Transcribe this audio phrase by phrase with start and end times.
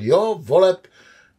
[0.00, 0.86] Jo, voleb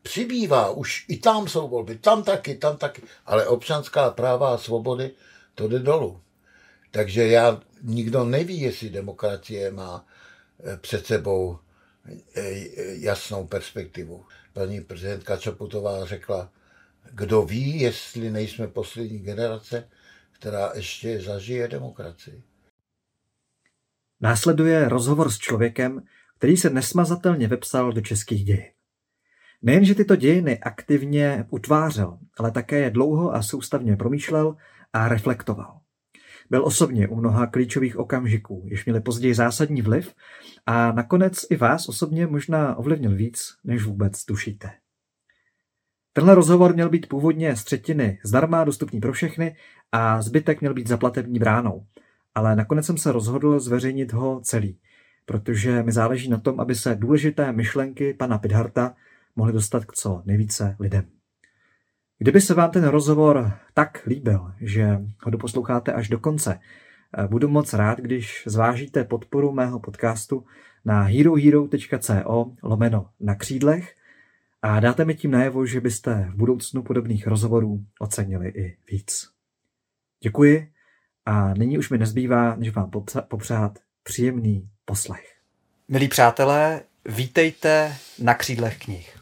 [0.02, 5.12] přibývá, už i tam jsou volby, tam taky, tam taky, ale občanská práva a svobody,
[5.56, 6.22] to jde dolů.
[6.92, 10.06] Takže já, nikdo neví, jestli demokracie má
[10.64, 11.60] eh, před sebou
[12.36, 14.26] eh, jasnou perspektivu.
[14.54, 16.52] Paní prezidentka Čaputová řekla,
[17.12, 19.90] kdo ví, jestli nejsme poslední generace,
[20.32, 22.44] která ještě zažije demokracii.
[24.22, 26.04] Následuje rozhovor s člověkem,
[26.40, 28.64] který se nesmazatelně vepsal do českých dějin.
[29.62, 34.56] Nejenže tyto dějiny aktivně utvářel, ale také je dlouho a soustavně promýšlel
[34.94, 35.80] a reflektoval.
[36.50, 40.14] Byl osobně u mnoha klíčových okamžiků, jež měli později zásadní vliv
[40.66, 44.72] a nakonec i vás osobně možná ovlivnil víc, než vůbec tušíte.
[46.14, 49.56] Tenhle rozhovor měl být původně z třetiny zdarma dostupný pro všechny
[49.92, 51.86] a zbytek měl být za platební bránou.
[52.36, 54.80] Ale nakonec jsem se rozhodl zveřejnit ho celý,
[55.30, 58.96] protože mi záleží na tom, aby se důležité myšlenky pana Pidharta
[59.36, 61.06] mohly dostat k co nejvíce lidem.
[62.18, 66.60] Kdyby se vám ten rozhovor tak líbil, že ho doposloucháte až do konce,
[67.28, 70.46] budu moc rád, když zvážíte podporu mého podcastu
[70.86, 73.96] na herohero.co lomeno na křídlech
[74.62, 79.30] a dáte mi tím najevo, že byste v budoucnu podobných rozhovorů ocenili i víc.
[80.24, 80.72] Děkuji
[81.26, 82.92] a nyní už mi nezbývá, než vám
[83.28, 85.36] popřát příjemný poslech.
[85.88, 89.20] Milí přátelé, vítejte na křídlech knih.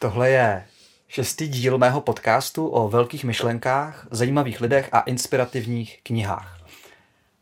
[0.00, 0.66] Tohle je
[1.08, 6.60] šestý díl mého podcastu o velkých myšlenkách, zajímavých lidech a inspirativních knihách.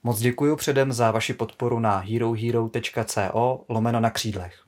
[0.02, 4.62] Moc děkuji předem za vaši podporu na herohero.co lomeno na křídlech.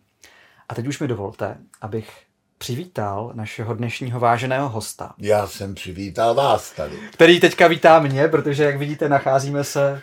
[0.69, 2.23] A teď už mi dovolte, abych
[2.58, 5.14] přivítal našeho dnešního váženého hosta.
[5.19, 6.97] Já jsem přivítal vás tady.
[7.12, 10.02] Který teďka vítá mě, protože jak vidíte, nacházíme se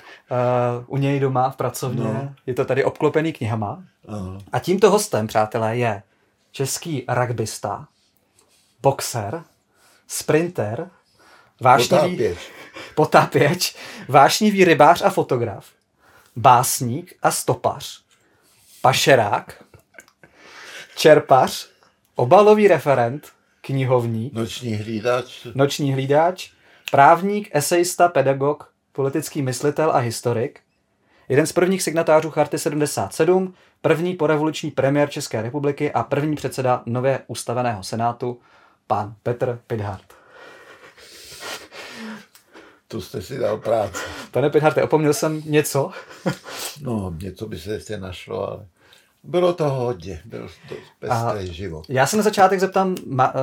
[0.79, 2.03] uh, u něj doma v pracovně.
[2.03, 2.35] No.
[2.45, 3.83] Je to tady obklopený knihama.
[4.07, 4.37] Aha.
[4.51, 6.03] A tímto hostem, přátelé, je
[6.51, 7.87] český rugbysta,
[8.81, 9.43] boxer,
[10.07, 10.89] sprinter,
[11.61, 12.37] vášnivý, potápěč.
[12.95, 13.75] potápěč,
[14.07, 15.65] vášnivý rybář a fotograf,
[16.35, 18.01] básník a stopař,
[18.81, 19.63] pašerák,
[20.95, 21.70] čerpař,
[22.15, 23.27] obalový referent,
[23.61, 26.51] knihovník, noční hlídač, noční hlídač,
[26.91, 30.59] právník, esejista, pedagog, politický myslitel a historik,
[31.29, 37.19] jeden z prvních signatářů Charty 77, první porevoluční premiér České republiky a první předseda nově
[37.27, 38.39] ustaveného senátu,
[38.87, 40.13] pan Petr Pidhart.
[42.87, 44.03] To jste si dal práci.
[44.31, 45.91] Pane Pidharte, opomněl jsem něco?
[46.81, 48.65] no, něco by se ještě našlo, ale...
[49.23, 51.85] Bylo to hodně, byl to pestrý život.
[51.89, 52.95] Já se na začátek zeptám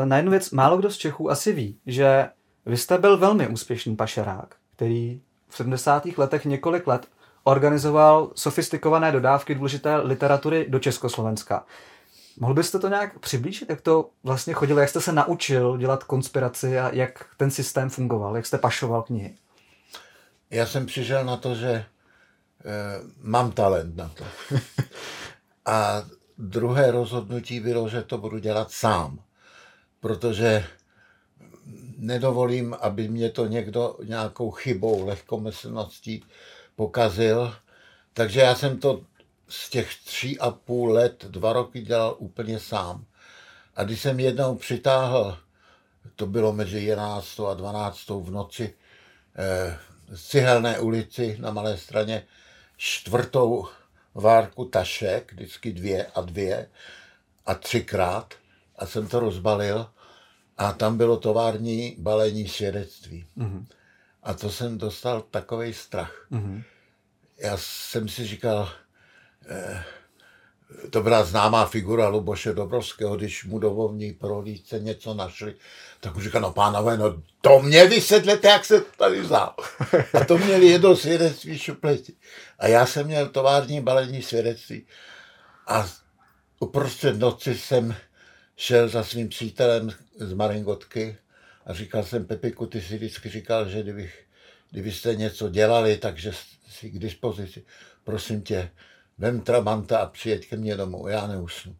[0.04, 0.50] na jednu věc.
[0.50, 2.28] Málo kdo z Čechů asi ví, že
[2.66, 6.06] vy jste byl velmi úspěšný pašerák, který v 70.
[6.16, 7.08] letech několik let
[7.44, 11.64] organizoval sofistikované dodávky důležité literatury do Československa.
[12.40, 16.78] Mohl byste to nějak přiblížit, jak to vlastně chodilo, jak jste se naučil dělat konspiraci
[16.78, 19.34] a jak ten systém fungoval, jak jste pašoval knihy?
[20.50, 21.84] Já jsem přišel na to, že e,
[23.22, 24.24] mám talent na to.
[25.68, 26.04] A
[26.38, 29.20] druhé rozhodnutí bylo, že to budu dělat sám,
[30.00, 30.66] protože
[31.98, 36.24] nedovolím, aby mě to někdo nějakou chybou, lehkomyslností
[36.76, 37.54] pokazil.
[38.12, 39.00] Takže já jsem to
[39.48, 43.04] z těch tří a půl let, dva roky dělal úplně sám.
[43.76, 45.38] A když jsem jednou přitáhl,
[46.16, 47.40] to bylo mezi 11.
[47.40, 48.20] a 12.
[48.20, 48.74] v noci,
[49.36, 52.26] eh, z Cihelné ulici na Malé straně,
[52.76, 53.68] čtvrtou
[54.14, 56.68] várku tašek, vždycky dvě a dvě
[57.46, 58.34] a třikrát
[58.76, 59.90] a jsem to rozbalil
[60.58, 63.26] a tam bylo tovární balení svědectví.
[63.38, 63.66] Mm-hmm.
[64.22, 66.26] A to jsem dostal takový strach.
[66.30, 66.62] Mm-hmm.
[67.38, 68.68] Já jsem si říkal,
[69.48, 69.84] eh,
[70.90, 75.54] to byla známá figura Luboše Dobrovského, když mu dovovní prohlídce něco našli,
[76.00, 79.54] tak už říkal, no pánové, no to mě vysvětlete, jak se tady vzal.
[80.20, 82.12] A to měli jedno svědectví šupleti.
[82.58, 84.86] A já jsem měl tovární balení svědectví.
[85.66, 85.88] A
[86.60, 87.96] uprostřed noci jsem
[88.56, 91.16] šel za svým přítelem z Maringotky
[91.66, 94.24] a říkal jsem Pepiku, ty si vždycky říkal, že kdybych,
[94.70, 96.32] kdybyste něco dělali, takže
[96.70, 97.64] si k dispozici.
[98.04, 98.70] Prosím tě,
[99.18, 101.76] vem Trabanta a přijeď ke mně domů, já neusnu.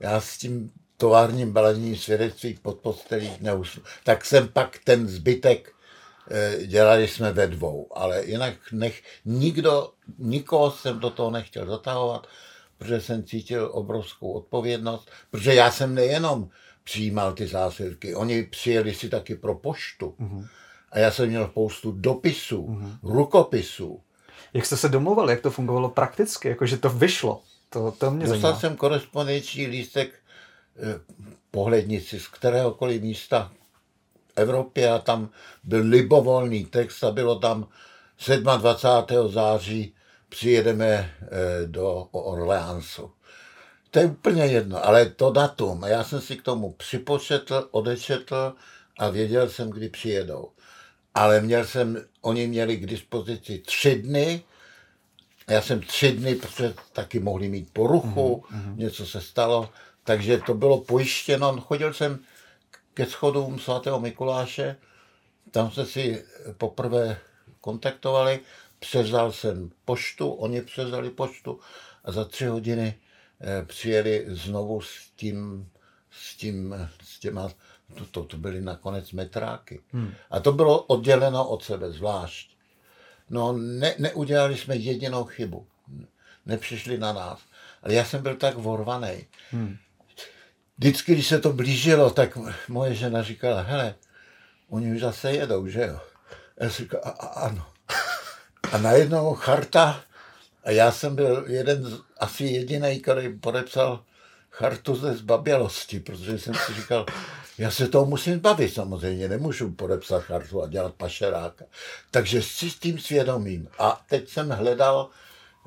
[0.00, 3.82] Já s tím továrním balením svědectví pod postelí neusnu.
[4.04, 5.72] Tak jsem pak ten zbytek
[6.30, 12.26] eh, dělali jsme ve dvou, ale jinak nech, nikdo, nikoho jsem do toho nechtěl zatahovat,
[12.78, 16.48] protože jsem cítil obrovskou odpovědnost, protože já jsem nejenom
[16.84, 20.14] přijímal ty zásilky, oni přijeli si taky pro poštu.
[20.20, 20.48] Mm-hmm.
[20.92, 22.98] A já jsem měl spoustu dopisů, mm-hmm.
[23.02, 24.00] rukopisů,
[24.58, 27.42] jak jste se domluvili, jak to fungovalo prakticky, jakože to vyšlo?
[27.70, 28.60] To, to mě Dostal zajímá.
[28.60, 30.14] jsem korespondenční lístek
[31.50, 33.52] pohlednici z kteréhokoliv místa
[34.36, 35.28] Evropě a tam
[35.64, 37.68] byl libovolný text a bylo tam
[38.58, 39.32] 27.
[39.32, 39.94] září
[40.28, 43.10] přijedeme eh, do Orleansu.
[43.90, 48.54] To je úplně jedno, ale to datum, já jsem si k tomu připočetl, odečetl
[48.98, 50.48] a věděl jsem, kdy přijedou.
[51.14, 54.42] Ale měl jsem, oni měli k dispozici tři dny,
[55.48, 58.76] já jsem tři dny, protože taky mohli mít poruchu, mm-hmm.
[58.76, 59.70] něco se stalo,
[60.04, 61.60] takže to bylo pojištěno.
[61.60, 62.18] Chodil jsem
[62.94, 64.76] ke schodům svatého Mikuláše,
[65.50, 66.24] tam jsme si
[66.58, 67.18] poprvé
[67.60, 68.40] kontaktovali,
[68.78, 71.60] převzal jsem poštu, oni převzali poštu
[72.04, 72.94] a za tři hodiny
[73.40, 75.68] eh, přijeli znovu s tím,
[76.10, 76.74] s tím,
[77.04, 77.50] s těma,
[77.94, 79.80] to, to, to byly nakonec metráky.
[79.92, 80.12] Hmm.
[80.30, 82.57] A to bylo odděleno od sebe zvlášť.
[83.30, 85.66] No, ne, neudělali jsme jedinou chybu.
[86.46, 87.40] Nepřišli na nás.
[87.82, 89.26] Ale já jsem byl tak vorvaný.
[89.50, 89.76] Hmm.
[90.78, 92.38] Vždycky, když se to blížilo, tak
[92.68, 93.94] moje žena říkala, hele,
[94.68, 96.00] oni už zase jedou, že jo?
[96.60, 97.66] Já jsem říkal, a, a, ano.
[98.72, 100.04] A najednou charta,
[100.64, 104.04] a já jsem byl jeden, z, asi jediný, který podepsal
[104.50, 107.06] chartu ze zbabělosti, protože jsem si říkal,
[107.58, 111.64] já se toho musím bavit samozřejmě, nemůžu podepsat chartu a dělat pašeráka.
[112.10, 113.68] Takže s tím svědomím.
[113.78, 115.10] A teď jsem hledal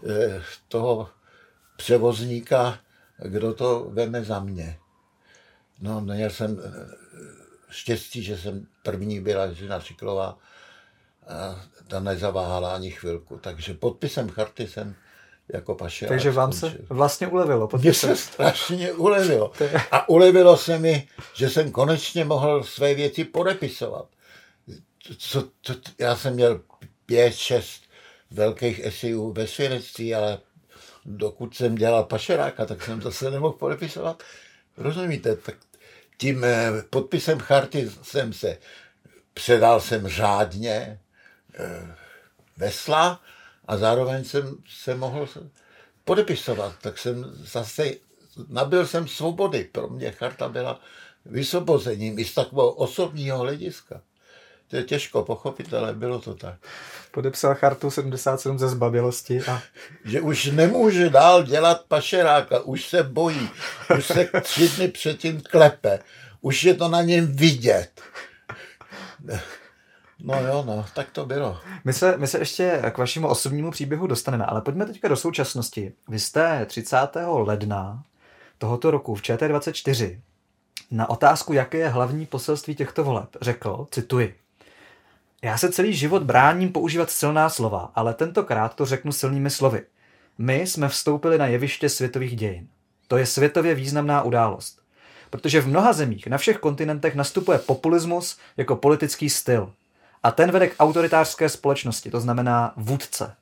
[0.10, 1.10] eh, toho
[1.78, 2.80] převozníka,
[3.18, 4.78] kdo to veme za mě.
[5.82, 6.72] No, měl jsem eh,
[7.70, 10.38] štěstí, že jsem první byla žena Šiklová,
[11.28, 13.38] a ta nezaváhala ani chvilku.
[13.38, 14.96] Takže podpisem charty jsem
[15.54, 17.70] jako pašerák Takže vám se vlastně ulevilo.
[17.78, 19.52] Mně se strašně ulevilo.
[19.92, 24.06] A ulevilo se mi, že jsem konečně mohl své věci podepisovat.
[25.18, 26.62] Co, co, já jsem měl
[27.06, 27.82] pět, šest
[28.32, 30.40] velkých esejů ve svědectví, ale
[31.06, 34.24] dokud jsem dělal pašeráka, tak jsem zase nemohl podepisovat.
[34.78, 35.36] Rozumíte?
[35.36, 35.56] Tak
[36.18, 38.58] tím eh, podpisem charty jsem se
[39.34, 41.00] předal jsem řádně
[41.60, 41.96] eh,
[42.58, 43.22] vesla
[43.72, 45.28] a zároveň jsem se mohl
[46.06, 47.92] podepisovat, tak jsem zase
[48.48, 49.64] nabil jsem svobody.
[49.64, 50.80] Pro mě charta byla
[51.26, 54.02] vysvobozením i z takového osobního hlediska.
[54.68, 56.56] To je těžko pochopit, ale bylo to tak.
[57.12, 59.62] Podepsal chartu 77 ze zbabilosti a...
[60.06, 63.50] Že už nemůže dál dělat pašeráka, už se bojí,
[63.98, 66.00] už se tři dny předtím klepe,
[66.42, 68.02] už je to na něm vidět.
[70.24, 71.58] No jo, no, tak to bylo.
[71.84, 75.94] My se, my se ještě k vašemu osobnímu příběhu dostaneme, ale pojďme teďka do současnosti.
[76.08, 76.98] Vy jste 30.
[77.26, 78.04] ledna
[78.58, 80.20] tohoto roku v ČT24
[80.92, 84.36] na otázku, jaké je hlavní poselství těchto voleb, řekl, cituji,
[85.44, 89.86] já se celý život bráním používat silná slova, ale tentokrát to řeknu silnými slovy.
[90.38, 92.68] My jsme vstoupili na jeviště světových dějin.
[93.08, 94.82] To je světově významná událost.
[95.30, 99.74] Protože v mnoha zemích na všech kontinentech nastupuje populismus jako politický styl.
[100.24, 103.36] A ten vede k autoritářské společnosti, to znamená vůdce.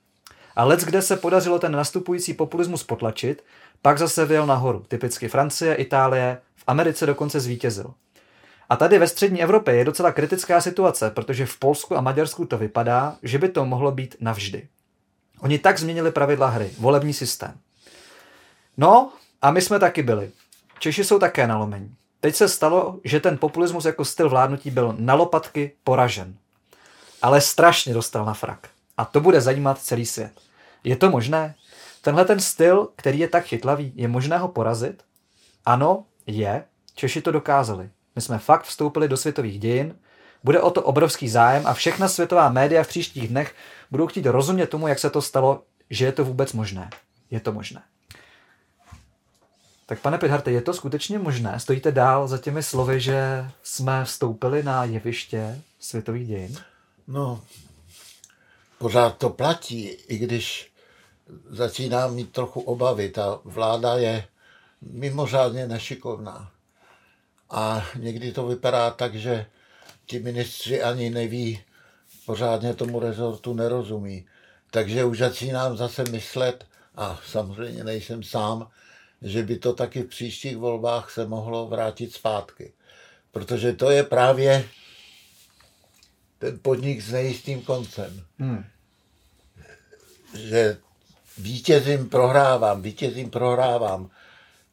[0.55, 3.43] A lec, kde se podařilo ten nastupující populismus potlačit,
[3.81, 4.85] pak zase vyjel nahoru.
[4.87, 7.93] Typicky Francie, Itálie, v Americe dokonce zvítězil.
[8.69, 12.57] A tady ve střední Evropě je docela kritická situace, protože v Polsku a Maďarsku to
[12.57, 14.67] vypadá, že by to mohlo být navždy.
[15.39, 17.53] Oni tak změnili pravidla hry, volební systém.
[18.77, 19.11] No,
[19.41, 20.31] a my jsme taky byli.
[20.79, 21.95] Češi jsou také nalomení.
[22.19, 26.35] Teď se stalo, že ten populismus jako styl vládnutí byl na lopatky poražen.
[27.21, 28.69] Ale strašně dostal na frak.
[28.97, 30.31] A to bude zajímat celý svět.
[30.83, 31.55] Je to možné?
[32.01, 35.03] Tenhle ten styl, který je tak chytlavý, je možné ho porazit?
[35.65, 36.63] Ano, je.
[36.95, 37.89] Češi to dokázali.
[38.15, 39.95] My jsme fakt vstoupili do světových dějin,
[40.43, 43.55] bude o to obrovský zájem a všechna světová média v příštích dnech
[43.91, 46.89] budou chtít rozumět tomu, jak se to stalo, že je to vůbec možné.
[47.31, 47.81] Je to možné.
[49.85, 51.59] Tak pane Pidharte, je to skutečně možné?
[51.59, 56.57] Stojíte dál za těmi slovy, že jsme vstoupili na jeviště světových dějin?
[57.11, 57.41] No,
[58.77, 60.71] pořád to platí, i když
[61.49, 63.09] začínám mít trochu obavy.
[63.09, 64.27] Ta vláda je
[64.81, 66.51] mimořádně nešikovná.
[67.49, 69.45] A někdy to vypadá tak, že
[70.05, 71.61] ti ministři ani neví,
[72.25, 74.25] pořádně tomu rezortu nerozumí.
[74.71, 78.67] Takže už začínám zase myslet, a samozřejmě nejsem sám,
[79.21, 82.73] že by to taky v příštích volbách se mohlo vrátit zpátky.
[83.31, 84.65] Protože to je právě
[86.39, 88.23] ten podnik s nejistým koncem.
[88.39, 88.63] Hmm.
[90.37, 90.77] Že
[91.37, 94.09] vítězím prohrávám, vítězím prohrávám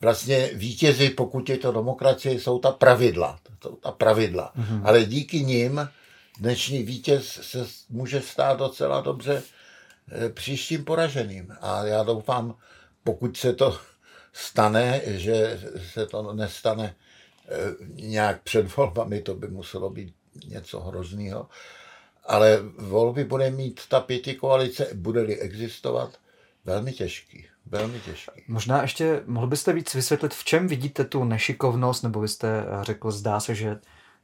[0.00, 3.38] vlastně vítězi, pokud je to demokracie, jsou ta pravidla.
[3.62, 4.52] Jsou ta pravidla.
[4.56, 4.80] Mm-hmm.
[4.84, 5.88] Ale díky nim
[6.38, 9.42] dnešní vítěz se může stát docela dobře
[10.12, 11.56] eh, příštím poraženým.
[11.60, 12.54] A já doufám,
[13.04, 13.78] pokud se to
[14.32, 15.60] stane, že
[15.92, 16.94] se to nestane
[17.48, 17.50] eh,
[17.94, 20.14] nějak před volbami, to by muselo být
[20.46, 21.48] něco hrozného.
[22.24, 26.18] Ale volby bude mít ta pěti koalice, bude-li existovat,
[26.64, 27.46] velmi těžký.
[27.66, 28.42] Velmi těžký.
[28.48, 33.10] Možná ještě mohl byste víc vysvětlit, v čem vidíte tu nešikovnost, nebo vy jste řekl,
[33.10, 33.78] zdá se, že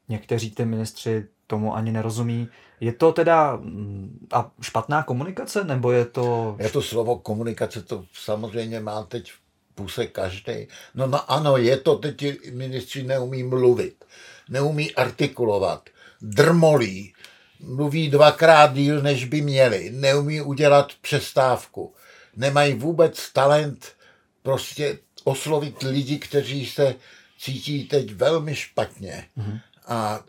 [0.09, 2.49] někteří ty ministři tomu ani nerozumí.
[2.81, 6.57] Je to teda mm, a špatná komunikace, nebo je to...
[6.59, 9.38] Je to slovo komunikace, to samozřejmě má teď v
[9.75, 10.69] puse každý.
[10.95, 14.04] No, no ano, je to, teď ministři neumí mluvit,
[14.50, 15.90] neumí artikulovat,
[16.23, 17.14] drmolí,
[17.61, 21.95] mluví dvakrát díl, než by měli, neumí udělat přestávku,
[22.37, 23.97] nemají vůbec talent
[24.43, 26.95] prostě oslovit lidi, kteří se
[27.38, 29.29] cítí teď velmi špatně.
[29.38, 29.61] Mm-hmm.
[29.87, 30.25] A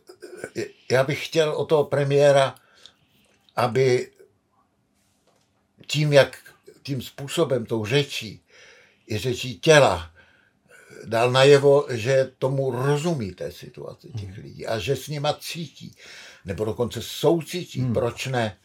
[0.92, 2.56] já bych chtěl o toho premiéra,
[3.56, 4.12] aby
[5.88, 6.38] tím, jak
[6.84, 8.42] tím způsobem, tou řečí,
[9.10, 10.13] i řečí těla,
[11.06, 14.44] dal najevo, že tomu rozumí té situaci těch hmm.
[14.44, 15.96] lidí a že s nima cítí,
[16.46, 17.94] nebo dokonce soucítí, hmm.
[17.94, 18.58] proč ne,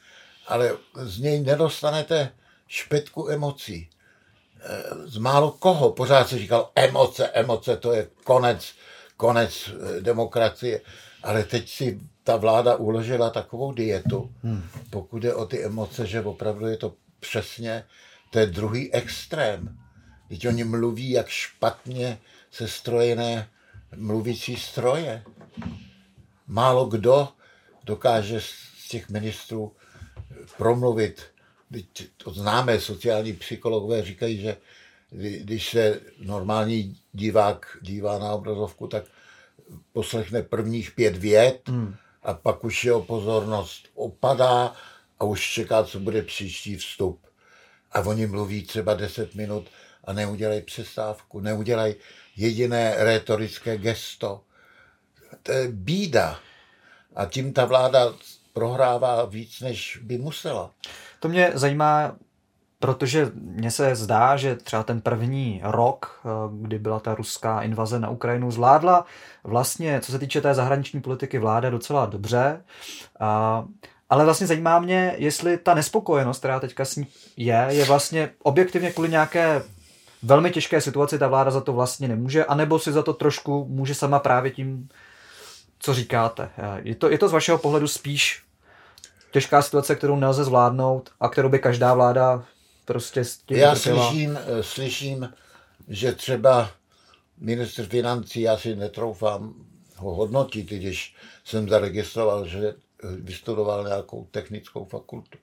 [0.46, 2.32] ale z něj nedostanete
[2.68, 3.88] špetku emocí.
[5.04, 8.74] Z málo koho pořád se říkal emoce, emoce, to je konec,
[9.16, 10.80] konec eh, demokracie.
[11.22, 14.62] Ale teď si ta vláda uložila takovou dietu, hmm.
[14.90, 17.84] pokud je o ty emoce, že opravdu je to přesně,
[18.30, 19.78] to je druhý extrém.
[20.28, 22.18] Teď oni mluví, jak špatně
[22.50, 23.48] se strojené
[23.96, 25.22] mluvící stroje.
[26.46, 27.28] Málo kdo
[27.84, 29.72] dokáže z těch ministrů
[30.56, 31.22] promluvit.
[32.16, 34.56] To známe, sociální psychologové říkají, že
[35.10, 39.04] když se normální divák dívá na obrazovku, tak
[39.92, 41.94] poslechne prvních pět vět hmm.
[42.22, 44.74] a pak už jeho pozornost opadá
[45.18, 47.26] a už čeká, co bude příští vstup.
[47.92, 49.66] A oni mluví třeba deset minut
[50.08, 51.94] a neudělají přestávku, neudělají
[52.36, 54.40] jediné retorické gesto.
[55.42, 56.38] To je bída.
[57.16, 58.12] A tím ta vláda
[58.52, 60.70] prohrává víc, než by musela.
[61.20, 62.16] To mě zajímá,
[62.78, 68.00] protože mně se zdá, že třeba ten první rok, eh, kdy byla ta ruská invaze
[68.00, 69.06] na Ukrajinu, zvládla
[69.44, 72.64] vlastně, co se týče té zahraniční politiky, vláda docela dobře.
[74.10, 78.92] Ale vlastně zajímá mě, jestli ta nespokojenost, která teďka s ní je, je vlastně objektivně
[78.92, 79.62] kvůli nějaké
[80.22, 83.94] velmi těžké situaci, ta vláda za to vlastně nemůže, anebo si za to trošku může
[83.94, 84.88] sama právě tím,
[85.78, 86.50] co říkáte.
[86.82, 88.42] Je to, je to z vašeho pohledu spíš
[89.30, 92.44] těžká situace, kterou nelze zvládnout a kterou by každá vláda
[92.84, 95.32] prostě s tím Já slyším, eh, slyším,
[95.88, 96.70] že třeba
[97.38, 99.54] ministr financí, já si netroufám
[99.96, 105.38] ho hodnotit, když jsem zaregistroval, že vystudoval nějakou technickou fakultu,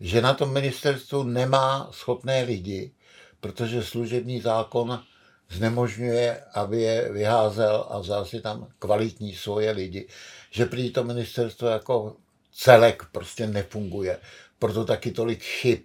[0.00, 2.92] že na tom ministerstvu nemá schopné lidi,
[3.40, 5.02] protože služební zákon
[5.50, 10.08] znemožňuje, aby je vyházel a vzal si tam kvalitní svoje lidi,
[10.50, 12.16] že prý to ministerstvo jako
[12.52, 14.18] celek prostě nefunguje.
[14.58, 15.80] Proto taky tolik chyb,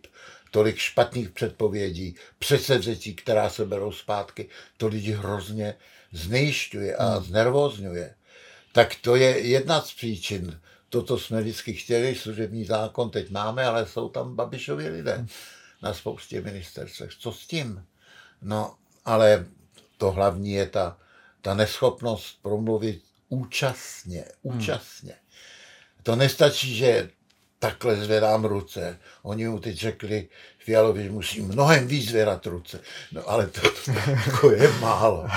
[0.51, 5.75] tolik špatných předpovědí, předsevzetí, která se berou zpátky, to lidi hrozně
[6.11, 7.23] znejišťuje a hmm.
[7.23, 8.15] znervozňuje.
[8.71, 10.59] Tak to je jedna z příčin.
[10.89, 15.27] Toto jsme vždycky chtěli, služební zákon teď máme, ale jsou tam Babišovi lidé hmm.
[15.85, 17.11] Na spoustě ministerstvech.
[17.19, 17.85] Co s tím?
[18.41, 18.75] No,
[19.05, 19.45] ale
[19.97, 20.97] to hlavní je ta,
[21.41, 24.57] ta neschopnost promluvit účastně, hmm.
[24.57, 25.11] účastně.
[25.11, 26.03] Hmm.
[26.03, 27.09] To nestačí, že
[27.59, 28.99] takhle zvedám ruce.
[29.23, 32.81] Oni mu teď řekli, Fialovi, že musí mnohem víc zvedat ruce.
[33.11, 33.91] No ale to, to,
[34.41, 35.27] to je málo.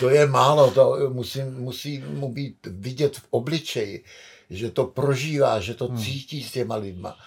[0.00, 4.04] To je málo, to musí, musí mu být vidět v obličeji,
[4.50, 5.98] že to prožívá, že to hmm.
[5.98, 7.18] cítí s těma lidma.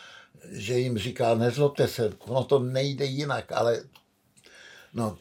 [0.52, 3.84] Že jim říká, nezlobte se, ono to nejde jinak, ale
[4.94, 5.18] no,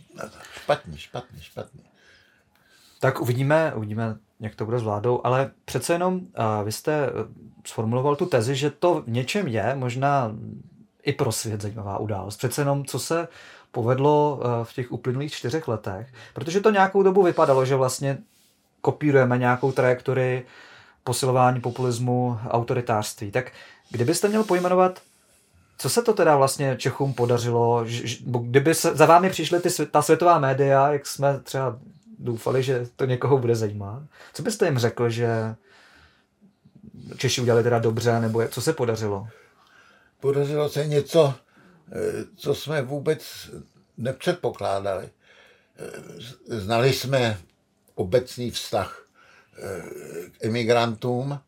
[0.54, 1.80] špatně, špatně, špatně.
[3.00, 6.21] Tak uvidíme, uvidíme, jak to bude s vládou, ale přece jenom uh,
[6.64, 7.11] vy jste
[7.66, 10.33] sformuloval tu tezi, že to v něčem je možná
[11.02, 12.37] i pro svět zajímavá událost.
[12.37, 13.28] Přece jenom, co se
[13.73, 18.18] povedlo uh, v těch uplynulých čtyřech letech, protože to nějakou dobu vypadalo, že vlastně
[18.80, 20.47] kopírujeme nějakou trajektorii
[21.04, 23.30] posilování populismu, autoritářství.
[23.30, 23.52] Tak
[23.90, 25.00] kdybyste měl pojmenovat
[25.78, 27.87] co se to teda vlastně Čechům podařilo?
[28.40, 31.78] Kdyby se, za vámi přišly ty, ta světová média, jak jsme třeba
[32.18, 34.02] doufali, že to někoho bude zajímat.
[34.35, 35.54] Co byste jim řekl, že
[37.16, 39.28] Češi udělali teda dobře, nebo co se podařilo?
[40.21, 41.35] Podařilo se něco,
[41.92, 43.50] eh, co jsme vůbec
[43.97, 45.09] nepředpokládali.
[46.49, 47.38] Eh, znali jsme
[47.95, 49.06] obecný vztah
[49.59, 49.83] eh,
[50.30, 51.40] k emigrantům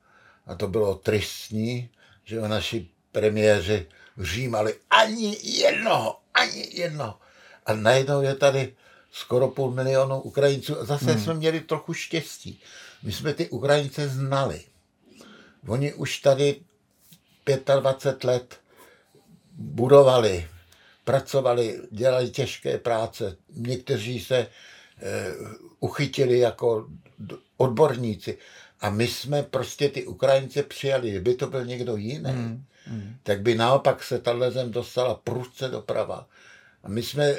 [0.46, 1.90] a to bylo tristní,
[2.24, 3.86] že o naši premiéři
[4.18, 7.18] vřímali ani jednoho, ani jednoho.
[7.66, 8.74] A najednou je tady
[9.12, 10.80] skoro půl milionu Ukrajinců.
[10.80, 11.24] A zase hmm.
[11.24, 12.60] jsme měli trochu štěstí.
[13.02, 14.62] My jsme ty Ukrajince znali.
[15.68, 16.60] Oni už tady
[17.80, 18.60] 25 let
[19.52, 20.48] budovali,
[21.04, 23.36] pracovali, dělali těžké práce.
[23.54, 24.48] Někteří se eh,
[25.80, 26.88] uchytili jako
[27.56, 28.38] odborníci.
[28.80, 31.10] A my jsme prostě ty Ukrajince přijali.
[31.10, 32.64] Kdyby to byl někdo jiný, hmm.
[32.88, 33.16] Hmm.
[33.22, 36.26] tak by naopak se tahle zem dostala prudce doprava.
[36.82, 37.36] A my jsme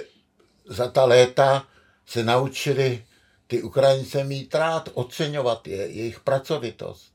[0.65, 1.67] za ta léta
[2.05, 3.05] se naučili
[3.47, 7.13] ty Ukrajince mít rád, oceňovat je, jejich pracovitost.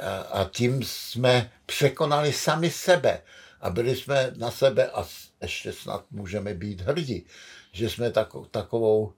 [0.00, 3.22] A, a tím jsme překonali sami sebe
[3.60, 5.06] a byli jsme na sebe a
[5.42, 7.26] ještě snad můžeme být hrdí,
[7.72, 9.12] že jsme takovou, takovou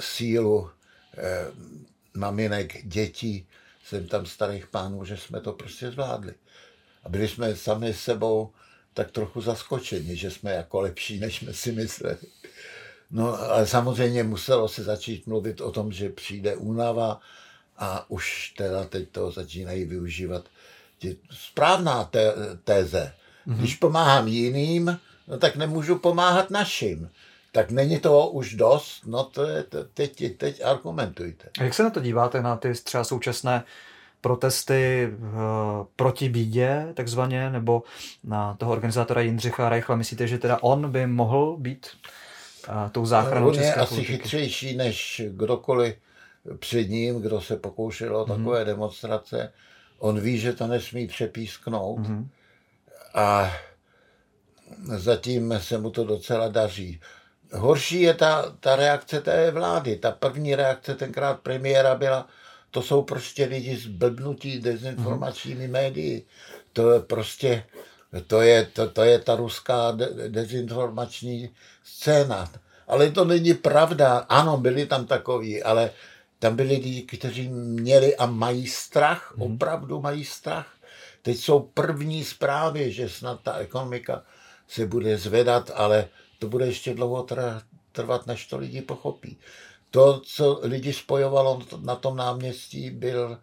[0.00, 0.70] sílu
[1.18, 1.46] eh,
[2.14, 3.46] maminek, dětí,
[3.84, 6.34] jsem tam starých pánů, že jsme to prostě zvládli.
[7.04, 8.50] A byli jsme sami sebou
[8.94, 12.16] tak trochu zaskočeni, že jsme jako lepší, než jsme si mysleli.
[13.10, 17.20] No ale samozřejmě muselo se začít mluvit o tom, že přijde únava
[17.78, 20.48] a už teda teď to začínají využívat.
[21.30, 23.12] Správná té, téze.
[23.46, 23.56] Mm-hmm.
[23.56, 27.10] Když pomáhám jiným, no tak nemůžu pomáhat našim.
[27.52, 29.06] Tak není toho už dost?
[29.06, 31.48] No to je, to, teď, teď argumentujte.
[31.58, 33.64] A jak se na to díváte, na ty třeba současné
[34.20, 35.32] protesty uh,
[35.96, 37.82] proti bídě, takzvaně, nebo
[38.24, 39.96] na toho organizátora Jindřicha Reichla.
[39.96, 41.86] Myslíte, že teda on by mohl být
[42.68, 45.94] uh, tou záchranou on české je asi chytřejší než kdokoliv
[46.58, 48.66] před ním, kdo se pokoušel o takové mm-hmm.
[48.66, 49.52] demonstrace.
[49.98, 52.26] On ví, že to nesmí přepísknout mm-hmm.
[53.14, 53.52] a
[54.96, 57.00] zatím se mu to docela daří.
[57.52, 59.96] Horší je ta, ta reakce té vlády.
[59.96, 62.26] Ta první reakce tenkrát premiéra byla,
[62.70, 65.70] to jsou prostě lidi zblbnutí dezinformačními mm-hmm.
[65.70, 66.26] médii.
[66.72, 67.64] To je prostě,
[68.26, 71.50] to je, to, to je ta ruská de, dezinformační
[71.84, 72.52] scéna.
[72.86, 74.18] Ale to není pravda.
[74.18, 75.90] Ano, byli tam takoví, ale
[76.38, 79.54] tam byli lidi, kteří měli a mají strach, mm-hmm.
[79.54, 80.74] opravdu mají strach.
[81.22, 84.22] Teď jsou první zprávy, že snad ta ekonomika
[84.68, 87.26] se bude zvedat, ale to bude ještě dlouho
[87.92, 89.38] trvat, než to lidi pochopí
[89.90, 93.38] to, co lidi spojovalo na tom náměstí, byl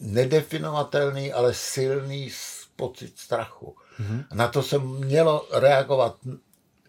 [0.00, 2.30] nedefinovatelný, ale silný
[2.76, 3.76] pocit strachu.
[4.00, 4.24] Mm-hmm.
[4.32, 6.16] Na to se mělo reagovat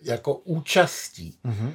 [0.02, 1.38] jako účastí.
[1.46, 1.74] Mm-hmm.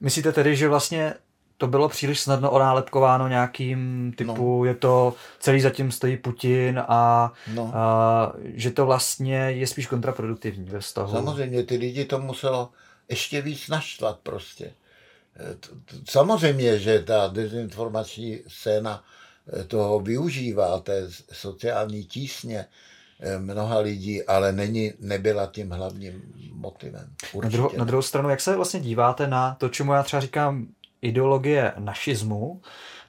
[0.00, 1.14] Myslíte tedy, že vlastně
[1.58, 4.64] to bylo příliš snadno onálepkováno nějakým typu, no.
[4.64, 7.70] je to, celý zatím stojí Putin a, no.
[7.74, 11.12] a že to vlastně je spíš kontraproduktivní ve vztahu.
[11.12, 12.70] Samozřejmě, ty lidi to muselo
[13.08, 14.72] ještě víc naštvat prostě.
[16.08, 19.04] Samozřejmě, že ta dezinformační scéna
[19.52, 22.66] eh, toho využívá, té sociální tísně
[23.20, 26.22] eh, mnoha lidí, ale není, nebyla tím hlavním
[26.52, 27.10] motivem.
[27.42, 30.66] na, druhou, na druhou stranu, jak se vlastně díváte na to, čemu já třeba říkám
[31.02, 32.60] ideologie našismu,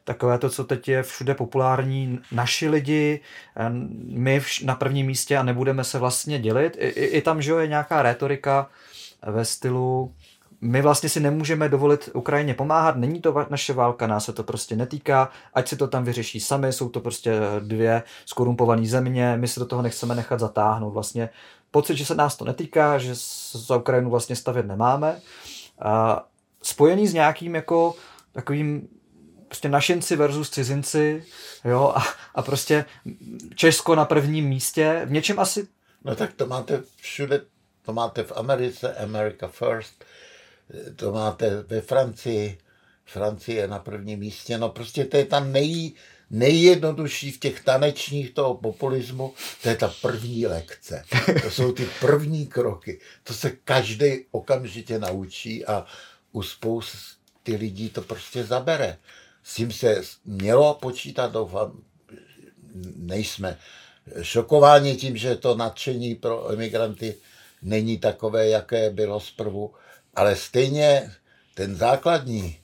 [0.03, 3.19] takové to, co teď je všude populární, naši lidi,
[3.55, 3.69] eh,
[4.03, 6.77] my na prvním místě a nebudeme se vlastně dělit.
[6.79, 8.69] I, i, i tam, že je nějaká retorika
[9.27, 10.15] ve stylu
[10.61, 14.75] my vlastně si nemůžeme dovolit Ukrajině pomáhat, není to naše válka, nás se to prostě
[14.75, 19.59] netýká, ať si to tam vyřeší sami, jsou to prostě dvě skorumpované země, my se
[19.59, 20.91] do toho nechceme nechat zatáhnout.
[20.91, 21.29] Vlastně
[21.71, 23.13] pocit, že se nás to netýká, že
[23.51, 25.21] za Ukrajinu vlastně stavět nemáme.
[25.79, 26.25] A
[26.61, 27.95] spojený s nějakým jako
[28.31, 28.87] takovým
[29.47, 31.25] prostě našinci versus cizinci,
[31.65, 32.03] jo, a,
[32.35, 32.85] a prostě
[33.55, 35.67] Česko na prvním místě, v něčem asi...
[36.03, 37.41] No tak to máte všude,
[37.85, 40.05] to máte v Americe, America First,
[40.95, 42.57] to máte ve Francii,
[43.05, 45.91] Francie je na prvním místě, no prostě to je ta nej,
[46.29, 51.03] nejjednodušší v těch tanečních toho populismu, to je ta první lekce.
[51.43, 52.99] To jsou ty první kroky.
[53.23, 55.85] To se každý okamžitě naučí a
[56.31, 58.97] u spousty lidí to prostě zabere.
[59.43, 61.81] S tím se mělo počítat, doufám,
[62.95, 63.57] nejsme
[64.21, 67.15] šokováni tím, že to nadšení pro emigranty
[67.61, 69.73] není takové, jaké bylo zprvu,
[70.17, 71.11] ale stejně
[71.53, 72.59] ten základní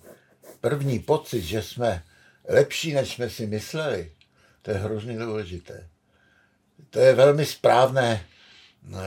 [0.61, 2.03] první pocit, že jsme
[2.49, 4.11] lepší, než jsme si mysleli,
[4.61, 5.89] to je hrozně důležité.
[6.89, 8.25] To je velmi správné
[8.93, 8.97] eh,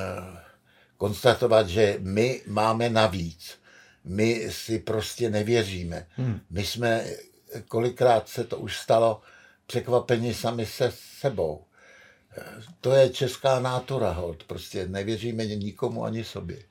[0.97, 3.59] konstatovat, že my máme navíc.
[4.05, 6.07] My si prostě nevěříme.
[6.17, 6.41] Hmm.
[6.51, 7.05] My jsme,
[7.69, 9.21] kolikrát se to už stalo,
[9.67, 11.65] překvapeni sami se sebou.
[12.39, 12.43] Eh,
[12.81, 14.45] to je česká nátura, hod.
[14.45, 16.63] prostě nevěříme nikomu ani sobě.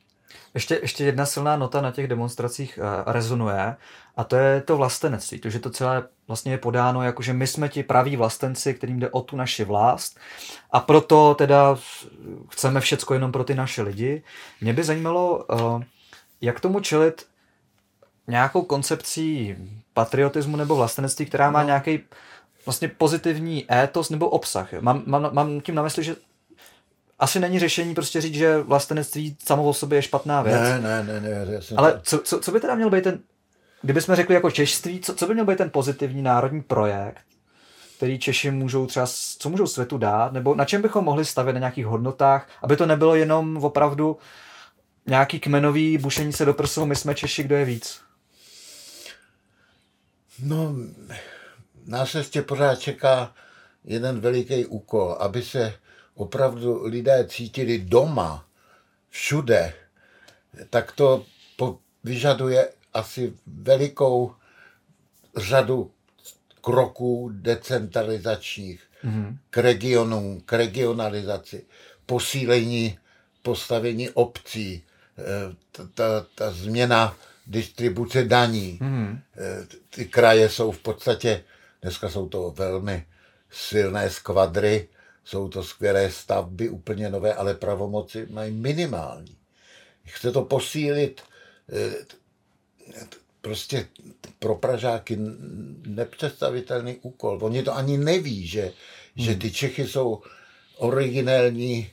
[0.56, 3.76] Ještě, ještě jedna silná nota na těch demonstracích uh, rezonuje
[4.18, 5.40] a to je to vlastenectví.
[5.40, 9.00] To, že to celé vlastně je podáno jako, že my jsme ti praví vlastenci, kterým
[9.00, 10.20] jde o tu naši vlast
[10.72, 11.78] a proto teda
[12.50, 14.24] chceme všecko jenom pro ty naše lidi.
[14.62, 15.84] Mě by zajímalo, uh,
[16.42, 17.26] jak tomu čelit
[18.28, 19.56] nějakou koncepcí
[19.94, 21.66] patriotismu nebo vlastenectví, která má no.
[21.66, 22.00] nějaký
[22.66, 24.74] vlastně pozitivní étos nebo obsah.
[24.74, 26.16] Mám, mám, mám tím na mysli, že
[27.20, 30.62] asi není řešení prostě říct, že vlastenectví samo o sobě je špatná věc.
[30.62, 31.54] Ne, ne, ne, ne.
[31.54, 33.20] Jasně Ale co, co, co by teda měl být ten,
[33.82, 37.22] kdybychom řekli jako češství, co, co by měl být ten pozitivní národní projekt,
[37.98, 39.06] který Češi můžou třeba,
[39.40, 42.86] co můžou světu dát, nebo na čem bychom mohli stavět na nějakých hodnotách, aby to
[42.86, 44.18] nebylo jenom opravdu
[45.08, 48.02] nějaký kmenový bušení se do prsou, my jsme Češi, kdo je víc?
[50.40, 50.76] No,
[51.86, 53.34] nás ještě pořád čeká
[53.84, 55.74] jeden veliký úkol, aby se
[56.16, 58.46] opravdu lidé cítili doma,
[59.10, 59.74] všude,
[60.70, 61.26] tak to
[62.04, 64.36] vyžaduje asi velikou
[65.38, 65.92] řadu
[66.62, 69.38] kroků decentralizačních mm-hmm.
[69.50, 71.66] k regionům, k regionalizaci,
[72.06, 72.98] posílení
[73.42, 74.84] postavení obcí,
[75.18, 77.16] eh, ta, ta, ta změna
[77.48, 78.80] distribuce daní.
[78.82, 79.20] Mm-hmm.
[79.90, 81.44] Ty kraje jsou v podstatě,
[81.82, 83.06] dneska jsou to velmi
[83.52, 84.88] silné skvadry,
[85.26, 89.38] jsou to skvělé stavby, úplně nové, ale pravomoci mají minimální.
[90.06, 91.22] Chce to posílit
[91.70, 92.06] eh,
[93.42, 93.88] prostě
[94.40, 95.18] pro Pražáky
[95.88, 97.40] nepředstavitelný úkol.
[97.42, 99.26] Oni to ani neví, že, hmm.
[99.26, 100.22] že ty Čechy jsou
[100.78, 101.90] originální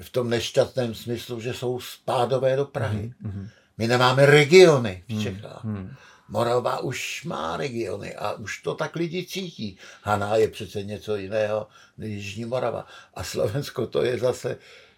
[0.00, 3.12] v tom nešťastném smyslu, že jsou spádové do Prahy.
[3.20, 3.32] Hmm.
[3.32, 3.48] hmm.
[3.78, 5.64] My nemáme regiony v hmm, Čechách.
[5.64, 5.94] Hmm.
[6.32, 9.78] Morava už má regiony a už to tak lidi cítí.
[10.02, 11.66] Haná je přece něco jiného
[11.98, 12.86] než Jižní Morava.
[13.14, 14.56] A Slovensko to je zase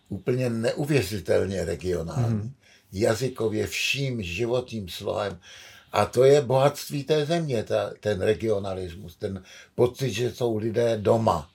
[0.09, 2.35] úplně neuvěřitelně regionální.
[2.35, 2.55] Mm.
[2.93, 5.41] Jazykově vším životním slohem.
[5.93, 9.43] A to je bohatství té země, ta, ten regionalismus, ten
[9.75, 11.51] pocit, že jsou lidé doma,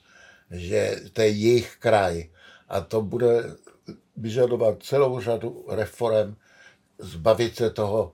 [0.50, 2.28] že to je jejich kraj.
[2.68, 3.56] A to bude
[4.16, 6.36] vyžadovat celou řadu reform,
[6.98, 8.12] zbavit se toho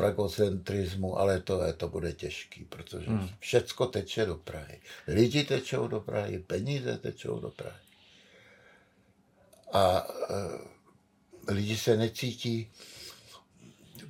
[0.00, 3.28] pragocentrismu, ale to, je, to bude těžký, protože hmm.
[3.38, 4.80] všecko teče do Prahy.
[5.08, 7.80] Lidi tečou do Prahy, peníze tečou do Prahy.
[9.72, 10.06] A
[11.48, 12.70] e, lidi se necítí,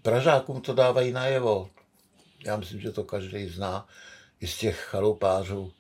[0.03, 1.71] Pražákům to dávají najevo.
[2.47, 3.87] Já myslím, že to každý zná,
[4.41, 5.73] i z těch chalupářů.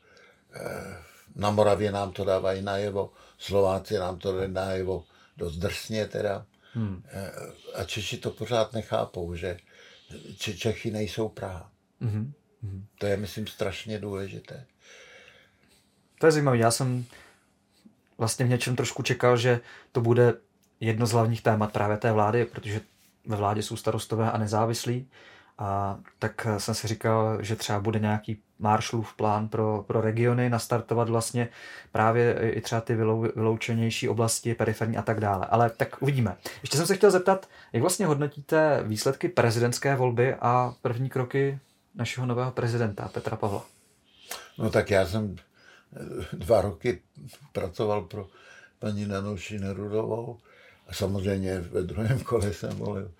[0.54, 0.60] E,
[1.34, 5.04] na Moravě nám to dávají najevo, Slováci nám to dají najevo,
[5.36, 6.46] dost drsně teda.
[6.74, 7.02] Hmm.
[7.08, 7.30] E,
[7.74, 9.58] a Češi to pořád nechápou, že
[10.36, 11.70] Čechy nejsou Praha.
[12.02, 12.32] Mm-hmm.
[12.98, 14.66] To je, myslím, strašně důležité.
[16.18, 16.58] To je zajímavé.
[16.58, 17.04] Já jsem
[18.18, 19.60] vlastně v něčem trošku čekal, že
[19.92, 20.34] to bude
[20.80, 22.80] jedno z hlavních témat právě té vlády, protože
[23.26, 25.08] ve vládě jsou starostové a nezávislí.
[25.60, 31.08] A tak jsem si říkal, že třeba bude nějaký Marshallův plán pro, pro regiony, nastartovat
[31.08, 31.48] vlastně
[31.92, 35.46] právě i třeba ty vylou, vyloučenější oblasti, periferní a tak dále.
[35.50, 36.36] Ale tak uvidíme.
[36.62, 41.58] Ještě jsem se chtěl zeptat, jak vlastně hodnotíte výsledky prezidentské volby a první kroky
[41.94, 43.64] našeho nového prezidenta Petra Pavla?
[44.58, 47.02] No tak já jsem eh, dva roky
[47.52, 48.28] pracoval pro
[48.78, 50.38] paní Nanuši Nerudovou
[50.88, 53.10] a samozřejmě ve druhém kole jsem volil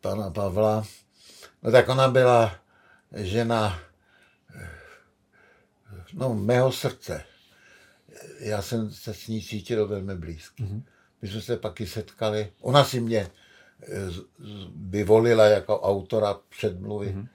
[0.00, 0.84] pana Pavla.
[1.64, 2.56] No tak ona byla
[3.16, 3.80] žena
[6.12, 7.24] no, mého srdce.
[8.38, 10.64] Já jsem se s ní cítil velmi blízký.
[10.64, 10.82] Mm-hmm.
[11.22, 12.52] My jsme se pak i setkali.
[12.60, 13.30] Ona si mě
[13.82, 13.88] eh,
[14.76, 17.28] vyvolila jako autora předmluvy mm-hmm.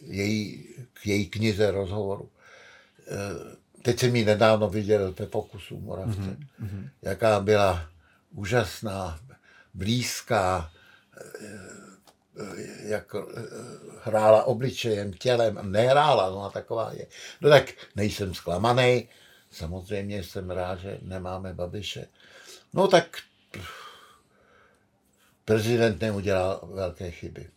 [0.00, 2.30] její, k její knize rozhovoru.
[3.82, 6.20] Teď jsem ji nedávno viděl ve Fokusu Moravce.
[6.20, 6.88] Mm-hmm.
[7.02, 7.90] Jaká byla
[8.30, 9.20] úžasná,
[9.74, 10.70] blízká,
[12.82, 13.42] jak eh,
[14.02, 17.06] hrála obličejem, tělem, nehrála, no a taková je.
[17.40, 17.64] No tak
[17.96, 19.08] nejsem zklamaný,
[19.50, 22.06] samozřejmě jsem rád, že nemáme Babiše.
[22.72, 23.16] No tak
[25.44, 27.50] prezident neudělá velké chyby.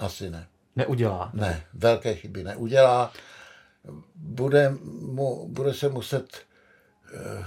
[0.00, 0.48] Asi ne.
[0.76, 1.30] Neudělá?
[1.34, 3.12] Ne, velké chyby neudělá.
[4.14, 6.44] Bude, mu, bude se muset
[7.14, 7.46] uh,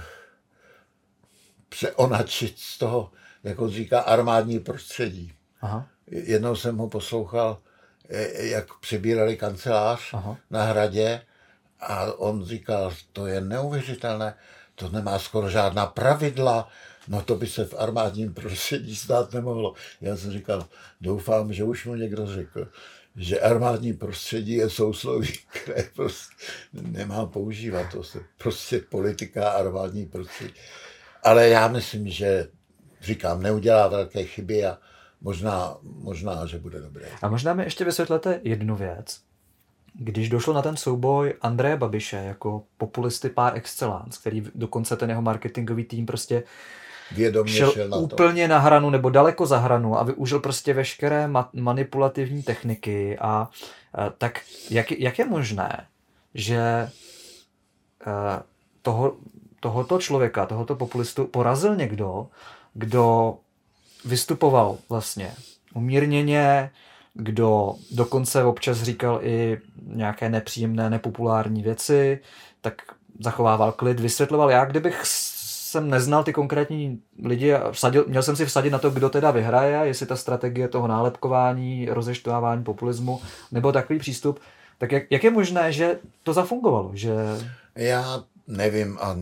[1.68, 3.12] přeonačit z toho,
[3.44, 5.32] jak on říká, armádní prostředí.
[5.60, 5.88] Aha.
[6.10, 7.58] Jednou jsem ho poslouchal,
[8.08, 10.36] eh, jak přebírali kancelář Aha.
[10.50, 11.22] na hradě
[11.80, 14.34] a on říkal, to je neuvěřitelné,
[14.74, 16.68] to nemá skoro žádná pravidla,
[17.08, 19.74] no to by se v armádním prostředí stát nemohlo.
[20.00, 20.66] Já jsem říkal,
[21.00, 22.68] doufám, že už mu někdo řekl,
[23.16, 26.34] že armádní prostředí je sousloví, které prostě
[26.72, 27.92] nemá používat.
[27.92, 30.54] To se prostě politika armádní prostředí.
[31.22, 32.48] Ale já myslím, že
[33.00, 34.78] říkám, neudělá velké chyby a
[35.20, 37.06] možná, možná, že bude dobré.
[37.22, 39.20] A možná mi ještě vysvětlete jednu věc.
[39.94, 45.22] Když došlo na ten souboj Andreje Babiše jako populisty par excellence, který dokonce ten jeho
[45.22, 46.42] marketingový tým prostě
[47.12, 48.02] vědomě šel, šel na to.
[48.02, 53.48] úplně na hranu nebo daleko za hranu a využil prostě veškeré ma- manipulativní techniky a,
[53.94, 55.86] a tak jak, jak je možné,
[56.34, 56.90] že
[58.06, 58.42] a,
[58.82, 59.16] toho,
[59.60, 62.26] tohoto člověka, tohoto populistu porazil někdo,
[62.74, 63.34] kdo
[64.04, 65.34] vystupoval vlastně
[65.74, 66.70] umírněně,
[67.14, 72.18] kdo dokonce občas říkal i nějaké nepříjemné, nepopulární věci,
[72.60, 72.74] tak
[73.20, 78.46] zachovával klid, vysvětloval já, kdybych jsem neznal ty konkrétní lidi a vsadil, měl jsem si
[78.46, 83.20] vsadit na to, kdo teda vyhraje, jestli ta strategie toho nálepkování, rozeštvávání populismu,
[83.52, 84.40] nebo takový přístup,
[84.78, 86.90] tak jak, jak je možné, že to zafungovalo?
[86.94, 87.14] Že...
[87.74, 89.16] Já nevím a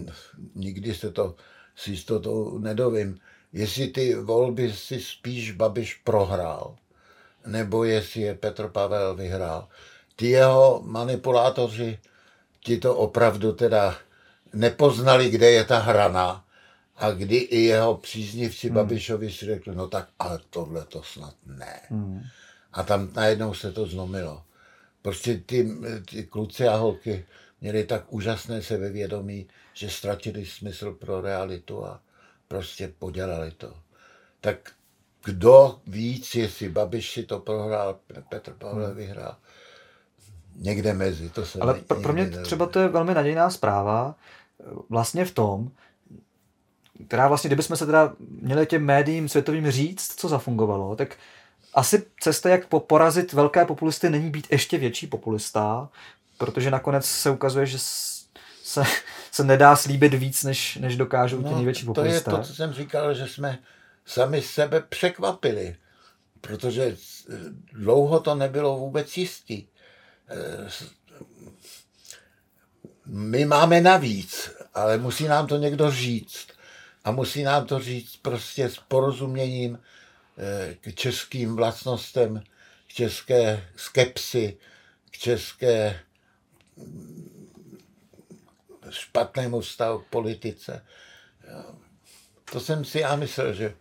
[0.55, 1.35] nikdy se to
[1.77, 3.19] s jistotou nedovím,
[3.53, 6.77] jestli ty volby si spíš Babiš prohrál,
[7.47, 9.69] nebo jestli je Petr Pavel vyhrál.
[10.17, 11.99] Ty jeho manipulátoři
[12.65, 13.97] ti to opravdu teda
[14.53, 16.45] nepoznali, kde je ta hrana
[16.97, 18.75] a kdy i jeho příznivci hmm.
[18.75, 21.81] Babišovi si řekli, no tak ale tohle to snad ne.
[21.89, 22.23] Hmm.
[22.73, 24.43] A tam najednou se to zlomilo.
[25.03, 25.71] Prostě ty,
[26.11, 27.27] ty kluci a holky
[27.61, 32.01] měli tak úžasné sebevědomí, že ztratili smysl pro realitu a
[32.49, 33.75] prostě podělali to.
[34.41, 34.73] Tak
[35.25, 38.97] kdo víc, jestli Babiš si to prohrál, Petr Pavel hmm.
[38.97, 39.37] vyhrál,
[40.57, 41.31] někde mezi.
[41.31, 44.15] To se Ale pro, pro mě třeba to je velmi nadějná zpráva,
[44.89, 45.71] vlastně v tom,
[47.07, 51.17] která vlastně, kdybychom se teda měli těm médiím světovým říct, co zafungovalo, tak
[51.75, 55.89] asi cesta, jak porazit velké populisty, není být ještě větší populista,
[56.39, 57.79] protože nakonec se ukazuje, že
[58.69, 58.83] se,
[59.33, 62.31] se nedá slíbit víc, než, než dokážou no, ty největší populisté.
[62.31, 63.59] To je to, co jsem říkal, že jsme
[64.07, 65.77] sami sebe překvapili,
[66.41, 66.97] protože
[67.73, 69.67] dlouho to nebylo vůbec jistý.
[73.07, 76.49] My máme navíc, ale musí nám to někdo říct.
[77.05, 79.79] A musí nám to říct prostě s porozuměním
[80.39, 82.43] eh, k českým vlastnostem,
[82.89, 84.57] k české skepsy,
[85.11, 86.01] k české
[88.91, 90.85] špatnému stavu k politice.
[92.53, 93.75] To jsem si já myslel, že,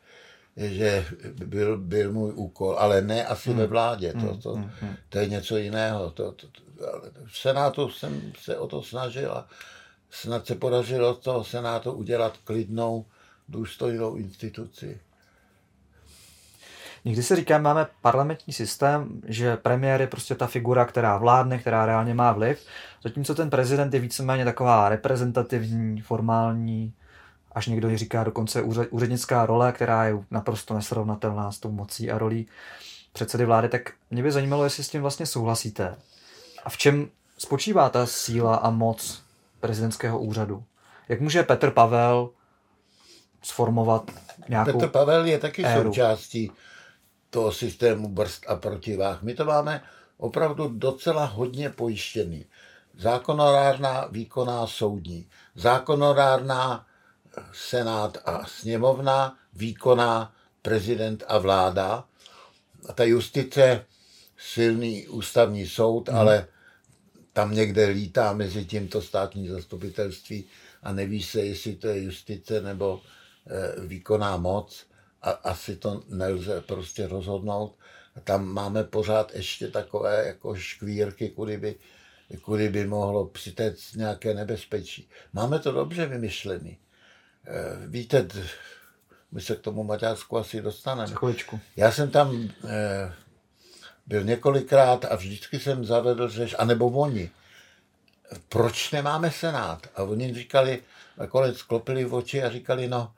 [0.57, 1.05] že
[1.45, 3.59] byl, byl můj úkol, ale ne asi hmm.
[3.59, 4.13] ve vládě.
[4.13, 4.95] To, hmm, to, hmm, hmm.
[5.09, 6.11] to je něco jiného.
[6.11, 6.61] To, to, to,
[7.25, 9.47] v Senátu jsem se o to snažil a
[10.09, 13.05] snad se podařilo z toho Senátu udělat klidnou,
[13.49, 14.99] důstojnou instituci.
[17.05, 21.85] Někdy se říká, máme parlamentní systém, že premiér je prostě ta figura, která vládne, která
[21.85, 22.65] reálně má vliv,
[23.03, 26.93] zatímco ten prezident je víceméně taková reprezentativní, formální,
[27.51, 32.47] až někdo říká dokonce úřednická role, která je naprosto nesrovnatelná s tou mocí a rolí
[33.13, 35.95] předsedy vlády, tak mě by zajímalo, jestli s tím vlastně souhlasíte.
[36.65, 39.23] A v čem spočívá ta síla a moc
[39.59, 40.63] prezidentského úřadu?
[41.09, 42.29] Jak může Petr Pavel
[43.41, 44.11] sformovat
[44.49, 45.89] nějakou Petr Pavel je taky éru.
[45.89, 46.51] součástí
[47.37, 49.21] toho systému brzd a protivách.
[49.21, 49.83] My to máme
[50.17, 52.45] opravdu docela hodně pojištěný.
[52.97, 55.29] Zákonodárná, výkonná, soudní.
[55.55, 56.85] Zákonodárná,
[57.53, 62.03] senát a sněmovna, výkonná, prezident a vláda.
[62.89, 63.85] A ta justice,
[64.37, 66.17] silný ústavní soud, hmm.
[66.17, 66.47] ale
[67.33, 70.45] tam někde lítá mezi tímto státní zastupitelství
[70.83, 73.01] a neví se, jestli to je justice nebo
[73.47, 74.87] e, výkonná moc
[75.27, 77.75] a asi to nelze prostě rozhodnout.
[78.23, 81.75] Tam máme pořád ještě takové jako škvírky, kudy by,
[82.41, 85.09] kudy by mohlo přitéct nějaké nebezpečí.
[85.33, 86.77] Máme to dobře vymyšlený.
[87.47, 88.27] Eh, víte,
[89.31, 91.15] my se k tomu Maďarsku asi dostaneme.
[91.15, 91.59] Chviličku.
[91.75, 93.13] Já jsem tam eh,
[94.05, 97.29] byl několikrát a vždycky jsem zavedl řeš, anebo oni,
[98.49, 99.87] proč nemáme senát?
[99.95, 100.81] A oni říkali,
[101.17, 103.13] nakonec klopili v oči a říkali, no,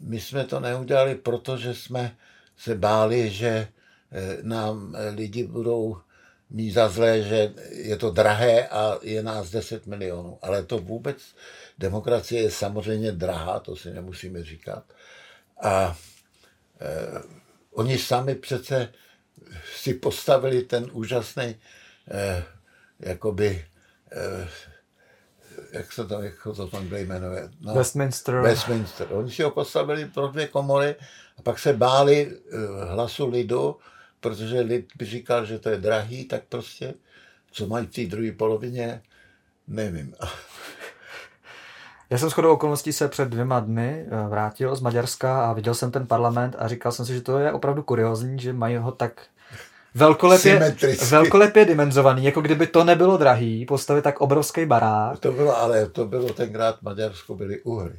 [0.00, 2.16] my jsme to neudělali, protože jsme
[2.56, 3.48] se báli, že
[4.12, 5.96] eh, nám eh, lidi budou
[6.50, 10.38] mít za zlé, že je to drahé a je nás 10 milionů.
[10.42, 11.16] Ale to vůbec,
[11.78, 14.84] demokracie je samozřejmě drahá, to si nemusíme říkat.
[15.62, 15.96] A
[16.80, 17.22] eh,
[17.72, 18.92] oni sami přece
[19.76, 21.56] si postavili ten úžasný
[22.10, 22.44] eh,
[23.00, 23.66] jakoby
[24.12, 24.48] eh,
[25.72, 27.50] jak se to, jak to v Anglii jmenuje?
[27.60, 28.34] No, Westminster.
[28.34, 29.06] Westminster.
[29.10, 30.94] Oni si ho postavili pro dvě komory
[31.38, 33.76] a pak se báli uh, hlasu lidu,
[34.20, 36.94] protože lid by říkal, že to je drahý, tak prostě,
[37.50, 39.02] co mají v té druhé polovině,
[39.66, 40.14] nevím.
[42.10, 45.90] Já jsem shodou okolností se před dvěma dny eh, vrátil z Maďarska a viděl jsem
[45.90, 49.26] ten parlament a říkal jsem si, že to je opravdu kuriozní, že mají ho tak
[49.94, 50.74] velkolepě,
[51.10, 55.18] velkolepě dimenzovaný, jako kdyby to nebylo drahý, postavit tak obrovský barák.
[55.18, 57.96] To bylo, ale to bylo tenkrát Maďarsko byly uhry.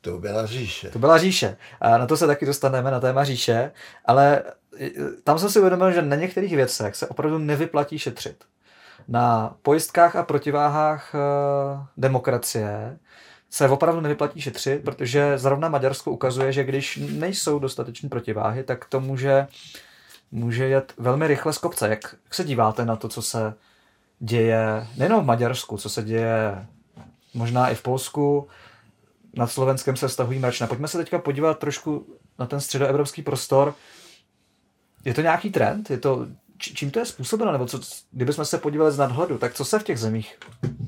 [0.00, 0.90] To byla říše.
[0.90, 1.56] To byla říše.
[1.80, 3.72] A na to se taky dostaneme, na téma říše,
[4.04, 4.42] ale
[4.80, 4.90] e,
[5.24, 8.44] tam jsem si uvědomil, že na některých věcech se opravdu nevyplatí šetřit.
[9.08, 11.18] Na pojistkách a protiváhách e,
[11.96, 12.98] demokracie
[13.50, 19.00] se opravdu nevyplatí šetřit, protože zrovna Maďarsko ukazuje, že když nejsou dostatečné protiváhy, tak to
[19.00, 19.46] může,
[20.32, 21.88] může jet velmi rychle z kopce.
[21.88, 23.54] Jak, jak se díváte na to, co se
[24.18, 26.66] děje nejen v Maďarsku, co se děje
[27.34, 28.48] možná i v Polsku,
[29.36, 30.66] nad Slovenskem se stahují mračna.
[30.66, 32.06] Pojďme se teďka podívat trošku
[32.38, 33.74] na ten středoevropský prostor.
[35.04, 35.90] Je to nějaký trend?
[35.90, 36.26] Je to,
[36.58, 37.52] čím to je způsobeno?
[37.52, 40.38] Nebo co, kdybychom se podívali z nadhledu, tak co se v těch zemích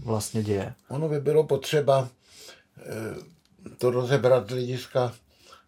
[0.05, 0.75] vlastně děje?
[0.89, 2.09] Ono by bylo potřeba
[2.79, 5.13] eh, to rozebrat z hlediska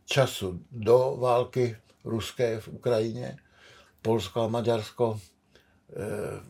[0.04, 3.36] času do války ruské v Ukrajině,
[4.06, 5.20] Polsko a Maďarsko,
[5.90, 6.40] eh,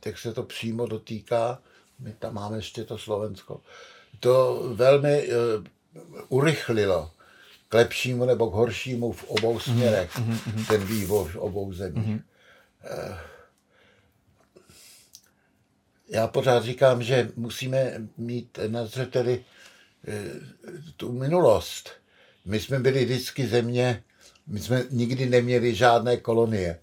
[0.00, 1.62] tak se to přímo dotýká.
[1.98, 3.60] My tam máme ještě to Slovensko
[4.20, 5.34] to velmi uh,
[6.28, 7.10] urychlilo
[7.68, 10.66] k lepšímu nebo k horšímu v obou mhm, směrech, mm-hmm.
[10.68, 12.06] ten vývoj v obou zemích.
[12.06, 12.22] Mm-hmm.
[16.08, 19.44] Já pořád říkám, že musíme mít na zřeteli
[20.96, 21.90] tu minulost.
[22.44, 24.02] My jsme byli vždycky země,
[24.46, 26.78] my jsme nikdy neměli žádné kolonie.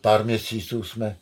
[0.00, 1.16] Pár měsíců jsme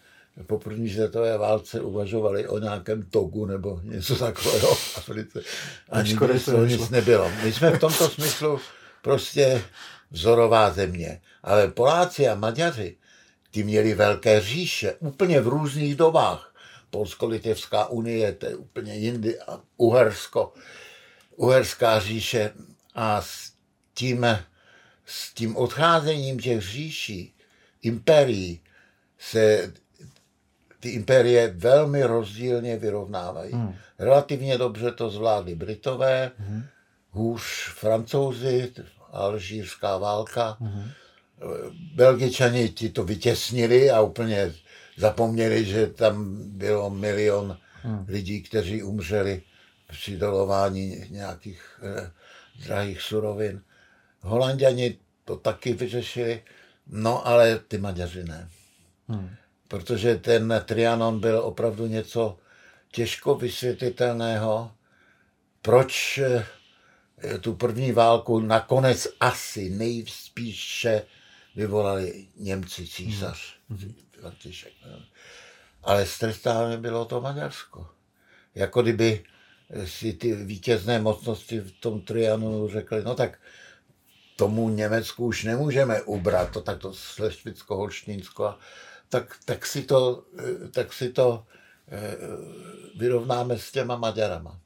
[0.47, 5.41] po první světové válce uvažovali o nějakém togu nebo něco takového v Africe.
[5.91, 7.33] A nikdy to nic nebylo.
[7.43, 8.61] My jsme v tomto smyslu
[9.03, 9.65] prostě
[10.11, 11.21] vzorová země.
[11.43, 12.97] Ale Poláci a Maďaři,
[13.51, 16.55] ty měli velké říše, úplně v různých dobách.
[16.91, 20.53] Polsko-Litevská unie, to je úplně jindy, a Uhersko,
[21.37, 22.53] Uherská říše.
[22.95, 23.53] A s
[23.95, 24.27] tím,
[25.07, 27.35] s tím odcházením těch říší,
[27.83, 28.61] imperií,
[29.19, 29.73] se
[30.81, 33.53] ty impérie velmi rozdílně vyrovnávají.
[33.53, 33.75] Hmm.
[33.99, 36.65] Relativně dobře to zvládli Britové, hmm.
[37.11, 37.43] hůř
[37.75, 38.73] Francouzi,
[39.11, 40.57] Alžírská válka.
[40.61, 40.91] Hmm.
[41.95, 44.53] Belgičani ti to vytěsnili a úplně
[44.97, 48.05] zapomněli, že tam bylo milion hmm.
[48.09, 49.43] lidí, kteří umřeli
[49.89, 52.11] při dolování nějakých eh,
[52.67, 53.63] drahých surovin.
[54.27, 56.43] Holanděni to taky vyřešili,
[56.87, 58.49] no ale ty Maďaři ne.
[59.09, 59.37] Hmm
[59.69, 62.39] protože ten Trianon byl opravdu něco
[62.93, 64.73] těžko vysvětlitelného,
[65.63, 71.03] proč eh, tu první válku nakonec asi nejspíše
[71.57, 73.57] vyvolali Němci císař.
[73.71, 73.95] Mm-hmm.
[75.83, 77.89] Ale strestáno bylo to Maďarsko.
[78.55, 79.25] Jako kdyby
[79.85, 83.39] si ty vítězné mocnosti v tom Trianonu řekli, no tak
[84.37, 88.59] tomu Německu už nemůžeme ubrat, to takto Slešvicko-Holštínsko a
[89.09, 91.45] tak, tak, si to, eh, tak si to
[91.89, 92.17] eh,
[92.97, 94.61] vyrovnáme s těma Maďarama.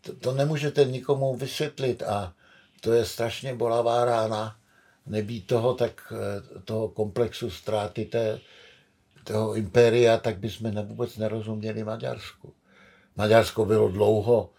[0.00, 2.32] To, to nemůžete nikomu vysvětlit a
[2.80, 4.56] to je strašně bolavá rána.
[5.06, 8.40] Nebýt toho, tak eh, toho komplexu ztráty té,
[9.24, 12.52] toho impéria, tak bychom vůbec nerozuměli Maďarsku.
[13.16, 14.50] Maďarsko bylo dlouho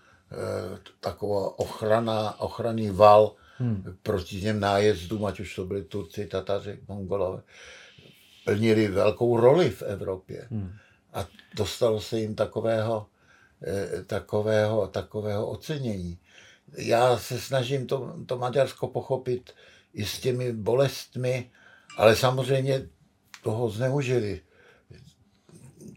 [0.99, 3.97] taková ochrana, ochranný val hmm.
[4.03, 7.41] proti těm nájezdům, ať už to byli Turci, Tataři, Mongolové
[8.45, 10.47] plnili velkou roli v Evropě.
[10.51, 10.73] Hmm.
[11.13, 13.07] A dostalo se jim takového,
[13.63, 16.19] eh, takového, takového ocenění.
[16.77, 19.53] Já se snažím to, to Maďarsko pochopit
[19.93, 21.51] i s těmi bolestmi,
[21.97, 22.87] ale samozřejmě
[23.43, 24.41] toho zneužili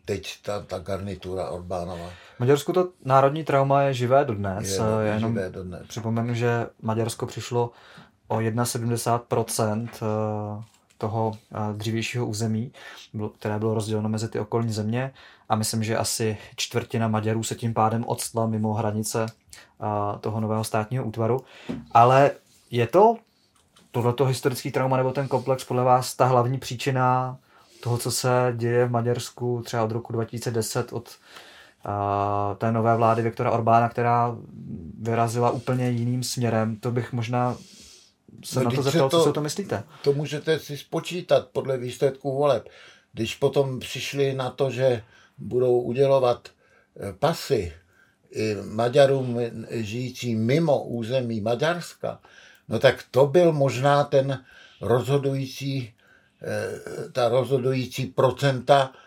[0.04, 2.12] teď ta, ta garnitura Orbánova.
[2.36, 4.68] V Maďarsku to národní trauma je živé dodnes.
[4.68, 5.86] Je, je jenom živé dodnes.
[5.86, 7.70] Připomenu, že Maďarsko přišlo
[8.28, 9.88] o 71%
[10.98, 11.32] toho
[11.72, 12.72] dřívějšího území,
[13.38, 15.12] které bylo rozděleno mezi ty okolní země
[15.48, 19.26] a myslím, že asi čtvrtina Maďarů se tím pádem odstla mimo hranice
[20.20, 21.44] toho nového státního útvaru.
[21.92, 22.30] Ale
[22.70, 23.16] je to
[23.90, 27.36] tohleto historický trauma nebo ten komplex podle vás ta hlavní příčina
[27.80, 31.08] toho, co se děje v Maďarsku třeba od roku 2010, od
[32.58, 34.36] té nové vlády Viktora Orbána, která
[35.00, 36.76] vyrazila úplně jiným směrem.
[36.76, 37.56] To bych možná
[38.44, 39.82] se no, na to zeptal, to, co si o to myslíte.
[40.02, 42.68] To můžete si spočítat podle výsledků voleb.
[43.12, 45.02] Když potom přišli na to, že
[45.38, 47.72] budou udělovat eh, pasy
[48.30, 49.40] i Maďarům
[49.70, 52.20] žijícím mimo území Maďarska,
[52.68, 54.44] no tak to byl možná ten
[54.80, 55.94] rozhodující,
[56.42, 59.03] eh, ta rozhodující procenta, eh,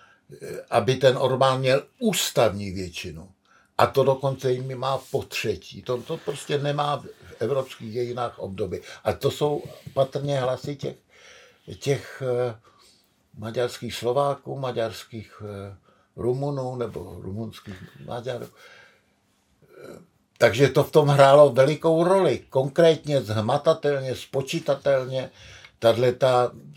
[0.69, 3.31] aby ten Orbán měl ústavní většinu.
[3.77, 5.81] A to dokonce jim má po třetí.
[5.81, 7.03] To, to prostě nemá
[7.39, 8.81] evropských dějinách obdoby.
[9.03, 9.63] A to jsou
[9.93, 10.95] patrně hlasy těch,
[11.79, 12.55] těch eh,
[13.37, 15.75] maďarských Slováků, maďarských eh,
[16.15, 17.75] Rumunů nebo rumunských
[18.05, 18.45] Maďarů.
[18.45, 19.99] Eh,
[20.37, 22.39] takže to v tom hrálo velikou roli.
[22.49, 25.29] Konkrétně, zhmatatelně, spočítatelně,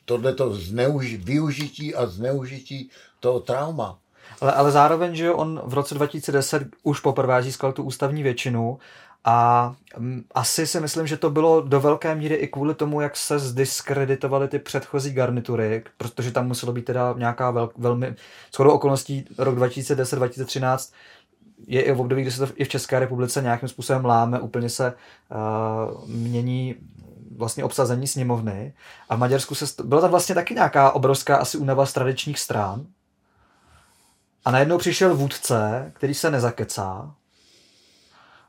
[0.05, 2.91] tohleto zneuži, využití a zneužití
[3.21, 3.99] toho trauma.
[4.41, 8.79] Ale, ale zároveň, že on v roce 2010 už poprvé získal tu ústavní většinu
[9.25, 13.17] a m, asi si myslím, že to bylo do velké míry i kvůli tomu, jak
[13.17, 18.15] se zdiskreditovaly ty předchozí garnitury, protože tam muselo být teda nějaká vel, velmi,
[18.55, 20.93] shodou okolností rok 2010-2013
[21.67, 24.69] je i v období, kdy se to i v České republice nějakým způsobem láme, úplně
[24.69, 26.75] se uh, mění
[27.37, 28.75] vlastně obsazení sněmovny
[29.09, 32.87] a v Maďarsku se, byla tam vlastně taky nějaká obrovská asi únava z tradičních stran
[34.45, 37.15] a najednou přišel vůdce, který se nezakecá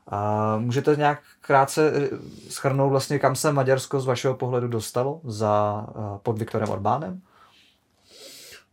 [0.06, 2.08] a můžete nějak krátce eh,
[2.50, 7.22] schrnout vlastně, kam se Maďarsko z vašeho pohledu dostalo za, uh, pod Viktorem Orbánem?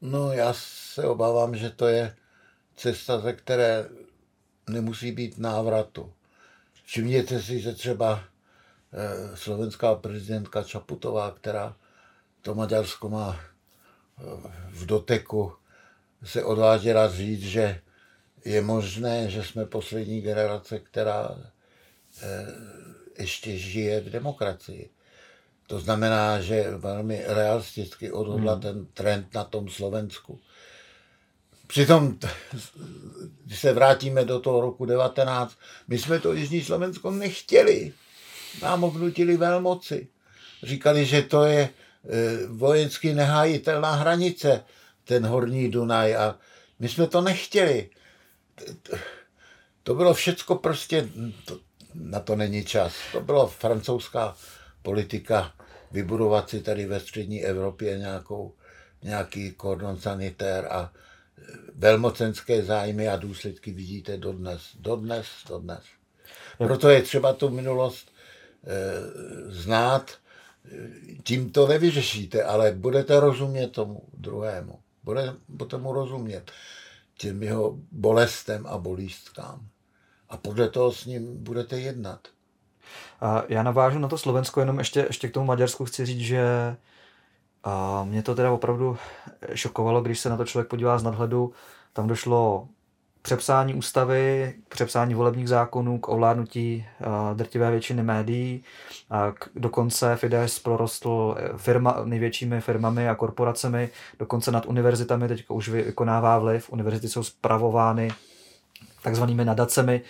[0.02, 2.16] No já se obávám, že to je
[2.76, 3.90] cesta, ze které
[4.70, 6.14] nemusí být návratu.
[6.86, 8.24] Všimněte si, že třeba
[8.94, 11.76] eh, slovenská prezidentka Čaputová, která
[12.42, 14.24] to Maďarsko má eh,
[14.70, 15.54] v doteku,
[16.24, 17.82] se odvážila říct, že
[18.46, 21.38] je možné, že jsme poslední generace, která
[22.22, 22.48] eh,
[23.20, 24.90] ještě žije v demokracii.
[25.68, 28.62] To znamená, že velmi realisticky odhodla hmm.
[28.62, 30.40] ten trend na tom Slovensku.
[31.68, 32.20] Přitom,
[33.46, 35.58] když se vrátíme do toho roku 19,
[35.88, 37.94] my jsme to Jižní Slovensko nechtěli.
[38.62, 40.08] Nám obnutili velmoci.
[40.64, 41.70] Říkali, že to je e,
[42.48, 44.64] vojensky nehájitelná hranice,
[45.10, 46.16] ten horní Dunaj.
[46.16, 46.40] A
[46.80, 47.90] my jsme to nechtěli.
[49.84, 51.10] To bylo všecko prostě,
[51.46, 51.60] to,
[51.94, 52.94] na to není čas.
[53.12, 54.36] To byla francouzská
[54.82, 55.54] politika
[55.92, 58.54] vybudovat si tady ve střední Evropě nějakou,
[59.04, 60.94] nějaký kordon sanitér a
[61.76, 65.84] velmocenské zájmy a důsledky vidíte dodnes, dodnes, dodnes.
[66.58, 68.78] Proto je třeba tu minulost e,
[69.52, 70.12] znát,
[71.24, 74.80] tím to nevyřešíte, ale budete rozumět tomu druhému.
[75.10, 76.52] Bude, budete mu rozumět
[77.18, 79.68] těm jeho bolestem a bolístkám.
[80.30, 82.28] A podle toho s ním budete jednat.
[83.22, 86.76] A já navážu na to Slovensko, jenom ještě, ještě k tomu Maďarsku chci říct, že
[87.64, 88.98] a mě to teda opravdu
[89.54, 91.54] šokovalo, když se na to člověk podívá z nadhledu.
[91.94, 92.68] Tam došlo
[93.22, 96.86] přepsání ústavy, k přepsání volebních zákonů, k ovládnutí
[97.34, 98.64] drtivé většiny médií.
[99.34, 103.90] K, dokonce Fidesz prorostl firma, největšími firmami a korporacemi,
[104.20, 106.70] dokonce nad univerzitami teď už vykonává vliv.
[106.72, 108.12] Univerzity jsou spravovány
[109.04, 110.02] takzvanými nadacemi,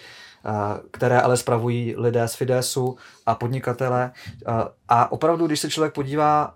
[0.92, 4.12] které ale spravují lidé z Fidesu a podnikatele.
[4.90, 6.54] A opravdu, když se člověk podívá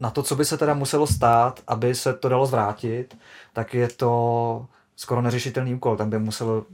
[0.00, 3.18] na to, co by se teda muselo stát, aby se to dalo zvrátit,
[3.52, 4.66] tak je to
[4.98, 5.96] skoro neřešitelný úkol.
[5.96, 6.64] Tam by musel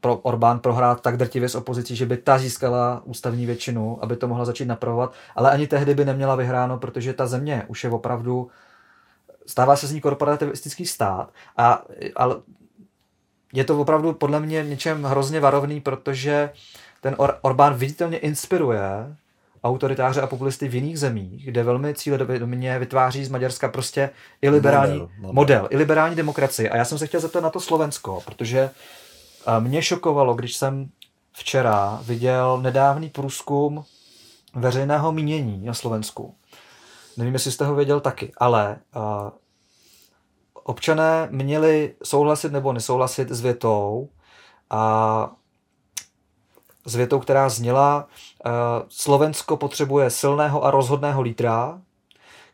[0.00, 4.28] pro Orbán prohrát tak drtivě s opozicí, že by ta získala ústavní většinu, aby to
[4.28, 8.50] mohla začít napravovat, ale ani tehdy by neměla vyhráno, protože ta země už je opravdu
[9.46, 11.82] stává se z ní korporativistický stát a,
[12.16, 12.36] ale
[13.52, 16.50] je to opravdu podle mě něčem hrozně varovný, protože
[17.00, 19.16] ten Or- Orbán viditelně inspiruje
[19.64, 24.10] autoritáře a populisty v jiných zemích, kde velmi cíledomě vytváří z Maďarska prostě
[24.42, 25.32] i liberální model, model.
[25.32, 26.70] model i liberální demokracie.
[26.70, 28.70] A já jsem se chtěl zeptat na to Slovensko, protože
[29.60, 30.88] mě šokovalo, když jsem
[31.32, 33.84] včera viděl nedávný průzkum
[34.54, 36.34] veřejného mínění na Slovensku.
[37.16, 39.30] Nevím, jestli jste ho věděl taky, ale uh,
[40.54, 44.08] občané měli souhlasit nebo nesouhlasit s větou
[44.70, 45.32] a
[46.84, 48.08] s větou, která zněla
[48.46, 48.50] eh,
[48.88, 51.80] Slovensko potřebuje silného a rozhodného lídra,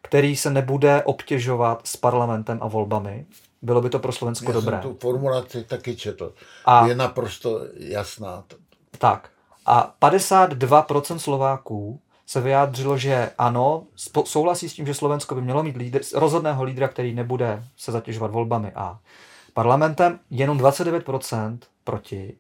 [0.03, 3.27] který se nebude obtěžovat s parlamentem a volbami.
[3.63, 4.83] Bylo by to pro Slovensko Já dobré.
[4.83, 6.35] Jsem tu formulaci taky četl.
[6.65, 8.45] A, je naprosto jasná.
[8.99, 9.31] Tak.
[9.67, 13.87] A 52% Slováků se vyjádřilo, že ano,
[14.25, 18.31] souhlasí s tím, že Slovensko by mělo mít lídr, rozhodného lídra, který nebude se zatěžovat
[18.31, 18.99] volbami a
[19.55, 22.37] parlamentem, jenom 29% proti.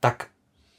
[0.00, 0.26] Tak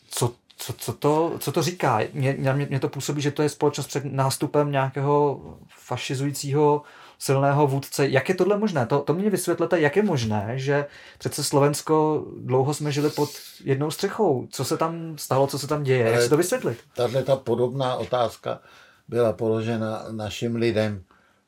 [0.09, 1.99] co, co, co, to, co to říká?
[2.13, 6.81] Mně, mě, mě to působí, že to je společnost před nástupem nějakého fašizujícího
[7.19, 8.07] silného vůdce.
[8.07, 8.85] Jak je tohle možné?
[8.85, 10.85] To, to mě vysvětlete, jak je možné, že
[11.17, 13.29] přece Slovensko dlouho jsme žili pod
[13.63, 14.47] jednou střechou.
[14.51, 16.05] Co se tam stalo, co se tam děje?
[16.05, 16.77] Jak se to vysvětlit?
[16.95, 18.59] Tahle ta podobná otázka
[19.07, 21.03] byla položena našim lidem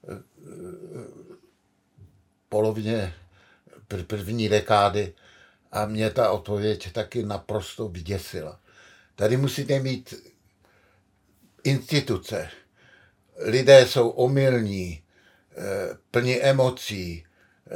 [0.10, 0.22] eh,
[2.50, 3.14] polovině
[4.08, 5.14] první dekády
[5.72, 8.60] a mě ta odpověď taky naprosto vyděsila.
[9.16, 10.14] Tady musíte mít
[11.64, 12.50] instituce.
[13.38, 15.04] Lidé jsou omylní,
[15.58, 17.26] eh, plní emocí,
[17.68, 17.72] eh,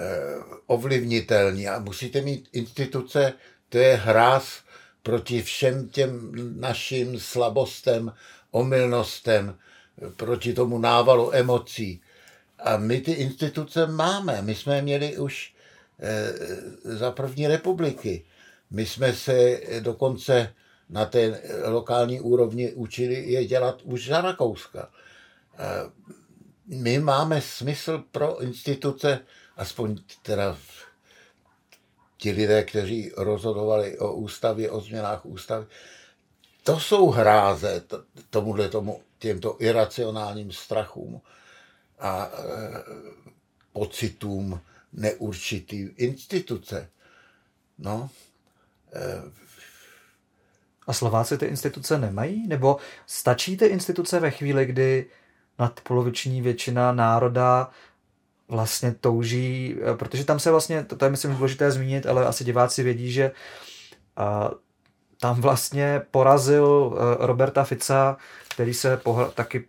[0.67, 3.33] ovlivnitelní a musíte mít instituce,
[3.69, 4.63] to je hráz
[5.03, 8.13] proti všem těm našim slabostem,
[8.51, 9.57] omylnostem,
[10.15, 12.01] proti tomu návalu emocí.
[12.59, 14.41] A my ty instituce máme.
[14.41, 15.52] My jsme měli už
[16.83, 18.25] za první republiky.
[18.71, 20.53] My jsme se dokonce
[20.89, 24.89] na té lokální úrovni učili je dělat už za Rakouska.
[25.59, 25.91] Eh,
[26.67, 29.19] my máme smysl pro instituce,
[29.57, 30.57] aspoň teda
[32.17, 35.65] ti lidé, kteří rozhodovali o ústavě, o změnách ústavy,
[36.63, 37.83] to jsou hráze
[38.29, 41.21] tomuhle tomu, těmto iracionálním strachům
[41.99, 42.39] a e,
[43.73, 44.59] pocitům
[44.93, 46.89] neurčitý instituce.
[47.79, 48.09] No,
[48.93, 49.31] e,
[50.87, 52.47] a Slováci ty instituce nemají?
[52.47, 52.77] Nebo
[53.07, 55.05] stačí ty instituce ve chvíli, kdy
[55.59, 57.69] nadpoloviční většina národa
[58.47, 62.43] vlastně touží, eh, protože tam se vlastně, to, to je myslím důležité zmínit, ale asi
[62.43, 63.31] diváci vědí, že
[64.17, 64.51] a,
[65.19, 68.17] tam vlastně porazil eh, Roberta Fica,
[68.49, 69.01] který se
[69.33, 69.65] taky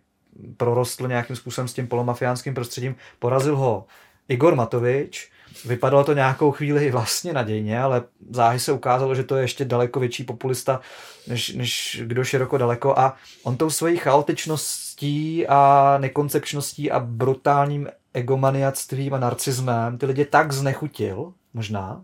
[0.57, 3.85] prorostl nějakým způsobem s tím polomafiánským prostředím, porazil ho
[4.29, 5.31] Igor Matovič,
[5.65, 9.99] Vypadalo to nějakou chvíli vlastně nadějně, ale záhy se ukázalo, že to je ještě daleko
[9.99, 10.81] větší populista,
[11.27, 12.99] než, než kdo široko daleko.
[12.99, 20.51] A on tou svojí chaotičností a nekoncepčností a brutálním egomaniactvím a narcismem ty lidi tak
[20.51, 22.03] znechutil, možná,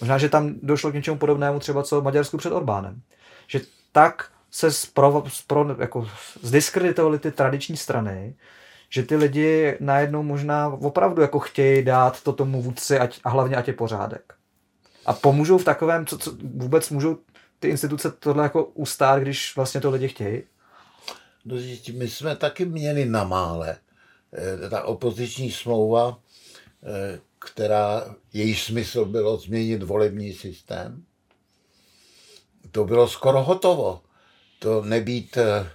[0.00, 3.00] možná, že tam došlo k něčemu podobnému třeba co v Maďarsku před Orbánem,
[3.46, 3.60] že
[3.92, 6.08] tak se spro, spro, jako
[6.42, 8.34] zdiskreditovaly ty tradiční strany,
[8.90, 13.56] že ty lidi najednou možná opravdu jako chtějí dát to tomu vůdci ať, a hlavně
[13.56, 14.34] ať je pořádek.
[15.06, 17.18] A pomůžou v takovém, co, co vůbec můžou
[17.58, 20.42] ty instituce tohle jako ustát, když vlastně to lidi chtějí?
[21.44, 21.56] No,
[21.92, 23.76] my jsme taky měli na mále.
[24.32, 26.18] Eh, ta opoziční smlouva,
[26.82, 31.04] eh, která její smysl bylo změnit volební systém,
[32.70, 34.02] to bylo skoro hotovo.
[34.58, 35.70] To nebýt eh,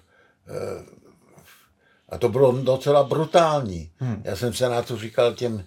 [2.10, 3.92] a to bylo docela brutální.
[3.98, 4.22] Hmm.
[4.26, 5.66] Já jsem se na to říkal těm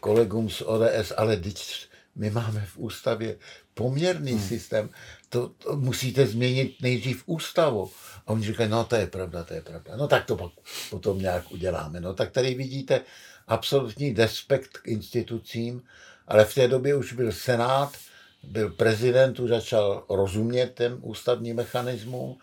[0.00, 3.36] kolegům z ODS, ale teď my máme v ústavě
[3.74, 4.48] poměrný hmm.
[4.48, 4.90] systém,
[5.28, 7.90] to, to musíte změnit nejdřív ústavu.
[8.26, 9.96] A oni říkají, no to je pravda, to je pravda.
[9.96, 10.52] No tak to pak
[10.90, 12.00] potom nějak uděláme.
[12.00, 13.00] No tak tady vidíte
[13.48, 15.82] absolutní despekt k institucím,
[16.28, 17.92] ale v té době už byl senát,
[18.42, 22.36] byl prezident, už začal rozumět ten ústavní mechanismus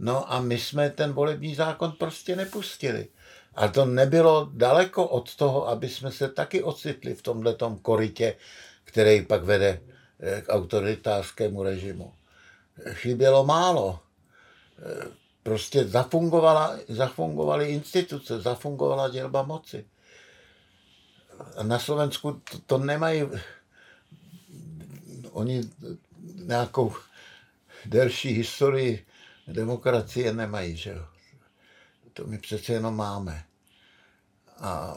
[0.00, 3.08] No a my jsme ten volební zákon prostě nepustili.
[3.54, 8.36] A to nebylo daleko od toho, aby jsme se taky ocitli v tomhle korytě,
[8.84, 9.80] který pak vede
[10.20, 12.12] eh, k autoritářskému režimu.
[12.90, 14.00] Chybělo málo.
[14.78, 15.06] Eh,
[15.42, 19.84] prostě zafungovala, zafungovaly instituce, zafungovala dělba moci.
[21.62, 23.22] Na Slovensku to, to nemají,
[25.32, 25.70] oni
[26.34, 26.92] nějakou
[27.86, 29.06] delší historii
[29.52, 31.04] demokracie nemají, že jo.
[32.12, 33.44] To my přece jenom máme.
[34.60, 34.96] A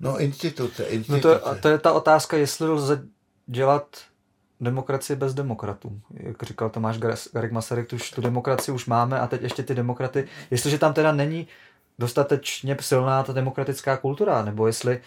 [0.00, 1.28] No instituce, instituce.
[1.28, 3.02] No to, a to je ta otázka, jestli lze
[3.46, 3.96] dělat
[4.60, 6.00] demokracii bez demokratů.
[6.10, 6.98] Jak říkal Tomáš
[7.32, 11.12] Garek Masaryk, už tu demokracii už máme a teď ještě ty demokraty, jestliže tam teda
[11.12, 11.46] není
[11.98, 15.00] dostatečně silná ta demokratická kultura, nebo jestli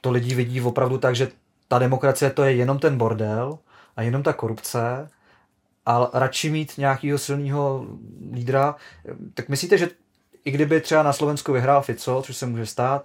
[0.00, 1.28] to lidi vidí opravdu tak, že
[1.68, 3.58] ta demokracie to je jenom ten bordel
[3.96, 5.10] a jenom ta korupce
[5.86, 7.86] a radši mít nějakého silného
[8.32, 8.76] lídra.
[9.34, 9.88] Tak myslíte, že
[10.44, 13.04] i kdyby třeba na Slovensku vyhrál Fico, což se může stát,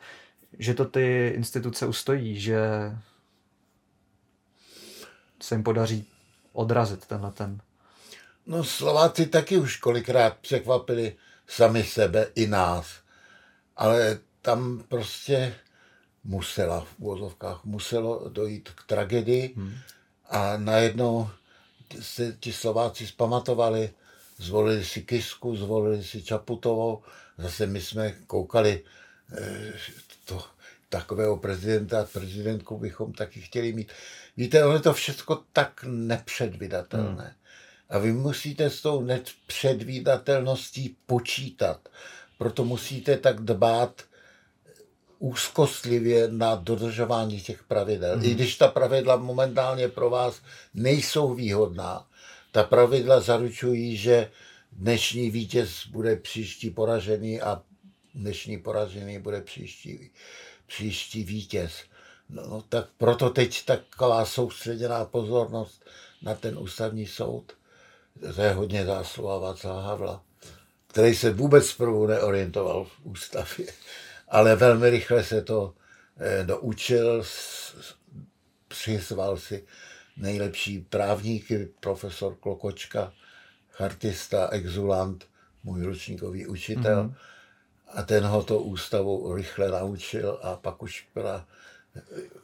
[0.59, 2.59] že to ty instituce ustojí, že
[5.41, 6.07] se jim podaří
[6.53, 7.61] odrazit tenhle ten.
[8.45, 11.15] No Slováci taky už kolikrát překvapili
[11.47, 12.87] sami sebe i nás.
[13.77, 15.55] Ale tam prostě
[16.23, 19.73] musela v úvozovkách, muselo dojít k tragedii hmm.
[20.29, 21.29] a najednou
[22.01, 23.89] se ti Slováci zpamatovali,
[24.37, 27.03] zvolili si Kisku, zvolili si Čaputovou,
[27.37, 28.83] zase my jsme koukali
[29.37, 29.73] eh,
[30.25, 30.43] to,
[30.89, 33.91] takového prezidenta, prezidentku bychom taky chtěli mít.
[34.37, 37.23] Víte, ono je to všechno tak nepředvydatelné.
[37.23, 37.33] Hmm.
[37.89, 41.89] A vy musíte s tou nepředvídatelností počítat.
[42.37, 44.01] Proto musíte tak dbát
[45.19, 48.17] úzkostlivě na dodržování těch pravidel.
[48.17, 48.25] Mm.
[48.25, 50.41] I když ta pravidla momentálně pro vás
[50.73, 52.07] nejsou výhodná,
[52.51, 54.31] ta pravidla zaručují, že
[54.71, 57.61] dnešní vítěz bude příští poražený a
[58.15, 60.11] dnešní poražený bude příští,
[60.67, 61.71] příští vítěz.
[62.29, 65.85] No, no tak proto teď taková soustředěná pozornost
[66.21, 67.51] na ten ústavní soud.
[68.35, 70.23] To je hodně zásluha Václava Havla,
[70.87, 73.67] který se vůbec zprvu neorientoval v ústavě
[74.29, 75.73] ale velmi rychle se to
[76.17, 77.23] eh, doučil,
[78.67, 79.65] přizval si
[80.17, 83.13] nejlepší právníky, profesor Klokočka,
[83.69, 85.25] chartista, exulant,
[85.63, 87.03] můj ročníkový učitel.
[87.03, 87.13] Mm-hmm.
[87.93, 91.45] A ten ho to ústavu rychle naučil a pak už byla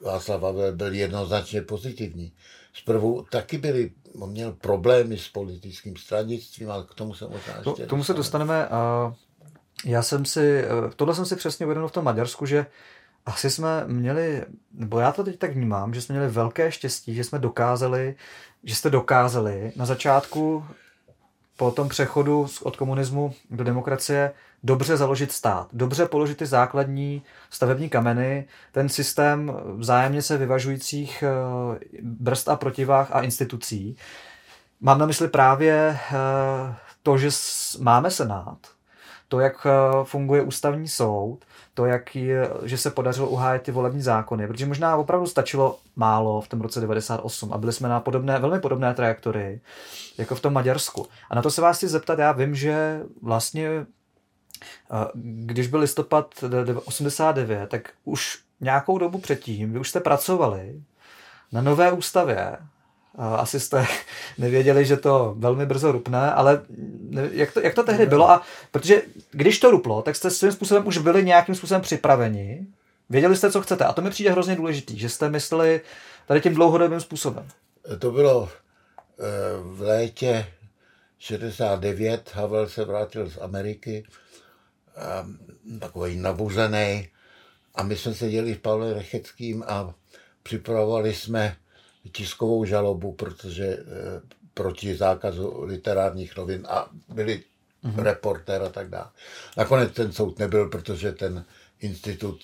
[0.02, 2.34] Václav Havel byl jednoznačně pozitivní.
[2.74, 7.86] Zprvu taky byly, on měl problémy s politickým stranictvím, ale k tomu se možná ještě
[7.86, 8.68] K tomu se dostaneme.
[8.68, 9.14] A
[9.86, 10.66] já jsem si,
[10.96, 12.66] tohle jsem si přesně uvědomil v tom Maďarsku, že
[13.26, 17.24] asi jsme měli, nebo já to teď tak vnímám, že jsme měli velké štěstí, že
[17.24, 18.16] jsme dokázali,
[18.64, 20.66] že jste dokázali na začátku
[21.58, 24.32] po tom přechodu od komunismu do demokracie
[24.64, 31.80] dobře založit stát, dobře položit ty základní stavební kameny, ten systém vzájemně se vyvažujících eh,
[32.02, 33.98] brzd a protivách a institucí.
[34.82, 37.30] Mám na mysli právě eh, to, že
[37.80, 38.58] máme senát,
[39.36, 39.70] to, jak eh,
[40.04, 41.40] funguje ústavní soud,
[41.74, 46.42] to, jak je, že se podařilo uhájet ty volební zákony, protože možná opravdu stačilo málo
[46.42, 49.62] v tom roce 98 a byli jsme na podobné, velmi podobné trajektorii,
[50.18, 51.08] jako v tom Maďarsku.
[51.30, 53.86] A na to se vás chci zeptat, já vím, že vlastně
[55.14, 56.44] když byl listopad
[56.86, 60.82] 89, tak už nějakou dobu předtím, vy už jste pracovali
[61.52, 62.58] na nové ústavě,
[63.18, 63.88] asi jste
[64.38, 66.62] nevěděli, že to velmi brzo rupne, ale
[67.32, 68.30] jak to, jak to tehdy bylo?
[68.30, 68.42] A
[68.72, 69.02] protože
[69.32, 72.68] když to ruplo, tak jste svým způsobem už byli nějakým způsobem připraveni,
[73.10, 73.86] věděli jste, co chcete.
[73.86, 75.82] A to mi přijde hrozně důležitý, že jste mysleli
[76.28, 77.48] tady tím dlouhodobým způsobem.
[78.00, 79.24] To bylo eh,
[79.62, 80.46] v létě
[81.20, 84.04] 69, Havel se vrátil z Ameriky,
[84.98, 87.10] eh, takový nabuzený,
[87.76, 89.94] a my jsme seděli s Pavlem Recheckým a
[90.44, 91.56] připravovali jsme
[92.12, 93.82] tiskovou žalobu, protože e,
[94.54, 97.44] proti zákazu literárních novin a byli
[97.84, 98.04] mm-hmm.
[98.04, 99.10] reportér a tak dále.
[99.58, 101.46] Nakonec ten soud nebyl, protože ten
[101.80, 102.42] institut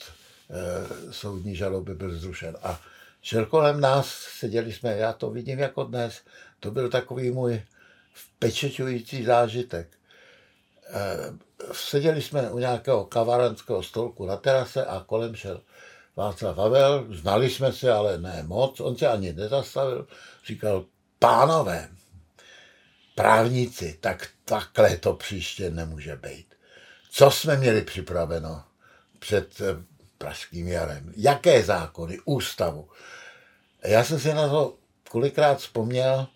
[0.49, 2.57] e, soudní žaloby byl zrušen.
[2.63, 2.81] A
[3.21, 4.07] šel kolem nás,
[4.39, 6.21] seděli jsme, já to vidím jako dnes,
[6.59, 7.61] to byl takový můj
[8.13, 9.87] vpečeťující zážitek.
[10.87, 11.17] E,
[11.73, 15.61] seděli jsme u nějakého kavarenského stolku na terase a kolem šel
[16.15, 20.07] Václav Havel, znali jsme se, ale ne moc, on se ani nezastavil,
[20.45, 20.85] říkal,
[21.19, 21.89] pánové,
[23.15, 26.55] právníci, tak takhle to příště nemůže být.
[27.11, 28.63] Co jsme měli připraveno
[29.19, 29.83] před eh,
[30.17, 31.13] pražským jarem?
[31.17, 32.89] Jaké zákony, ústavu?
[33.83, 34.77] Já jsem si na to
[35.09, 36.27] kolikrát vzpomněl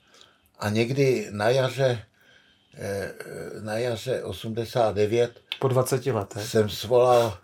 [0.59, 2.05] a někdy na jaře,
[2.73, 3.13] eh,
[3.61, 7.37] na jaře 89 po 20 letech jsem svolal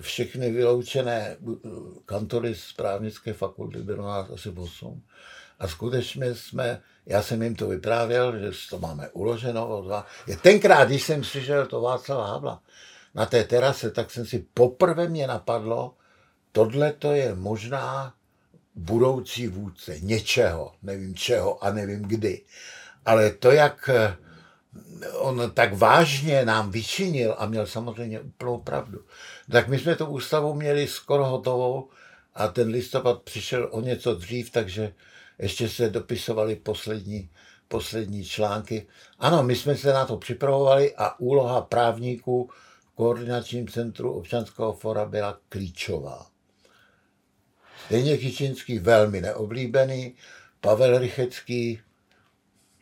[0.00, 1.36] všechny vyloučené
[2.04, 5.02] kantory z právnické fakulty, bylo nás asi 8.
[5.58, 9.84] A skutečně jsme, já jsem jim to vyprávěl, že to máme uloženo.
[10.26, 12.62] Je tenkrát, když jsem přišel to Václava Havla
[13.14, 15.94] na té terase, tak jsem si poprvé mě napadlo,
[16.52, 18.14] tohle to je možná
[18.74, 22.42] budoucí vůdce něčeho, nevím čeho a nevím kdy.
[23.06, 23.90] Ale to, jak
[25.18, 29.04] on tak vážně nám vyčinil a měl samozřejmě úplnou pravdu.
[29.50, 31.90] Tak my jsme tu ústavu měli skoro hotovou
[32.34, 34.94] a ten listopad přišel o něco dřív, takže
[35.38, 37.30] ještě se dopisovali poslední,
[37.68, 38.86] poslední články.
[39.18, 45.04] Ano, my jsme se na to připravovali a úloha právníků v koordinačním centru občanského fora
[45.04, 46.26] byla klíčová.
[47.90, 50.14] Deněk Kičinský velmi neoblíbený,
[50.60, 51.80] Pavel Rychecký,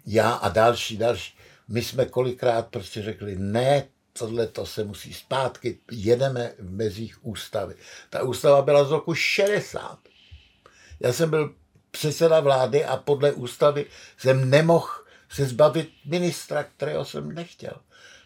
[0.07, 1.37] já a další, další
[1.69, 3.89] my jsme kolikrát prostě řekli, ne,
[4.19, 7.75] tohle to se musí zpátky, jedeme v mezích ústavy.
[8.11, 9.99] Ta ústava byla z roku 60.
[11.01, 11.55] Já jsem byl
[11.91, 13.87] předseda vlády a podle ústavy
[14.19, 14.89] jsem nemohl
[15.29, 17.73] se zbavit ministra, kterého jsem nechtěl.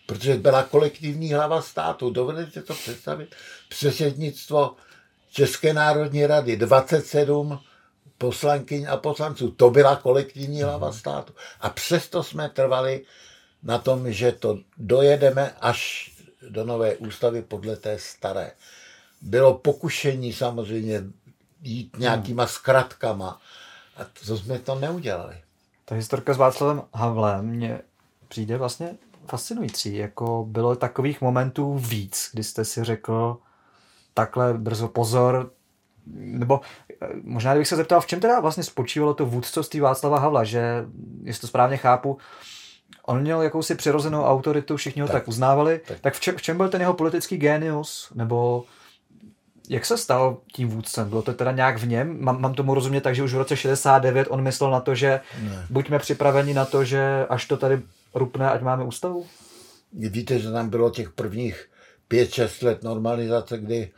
[0.07, 2.11] Protože byla kolektivní hlava státu.
[2.11, 3.35] Dovedete to představit?
[3.69, 4.77] Předsednictvo
[5.31, 7.59] České národní rady, 27
[8.19, 9.51] poslankyň a poslanců.
[9.51, 10.99] To byla kolektivní hlava mhm.
[10.99, 11.35] státu.
[11.61, 13.05] A přesto jsme trvali
[13.63, 16.11] na tom, že to dojedeme až
[16.49, 18.53] do nové ústavy podle té staré.
[19.23, 21.03] Bylo pokušení samozřejmě
[21.63, 22.03] jít hmm.
[22.03, 23.41] nějakýma zkratkama
[23.97, 25.37] a to jsme to neudělali.
[25.85, 27.81] Ta historka s Václavem Havlem mě
[28.29, 28.97] přijde vlastně
[29.27, 29.97] fascinující.
[29.97, 33.37] Jako bylo takových momentů víc, kdy jste si řekl
[34.15, 35.51] takhle brzo pozor,
[36.15, 36.61] nebo
[37.03, 40.85] eh, možná bych se zeptal, v čem teda vlastně spočívalo to vůdcovství Václava Havla, že,
[41.23, 42.19] jestli to správně chápu,
[43.07, 46.43] on měl jakousi přirozenou autoritu, všichni ho tak, tak uznávali, tak, tak v, čem, v
[46.43, 48.65] čem byl ten jeho politický génius, nebo
[49.69, 51.09] jak se stal tím vůdcem?
[51.09, 52.25] Bylo to teda nějak v něm?
[52.25, 55.21] Mám, mám tomu rozumět tak, že už v roce 69 on myslel na to, že
[55.43, 55.67] ne.
[55.71, 57.83] buďme připraveni na to, že až to tady
[58.15, 59.27] rupne, ať máme ústavu?
[59.93, 61.69] Víte, že tam bylo těch prvních
[62.09, 63.91] pět, šest let normalizace, kdy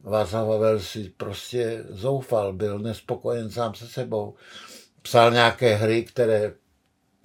[0.00, 4.34] Václav Havel si prostě zoufal, byl nespokojen sám se sebou
[5.02, 6.52] psal nějaké hry, které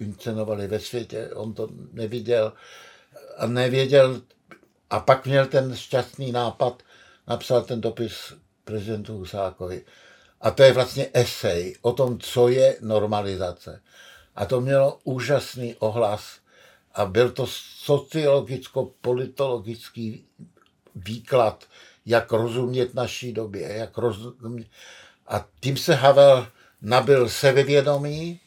[0.00, 2.52] inscenovali ve světě, on to neviděl
[3.36, 4.22] a nevěděl,
[4.90, 6.82] a pak měl ten šťastný nápad,
[7.26, 8.32] napsal ten dopis
[8.64, 9.84] prezidentu Husákovi.
[10.40, 13.82] A to je vlastně esej o tom, co je normalizace.
[14.36, 16.38] A to mělo úžasný ohlas
[16.94, 17.46] a byl to
[17.84, 20.24] sociologicko-politologický
[20.94, 21.64] výklad,
[22.06, 24.66] jak rozumět naší době, jak rozumět.
[25.26, 26.46] A tím se Havel
[26.82, 28.40] nabil sebevědomí,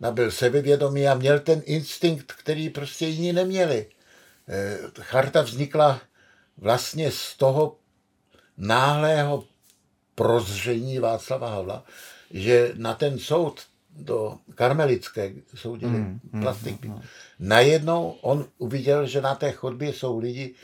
[0.00, 3.86] nabil sebevědomí a měl ten instinkt, který prostě jiní neměli.
[4.48, 6.00] Eh, charta vznikla
[6.58, 7.76] vlastně z toho
[8.56, 9.44] náhlého
[10.14, 11.84] prozření Václava Havla,
[12.30, 13.60] že na ten soud
[13.96, 16.84] do karmelické soudili mm, mm, plastik.
[16.84, 17.00] Mm, mm.
[17.38, 20.54] Najednou on uviděl, že na té chodbě jsou lidi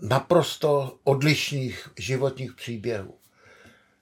[0.00, 3.14] naprosto odlišných životních příběhů.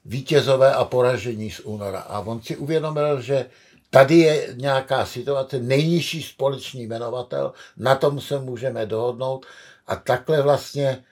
[0.04, 2.00] Vítězové a poražení z února.
[2.00, 3.46] A on si uvědomil, že
[3.90, 9.46] tady je nějaká situace, nejnižší společný jmenovatel, na tom se můžeme dohodnout
[9.86, 11.04] a takhle vlastně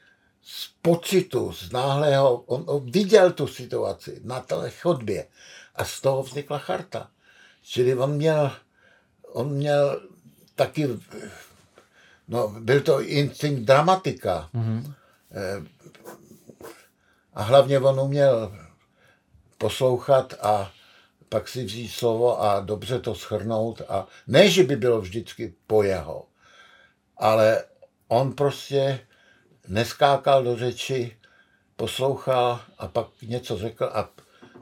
[0.43, 5.27] z pocitu, z náhlého, on, on viděl tu situaci na té chodbě
[5.75, 7.11] a z toho vznikla charta.
[7.63, 8.53] Čili on měl,
[9.33, 10.03] on měl
[10.55, 10.89] taky,
[12.29, 14.49] no, byl to instinkt dramatika.
[14.55, 14.95] Mm-hmm.
[17.35, 18.53] A hlavně on uměl
[19.59, 20.71] poslouchat a
[21.29, 23.83] pak si vzít slovo a dobře to schrnout.
[23.89, 26.27] A ne, že by bylo vždycky po jeho,
[27.17, 27.65] ale
[28.09, 29.01] on prostě
[29.69, 31.17] neskákal do řeči,
[31.77, 34.11] poslouchal a pak něco řekl a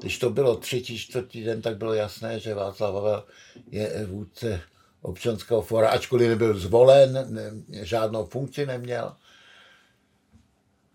[0.00, 3.24] když to bylo třetí, čtvrtý den, tak bylo jasné, že Václav Havel
[3.70, 4.60] je vůdce
[5.02, 7.50] občanského fora, ačkoliv nebyl zvolen, ne,
[7.84, 9.16] žádnou funkci neměl.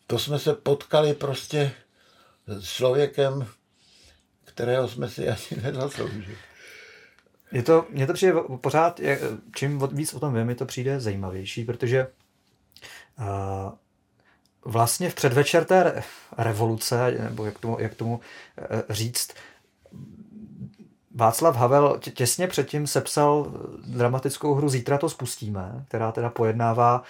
[0.08, 1.72] To jsme se potkali prostě
[2.48, 3.48] s člověkem,
[4.46, 6.38] kterého jsme si ani nezasloužili.
[7.52, 9.00] Je to, mně to přijde pořád,
[9.56, 12.08] čím víc o tom vím, mi to přijde zajímavější, protože
[13.20, 13.26] uh,
[14.66, 16.04] vlastně v předvečer té
[16.38, 18.20] revoluce, nebo jak tomu, jak tomu
[18.58, 19.34] eh, říct,
[21.16, 23.52] Václav Havel těsně předtím sepsal
[23.88, 27.04] dramatickou hru Zítra to spustíme, která teda pojednává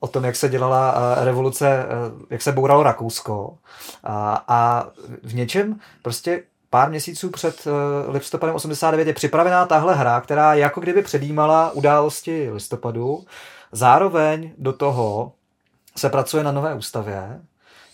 [0.00, 1.86] o tom, jak se dělala eh, revoluce, eh,
[2.30, 3.58] jak se bouralo Rakousko.
[4.04, 4.90] A, a
[5.22, 7.64] v něčem prostě pár měsíců před
[8.08, 13.24] listopadem 89 je připravená tahle hra, která jako kdyby předjímala události listopadu.
[13.72, 15.32] Zároveň do toho
[15.96, 17.40] se pracuje na nové ústavě,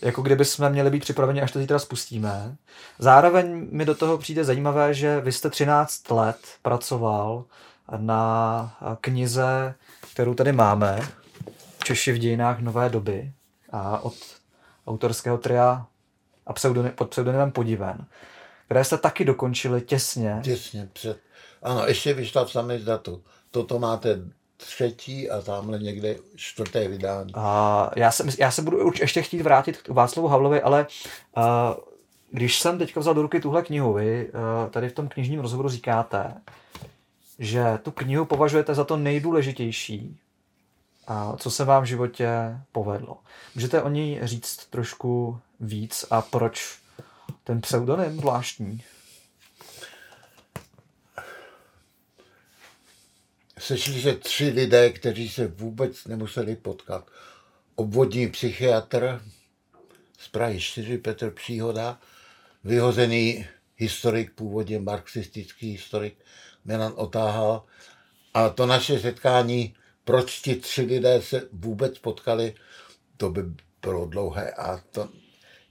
[0.01, 2.55] jako kdyby jsme měli být připraveni, až to zítra spustíme.
[2.99, 7.43] Zároveň mi do toho přijde zajímavé, že vy jste 13 let pracoval
[7.97, 9.75] na knize,
[10.13, 10.99] kterou tady máme,
[11.83, 13.31] Češi v dějinách nové doby
[13.71, 14.13] a od
[14.87, 15.85] autorského tria
[16.47, 18.05] a pseudony, pod pseudonymem Podiven,
[18.73, 20.39] které jste taky dokončili těsně.
[20.43, 21.19] Těsně před.
[21.63, 23.23] Ano, ještě vyšla v samé datu.
[23.51, 24.19] Toto máte
[24.57, 27.31] třetí a tamhle někde čtvrté vydání.
[27.35, 30.87] A já, se, já se budu už ještě chtít vrátit k Václavu Havlovi, ale
[31.37, 31.43] uh,
[32.31, 35.69] když jsem teďka vzal do ruky tuhle knihu, vy uh, tady v tom knižním rozhovoru
[35.69, 36.33] říkáte,
[37.39, 40.17] že tu knihu považujete za to nejdůležitější,
[41.07, 42.29] a co se vám v životě
[42.71, 43.17] povedlo.
[43.55, 46.82] Můžete o ní říct trošku víc a proč
[47.43, 48.83] ten pseudonym zvláštní?
[53.63, 57.07] sešli se tři lidé, kteří se vůbec nemuseli potkat.
[57.75, 59.21] Obvodní psychiatr
[60.19, 61.99] z Prahy 4, Petr Příhoda,
[62.63, 66.15] vyhozený historik, původně marxistický historik
[66.65, 67.63] Milan Otáhal.
[68.33, 72.55] A to naše setkání, proč ti tři lidé se vůbec potkali,
[73.17, 73.41] to by
[73.81, 74.51] bylo dlouhé.
[74.51, 75.09] A to,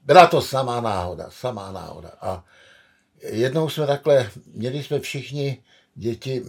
[0.05, 2.13] byla to samá náhoda, samá náhoda.
[2.21, 2.45] A
[3.23, 5.63] jednou jsme takhle, měli jsme všichni
[5.95, 6.43] děti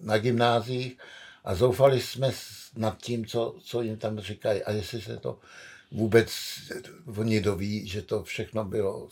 [0.00, 0.98] na gymnáziích
[1.44, 2.32] a zoufali jsme
[2.76, 5.38] nad tím, co, co jim tam říkají a jestli se to
[5.92, 6.30] vůbec
[7.16, 9.08] oni doví, že to všechno bylo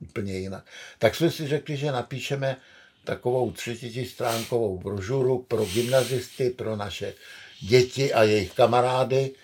[0.00, 0.66] úplně jinak.
[0.98, 2.56] Tak jsme si řekli, že napíšeme
[3.04, 7.14] takovou třetistránkovou brožuru pro gymnazisty, pro naše
[7.60, 9.34] děti a jejich kamarády.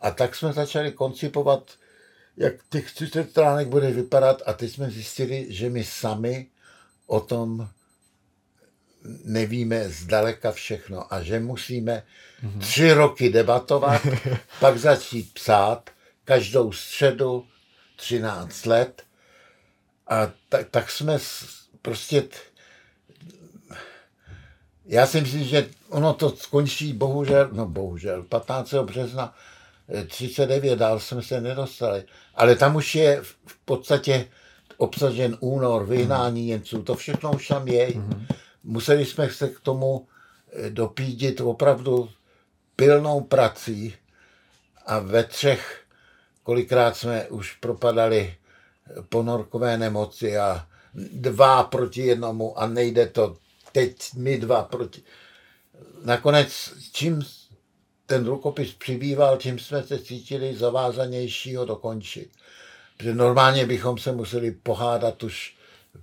[0.00, 1.70] A tak jsme začali koncipovat,
[2.38, 6.46] jak těch 30 stránek bude vypadat a teď jsme zjistili, že my sami
[7.06, 7.68] o tom
[9.24, 12.02] nevíme zdaleka všechno a že musíme
[12.42, 12.60] mm-hmm.
[12.60, 14.06] tři roky debatovat,
[14.60, 15.90] pak začít psát
[16.24, 17.46] každou středu
[17.96, 19.02] 13 let
[20.06, 21.18] a tak, tak jsme
[21.82, 22.28] prostě
[24.84, 28.74] já si myslím, že ono to skončí bohužel, no bohužel, 15.
[28.74, 29.34] března
[30.06, 32.04] 39, dál jsme se nedostali.
[32.34, 34.28] Ale tam už je v podstatě
[34.76, 37.88] obsažen únor, vyhnání Němců, to všechno už tam je.
[37.88, 38.26] Mm-hmm.
[38.64, 40.06] Museli jsme se k tomu
[40.52, 42.10] eh, dopídit opravdu
[42.76, 43.94] pilnou prací
[44.86, 45.80] a ve třech
[46.42, 48.34] kolikrát jsme už propadali
[49.08, 53.36] ponorkové nemoci a dva proti jednomu a nejde to.
[53.72, 55.02] Teď my dva proti.
[56.04, 57.22] Nakonec, čím
[58.08, 62.30] ten rukopis přibýval, tím jsme se cítili zavázanější ho dokončit.
[62.96, 65.56] Protože normálně bychom se museli pohádat už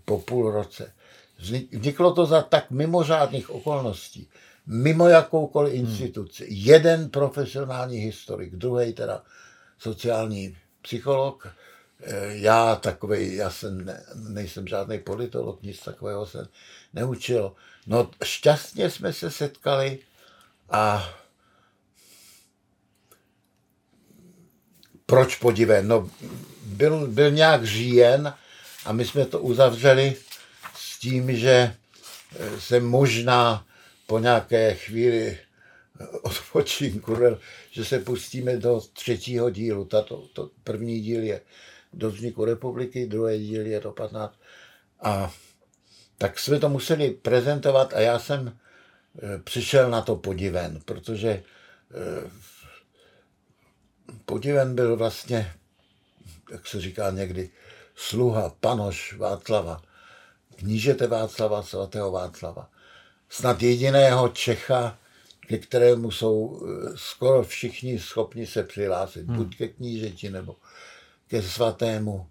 [0.05, 0.93] po půl roce.
[1.39, 4.29] Vzniklo to za tak mimořádných okolností,
[4.67, 5.85] mimo jakoukoliv hmm.
[5.85, 6.45] instituci.
[6.45, 6.53] Hmm.
[6.57, 9.23] Jeden profesionální historik, druhý teda
[9.79, 11.47] sociální psycholog,
[12.01, 16.47] eh, já takový, já jsem ne, nejsem žádný politolog, nic takového jsem
[16.93, 17.53] neučil.
[17.87, 19.99] No šťastně jsme se setkali
[20.69, 21.09] a
[25.05, 25.87] proč podiven?
[25.87, 26.09] No,
[26.65, 28.33] byl, byl nějak říjen
[28.85, 30.15] a my jsme to uzavřeli
[30.75, 31.75] s tím, že
[32.59, 33.65] se možná
[34.07, 35.37] po nějaké chvíli
[36.21, 37.17] odpočinku,
[37.71, 39.85] že se pustíme do třetího dílu.
[39.85, 41.41] Tato, to první díl je
[41.93, 44.39] do vzniku republiky, druhý díl je do 15.
[45.01, 45.33] A
[46.17, 51.29] tak jsme to museli prezentovat a já jsem e, přišel na to podiven, protože
[54.25, 55.53] podiven byl vlastně,
[56.51, 57.49] jak se říká někdy,
[57.95, 59.81] sluha, panoš Václava,
[60.55, 62.69] knížete Václava, svatého Václava.
[63.29, 64.97] Snad jediného Čecha,
[65.47, 69.37] ke kterému jsou eh, skoro všichni schopni se přihlásit, hmm.
[69.37, 70.55] buď ke knížeti nebo
[71.27, 72.27] ke svatému.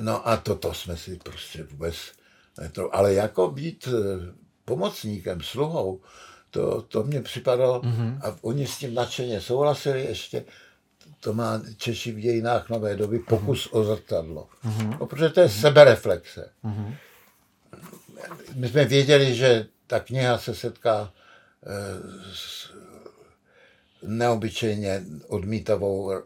[0.00, 1.94] No a toto jsme si prostě vůbec
[2.72, 6.00] to, ale jako být eh, pomocníkem, sluhou,
[6.50, 8.18] to, to mně připadalo, mm-hmm.
[8.22, 10.44] a oni s tím nadšeně souhlasili ještě,
[11.24, 13.78] to má Češi v dějinách nové doby pokus mm-hmm.
[13.78, 14.48] o zrcadlo.
[14.64, 14.98] Mm-hmm.
[15.00, 15.60] No, protože to je mm-hmm.
[15.60, 16.50] sebereflexe.
[16.64, 16.94] Mm-hmm.
[18.54, 21.12] My jsme věděli, že ta kniha se setká
[21.66, 21.70] eh,
[22.34, 22.70] s
[24.02, 26.22] neobyčejně odmítavou eh,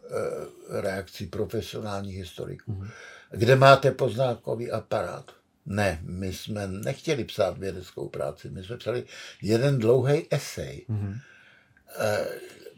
[0.80, 2.72] reakcí profesionálních historiků.
[2.72, 2.90] Mm-hmm.
[3.30, 5.30] Kde máte poznákový aparát?
[5.66, 9.04] Ne, my jsme nechtěli psát vědeckou práci, my jsme psali
[9.42, 10.86] jeden dlouhý esej.
[10.90, 11.20] Mm-hmm.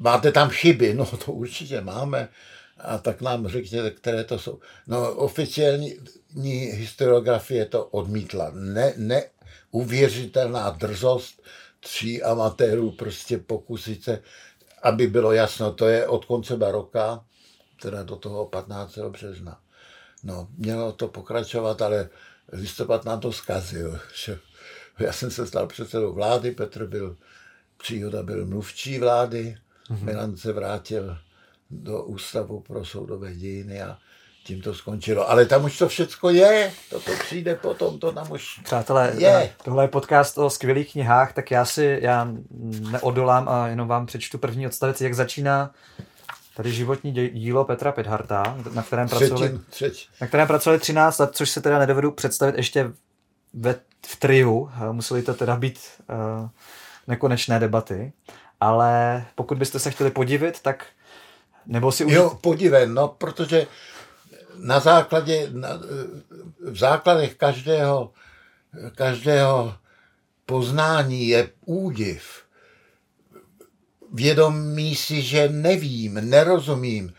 [0.01, 0.95] Máte tam chyby?
[0.95, 2.29] No to určitě máme.
[2.79, 4.59] A tak nám řekněte, které to jsou.
[4.87, 5.95] No oficiální
[6.71, 8.51] historiografie to odmítla.
[8.55, 11.43] Ne, neuvěřitelná drzost
[11.81, 14.23] tří amatérů prostě pokusit se,
[14.83, 17.25] aby bylo jasno, to je od konce baroka,
[17.83, 18.99] teda do toho 15.
[18.99, 19.61] března.
[20.23, 22.09] No, mělo to pokračovat, ale
[22.53, 24.01] listopad nám to zkazil.
[24.15, 24.39] Že
[24.99, 27.17] já jsem se stal předsedou vlády, Petr byl,
[27.77, 29.59] Příhoda byl mluvčí vlády,
[29.91, 30.05] mm-hmm.
[30.05, 31.19] Milan se vrátil
[31.71, 33.99] do Ústavu pro soudové dějiny a
[34.45, 35.31] tím to skončilo.
[35.31, 39.29] Ale tam už to všecko je, to, to přijde potom, to tam už Přátelé, je.
[39.29, 42.29] Eh, tohle je podcast o skvělých knihách, tak já si, já
[42.91, 45.71] neodolám a jenom vám přečtu první odstavec, jak začíná
[46.57, 50.07] tady životní dílo Petra Pidharta, na kterém, třetím, pracovali, třetí.
[50.21, 52.93] na kterém pracovali 13 let, což se teda nedovedu představit ještě
[53.55, 53.75] ve,
[54.07, 54.71] v triu.
[54.93, 55.79] Museli to teda být
[56.09, 56.49] uh,
[57.07, 58.13] nekonečné debaty.
[58.61, 60.87] Ale pokud byste se chtěli podivit, tak
[61.67, 62.13] nebo si už...
[62.13, 63.67] Jo, podiven, no, protože
[64.57, 65.69] na základě, na,
[66.61, 68.13] v základech každého,
[68.95, 69.75] každého
[70.47, 72.41] poznání je údiv
[74.13, 77.15] vědomí si, že nevím, nerozumím.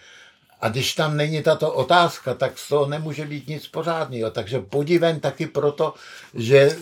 [0.62, 4.32] A když tam není tato otázka, tak z toho nemůže být nic pořádného.
[4.32, 5.94] Takže podiven taky proto,
[6.34, 6.78] že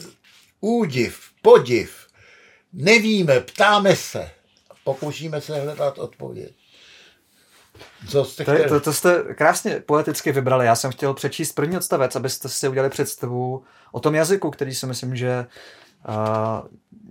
[0.60, 2.08] údiv, podiv,
[2.74, 4.32] nevíme, ptáme se,
[4.84, 6.54] pokoušíme se hledat odpověď.
[8.10, 10.66] Co jste to, to, to jste krásně poeticky vybrali.
[10.66, 14.86] Já jsem chtěl přečíst první odstavec, abyste si udělali představu o tom jazyku, který si
[14.86, 15.46] myslím, že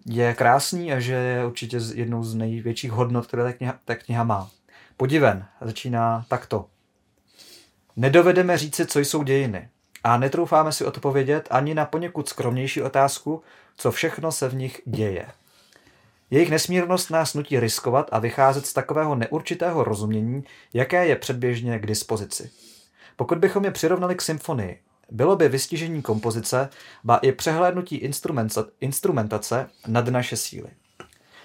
[0.07, 4.25] je krásný a že je určitě jednou z největších hodnot, které ta kniha, ta kniha
[4.25, 4.51] má.
[4.97, 6.67] Podiven začíná takto.
[7.97, 9.69] Nedovedeme říci, co jsou dějiny.
[10.05, 13.43] A netroufáme si odpovědět ani na poněkud skromnější otázku,
[13.77, 15.27] co všechno se v nich děje.
[16.31, 21.87] Jejich nesmírnost nás nutí riskovat a vycházet z takového neurčitého rozumění, jaké je předběžně k
[21.87, 22.51] dispozici.
[23.17, 26.69] Pokud bychom je přirovnali k symfonii, bylo by vystižení kompozice,
[27.05, 28.11] ba i přehlédnutí
[28.81, 30.69] instrumentace nad naše síly.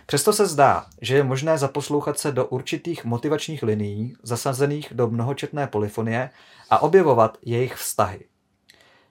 [0.06, 5.68] Přesto se zdá, že je možné zaposlouchat se do určitých motivačních linií, zasazených do mnohočetné
[5.68, 6.30] polyfonie
[6.70, 8.20] a objevovat jejich vztahy.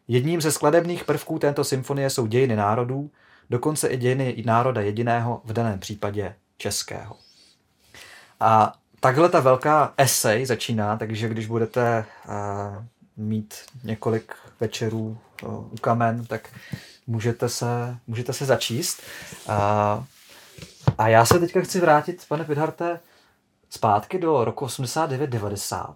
[0.08, 3.10] Jedním ze skladebných prvků této symfonie jsou dějiny národů,
[3.52, 7.16] dokonce i dějiny národa jediného, v daném případě českého.
[8.40, 12.84] A takhle ta velká esej začíná, takže když budete uh,
[13.16, 16.48] mít několik večerů u kamen, tak
[17.06, 19.02] můžete se, můžete se začíst.
[19.48, 20.04] A,
[20.98, 23.00] a já se teďka chci vrátit, pane Pidharte,
[23.70, 25.94] zpátky do roku 89-90.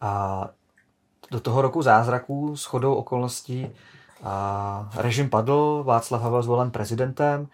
[0.00, 0.48] A
[1.30, 3.66] do toho roku zázraků s chodou okolností
[4.22, 7.48] a režim padl, Václav Havel zvolen prezidentem,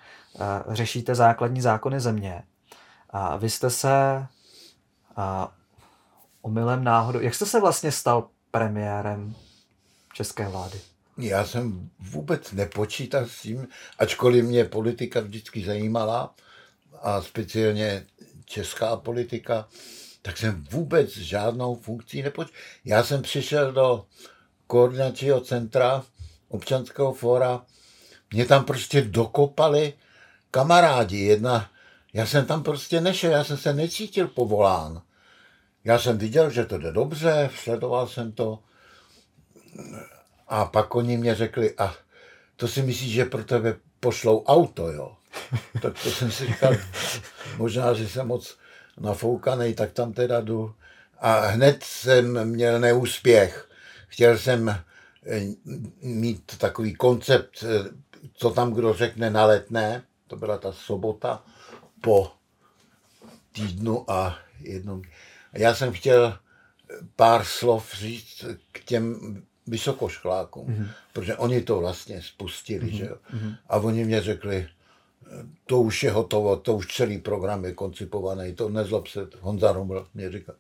[0.69, 2.43] řešíte základní zákony země.
[3.11, 4.27] A vy jste se
[5.17, 5.53] a,
[6.43, 9.35] omylem náhodou, jak jste se vlastně stal premiérem
[10.15, 10.81] české vlády?
[11.19, 16.35] Já jsem vůbec nepočítal s tím, ačkoliv mě politika vždycky zajímala
[17.03, 18.07] a speciálně
[18.45, 19.69] česká politika,
[20.23, 22.61] tak jsem vůbec žádnou funkcí nepočítal.
[22.85, 24.07] Já jsem přišel do
[24.67, 26.03] koordinačního centra
[26.49, 27.63] občanského fóra,
[28.33, 29.93] mě tam prostě dokopali
[30.51, 31.19] kamarádi.
[31.19, 31.71] Jedna,
[32.13, 35.03] já jsem tam prostě nešel, já jsem se necítil povolán.
[35.85, 38.59] Já jsem viděl, že to jde dobře, sledoval jsem to.
[40.49, 41.95] A pak oni mě řekli, a
[42.57, 45.17] to si myslíš, že pro tebe pošlou auto, jo?
[45.83, 46.75] Tak to jsem si říkal,
[47.57, 48.59] možná, že jsem moc
[49.01, 50.75] nafoukaný, tak tam teda jdu.
[51.19, 53.69] A hned jsem měl neúspěch.
[54.09, 54.81] Chtěl jsem
[56.03, 57.91] mít takový koncept, eh,
[58.35, 61.45] co tam kdo řekne na letné, to byla ta sobota
[62.01, 62.31] po
[63.53, 65.03] týdnu a jednom.
[65.53, 66.39] Já jsem chtěl
[67.17, 70.89] pár slov říct k těm vysokoškolákům, mm-hmm.
[71.13, 72.97] protože oni to vlastně spustili, mm-hmm.
[72.97, 73.17] že jo.
[73.35, 73.57] Mm-hmm.
[73.69, 74.69] A oni mě řekli,
[75.67, 80.07] to už je hotovo, to už celý program je koncipovaný, to nezlob se, Honza Roml
[80.15, 80.55] mě říkal.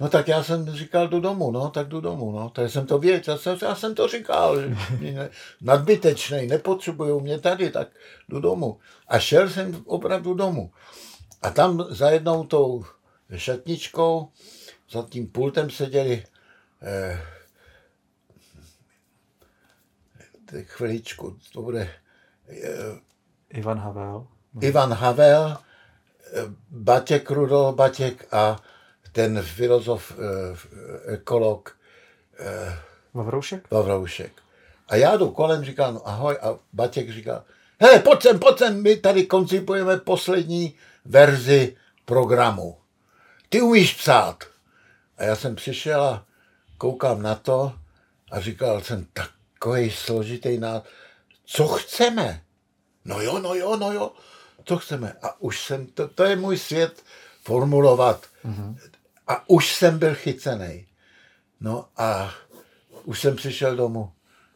[0.00, 2.98] No tak já jsem říkal, do domu, no, tak jdu domů, no, tak jsem to
[2.98, 4.56] věděl, já jsem, já jsem to říkal,
[5.60, 7.88] nadbytečný, nepotřebují mě tady, tak
[8.28, 8.78] jdu domů.
[9.08, 10.72] A šel jsem opravdu domů.
[11.42, 12.84] A tam za jednou tou
[13.36, 14.28] šatničkou,
[14.90, 16.24] za tím pultem seděli
[16.82, 17.22] eh,
[20.44, 21.90] tak chviličku, to bude
[22.48, 23.00] eh,
[23.50, 24.26] Ivan Havel.
[24.60, 28.62] Ivan Havel, eh, Batěk Rudol Batěk a
[29.16, 31.76] ten filozof, eh, ekolog
[32.38, 32.78] eh,
[33.14, 33.70] Vavroušek?
[33.70, 34.32] Vavroušek.
[34.88, 37.44] A já jdu kolem, říkám, no ahoj, a Batěk říká,
[37.80, 42.76] hele, pojď sem, pojď sem, my tady koncipujeme poslední verzi programu.
[43.48, 44.44] Ty umíš psát.
[45.18, 46.26] A já jsem přišel a
[46.78, 47.72] koukám na to
[48.30, 50.84] a říkal jsem, takový složitý nád.
[51.44, 52.42] Co chceme?
[53.04, 54.12] No jo, no jo, no jo,
[54.64, 55.12] co chceme.
[55.22, 57.02] A už jsem, to, to je můj svět
[57.42, 58.26] formulovat.
[58.44, 58.76] Mm-hmm.
[59.26, 60.86] A už jsem byl chycený.
[61.60, 62.34] No a
[63.04, 64.12] už jsem přišel domů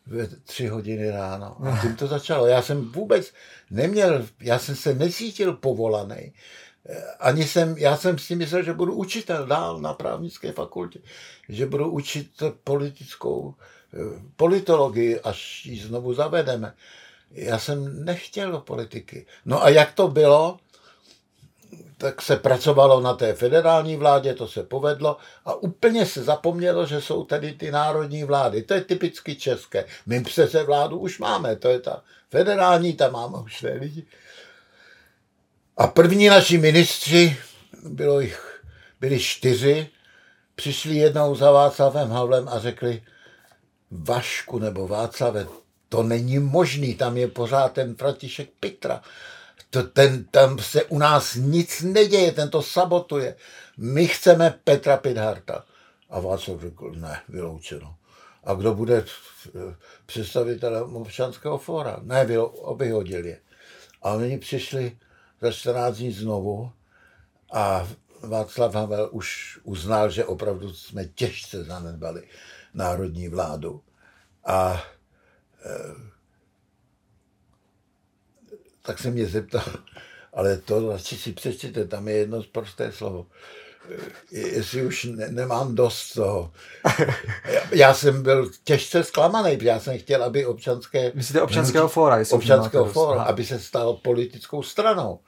[0.06, 1.56] ve tři hodiny ráno.
[1.66, 2.46] A tím to začalo.
[2.46, 3.32] Já jsem vůbec
[3.70, 6.32] neměl, já jsem se necítil povolaný.
[7.20, 11.00] Ani jsem, já jsem si myslel, že budu učitel dál na právnické fakultě,
[11.48, 13.54] že budu učit politickou
[13.94, 13.98] eh,
[14.36, 16.74] politologii, až ji znovu zavedeme.
[17.30, 19.26] Já jsem nechtěl do politiky.
[19.44, 20.58] No a jak to bylo?
[22.00, 27.00] Tak se pracovalo na té federální vládě, to se povedlo a úplně se zapomnělo, že
[27.00, 28.62] jsou tady ty národní vlády.
[28.62, 29.84] To je typicky české.
[30.06, 34.06] My přece vládu už máme, to je ta federální, tam máme už ne lidi.
[35.76, 37.36] A první naši ministři,
[37.82, 38.62] bylo jich,
[39.00, 39.88] byli čtyři,
[40.54, 43.02] přišli jednou za Václavem Havlem a řekli,
[43.90, 45.46] Vašku nebo Václave,
[45.88, 49.02] to není možný, tam je pořád ten Fratišek Pitra
[49.70, 53.36] to, ten, tam se u nás nic neděje, ten to sabotuje.
[53.76, 55.64] My chceme Petra Pidharta.
[56.10, 57.96] A Václav řekl, ne, vyloučeno.
[58.44, 59.04] A kdo bude
[60.06, 61.98] představitelem občanského fóra?
[62.02, 62.26] Ne,
[62.76, 63.40] vyhodil je.
[64.02, 64.98] A oni přišli
[65.40, 66.72] za 14 dní znovu
[67.52, 67.88] a
[68.22, 72.28] Václav Havel už uznal, že opravdu jsme těžce zanedbali
[72.74, 73.82] národní vládu.
[74.44, 74.82] A
[75.64, 76.09] e,
[78.90, 79.64] tak se mě zeptal,
[80.34, 83.26] ale to radši si přečtěte, tam je jedno prosté slovo.
[84.30, 86.52] Jestli už ne, nemám dost toho.
[87.52, 91.12] Já, já jsem byl těžce zklamaný, já jsem chtěl, aby občanské...
[91.14, 92.24] Myslíte občanského fóra?
[92.30, 95.20] Občanského fóra, aby se stalo politickou stranou.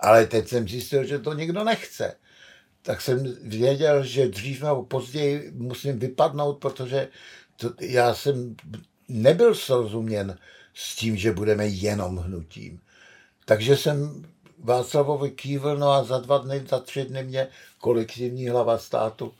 [0.00, 2.14] Ale teď jsem zjistil, že to nikdo nechce.
[2.82, 7.08] Tak jsem věděl, že dřív nebo později musím vypadnout, protože
[7.56, 8.56] to, já jsem
[9.08, 10.38] nebyl srozuměn
[10.74, 12.80] s tím, že budeme jenom hnutím.
[13.48, 14.24] Takže jsem
[14.58, 19.34] Václavovi kývil, no a za dva dny, za tři dny mě kolektivní hlava státu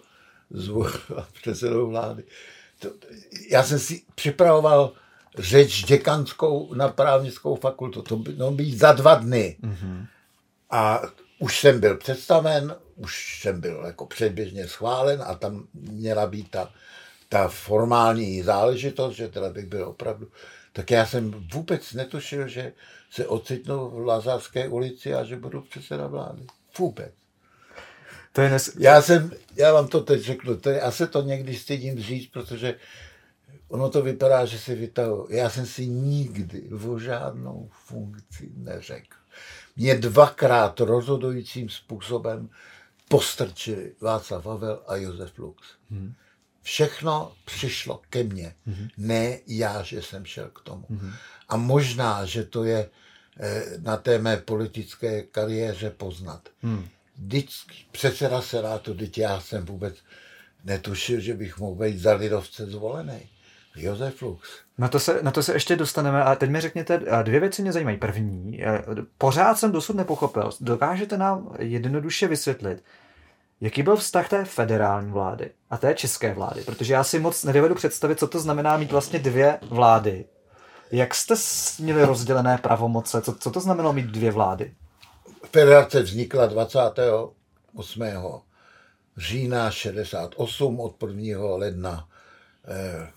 [0.51, 2.25] zvolila předsedou vlády.
[2.79, 2.89] To,
[3.51, 4.93] já jsem si připravoval
[5.39, 8.03] řeč děkanskou na právnickou fakultu.
[8.03, 9.57] To by no, být za dva dny.
[9.63, 10.07] Mm-hmm.
[10.71, 11.03] A
[11.39, 16.73] už jsem byl představen, už jsem byl jako předběžně schválen a tam měla být ta,
[17.29, 20.29] ta formální záležitost, že teda bych byl opravdu,
[20.73, 22.73] tak já jsem vůbec netušil, že
[23.11, 26.47] se ocitnu v Lazarské ulici a že budu předseda vlády.
[26.79, 27.13] Vůbec.
[28.33, 28.77] To je nes...
[28.79, 32.31] já, jsem, já vám to teď řeknu, to je, já se to někdy stydím říct,
[32.31, 32.75] protože
[33.69, 35.27] ono to vypadá, že si vytahu.
[35.31, 39.17] Já jsem si nikdy o žádnou funkci neřekl.
[39.77, 42.51] Mě dvakrát rozhodujícím způsobem
[43.09, 45.69] postrčili Václav Havel a Josef Lux.
[45.91, 46.15] Hmm.
[46.69, 48.55] Všechno přišlo ke mně.
[48.67, 48.89] Hmm.
[48.97, 50.85] Ne já, že jsem šel k tomu.
[50.91, 51.13] Hmm.
[51.49, 52.91] A možná, že to je
[53.41, 56.49] eh, na té mé politické kariéře poznat.
[56.63, 56.89] Hmm.
[57.19, 59.95] Vždycky předseda Senátu, teď já jsem vůbec
[60.65, 63.29] netušil, že bych mohl být za lidovce zvolený.
[63.77, 64.49] Josef Lux.
[64.79, 67.73] Na to, se, na to se ještě dostaneme, ale teď mi řekněte, dvě věci mě
[67.73, 67.97] zajímají.
[67.97, 68.85] První, eh,
[69.19, 72.83] pořád jsem dosud nepochopil, dokážete nám jednoduše vysvětlit,
[73.61, 76.63] jaký byl vztah té federální vlády a té české vlády?
[76.63, 80.25] Protože já si moc nedovedu představit, co to znamená mít vlastně dvě vlády.
[80.91, 81.35] Jak jste
[81.83, 83.23] měli rozdělené pravomoce?
[83.23, 84.75] Co, co to znamenalo mít dvě vlády?
[85.53, 88.05] Federace vznikla 28.
[89.17, 91.45] října 68 od 1.
[91.57, 92.09] ledna
[92.69, 93.11] eh,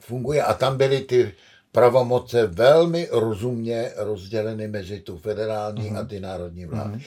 [0.00, 1.34] funguje a tam byly ty
[1.72, 5.98] pravomoce velmi rozumně rozděleny mezi tu federální mm-hmm.
[5.98, 6.96] a ty národní vlády.
[6.96, 7.04] Mm-hmm.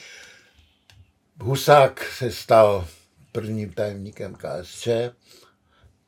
[1.40, 2.88] Husák se stal
[3.32, 4.88] prvním tajemníkem KSČ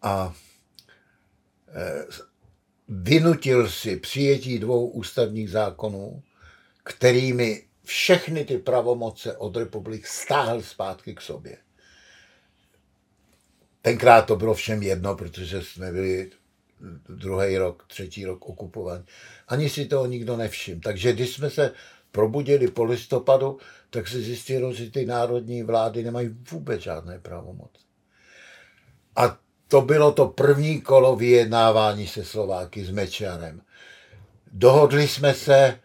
[0.03, 0.35] a
[1.69, 2.05] e,
[2.89, 6.23] vynutil si přijetí dvou ústavních zákonů,
[6.85, 11.57] kterými všechny ty pravomoce od republik stáhl zpátky k sobě.
[13.83, 16.31] Tenkrát to bylo všem jedno, protože jsme byli
[17.09, 19.05] druhý rok, třetí rok okupovaní.
[19.49, 20.81] Ani si toho nikdo nevšiml.
[20.81, 21.73] Takže když jsme se
[22.13, 23.59] probudili po listopadu,
[23.91, 27.71] tak se zjistilo, že ty národní vlády nemají vůbec žádné pravomoc.
[29.17, 29.39] A
[29.69, 33.63] to bylo to první kolo vyjednávání se Slováky s Mečarem.
[34.53, 35.79] Dohodli jsme se,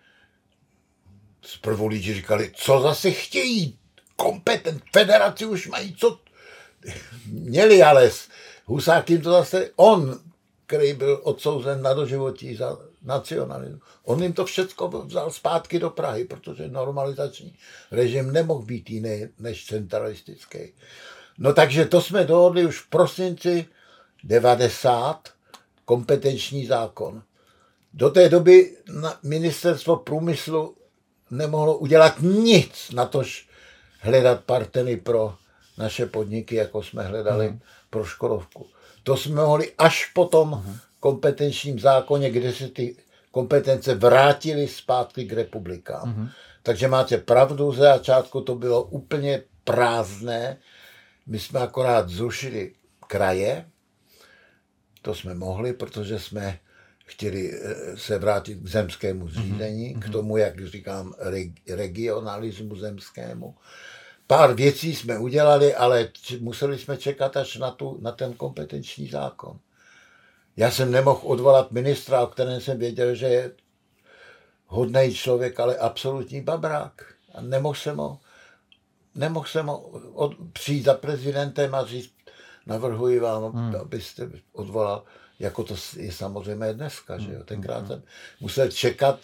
[1.41, 3.77] zprvu lidi říkali, co zase chtějí,
[4.15, 6.19] kompetent, federaci už mají, co
[7.25, 8.11] měli, ale
[8.65, 10.19] Husák jim to zase, on
[10.65, 13.81] který byl odsouzen na doživotí za nacionalismus.
[14.03, 17.55] On jim to všechno vzal zpátky do Prahy, protože normalizační
[17.91, 20.73] režim nemohl být jiný než centralistický.
[21.37, 23.65] No takže to jsme dohodli už v prosinci
[24.23, 25.29] 90,
[25.85, 27.23] kompetenční zákon.
[27.93, 28.77] Do té doby
[29.23, 30.77] ministerstvo průmyslu
[31.31, 33.47] nemohlo udělat nic, na tož
[33.99, 35.35] hledat partnery pro
[35.77, 37.59] naše podniky, jako jsme hledali mm.
[37.89, 38.67] pro Škodovku.
[39.03, 42.95] To jsme mohli až po tom kompetenčním zákoně, kde se ty
[43.31, 46.13] kompetence vrátily zpátky k republikám.
[46.13, 46.29] Mm-hmm.
[46.63, 50.57] Takže máte pravdu, ze začátku to bylo úplně prázdné.
[51.27, 52.73] My jsme akorát zrušili
[53.07, 53.65] kraje,
[55.01, 56.59] to jsme mohli, protože jsme
[57.05, 59.99] chtěli eh, se vrátit k zemskému zřízení, mm-hmm.
[59.99, 61.13] k tomu, jak říkám,
[61.67, 63.55] regionalismu zemskému.
[64.27, 69.59] Pár věcí jsme udělali, ale museli jsme čekat až na, tu, na ten kompetenční zákon.
[70.57, 73.51] Já jsem nemohl odvolat ministra, o kterém jsem věděl, že je
[74.67, 77.13] hodný člověk, ale absolutní babrák.
[77.33, 78.19] A nemohl jsem ho,
[79.15, 79.77] nemohl jsem ho
[80.13, 82.13] od, přijít za prezidentem a říct,
[82.65, 83.75] navrhuji vám, hmm.
[83.75, 85.03] abyste odvolal,
[85.39, 87.35] jako to je samozřejmě dneska, že jo.
[87.35, 87.45] Hmm.
[87.45, 87.87] Tenkrát hmm.
[87.87, 88.03] jsem
[88.39, 89.19] musel čekat,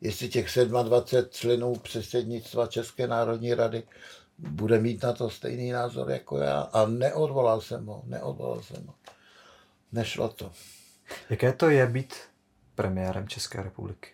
[0.00, 3.82] jestli těch 27 členů předsednictva České národní rady
[4.38, 8.94] bude mít na to stejný názor jako já a neodvolal jsem ho, neodvolal jsem ho.
[9.92, 10.52] Nešlo to.
[11.30, 12.14] Jaké to je být
[12.74, 14.08] premiérem České republiky?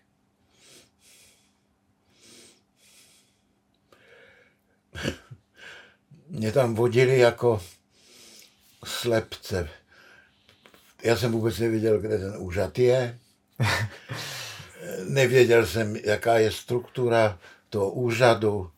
[6.28, 7.62] Mě tam vodili jako
[8.84, 9.68] slepce.
[11.02, 13.18] Já jsem vůbec nevěděl, kde ten úřad je.
[15.08, 17.38] Nevěděl jsem, jaká je struktura
[17.70, 18.70] toho úřadu.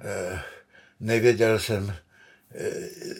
[0.00, 0.42] Eh,
[1.00, 1.96] nevěděl jsem,
[2.54, 2.70] eh,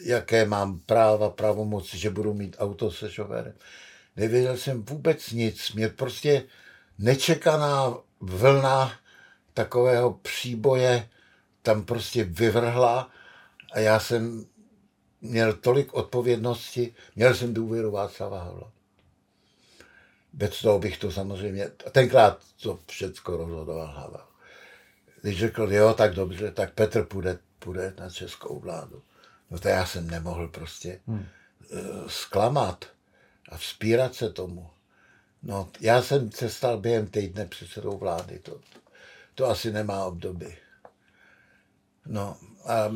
[0.03, 3.53] jaké mám práva, pravomoci, že budu mít auto se šoférem.
[4.15, 5.71] Nevěděl jsem vůbec nic.
[5.71, 6.43] Mě prostě
[6.97, 8.91] nečekaná vlna
[9.53, 11.09] takového příboje
[11.61, 13.11] tam prostě vyvrhla
[13.73, 14.45] a já jsem
[15.21, 18.71] měl tolik odpovědnosti, měl jsem důvěru Václava Havla.
[20.33, 24.25] Bez toho bych to samozřejmě, tenkrát to všechno rozhodoval Havel.
[25.21, 29.01] Když řekl, jo, tak dobře, tak Petr půjde půjde na českou vládu.
[29.51, 31.25] No to já jsem nemohl prostě hmm.
[31.71, 32.85] uh, zklamat
[33.49, 34.69] a vzpírat se tomu.
[35.43, 38.39] No, já jsem se stal během týdne předsedou vlády.
[38.39, 38.59] To,
[39.35, 40.57] to asi nemá obdoby.
[42.05, 42.91] No a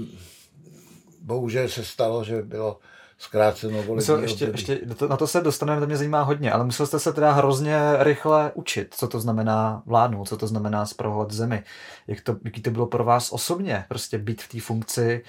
[1.22, 2.80] bohužel se stalo, že bylo
[3.18, 6.88] zkráceno volební Musel, ještě, ještě, na to se dostaneme, to mě zajímá hodně, ale musel
[6.88, 11.64] jste se teda hrozně rychle učit, co to znamená vládnout, co to znamená zpravovat zemi.
[12.08, 15.24] Jak to, jaký to bylo pro vás osobně, prostě být v té funkci,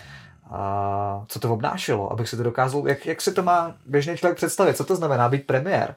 [0.51, 4.37] a co to obnášelo, abych si to dokázal, jak, jak si to má běžný člověk
[4.37, 5.95] představit, co to znamená být premiér?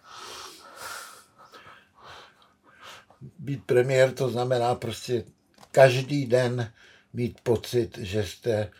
[3.40, 5.24] Být premiér to znamená prostě
[5.72, 6.72] každý den
[7.14, 8.72] mít pocit, že jste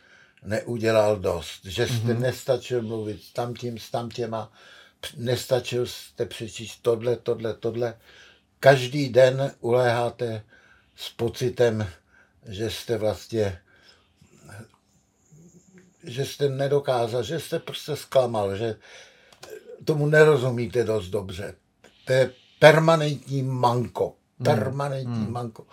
[0.44, 2.20] neudělal dost, že jste mm-hmm.
[2.20, 4.52] nestačil mluvit s tamtím, s tamtěma,
[5.18, 7.98] nestačil jste přečíst tohle, tohle, tohle.
[8.60, 10.44] Každý den uléháte
[10.96, 11.88] s pocitem,
[12.46, 13.60] že jste vlastně
[16.04, 18.76] že jste nedokázal, že jste prostě zklamal, že
[19.86, 21.56] tomu nerozumíte dost dobře.
[22.06, 24.16] To je permanentní manko.
[24.40, 24.46] Hmm.
[24.46, 25.32] Permanentní hmm.
[25.32, 25.66] manko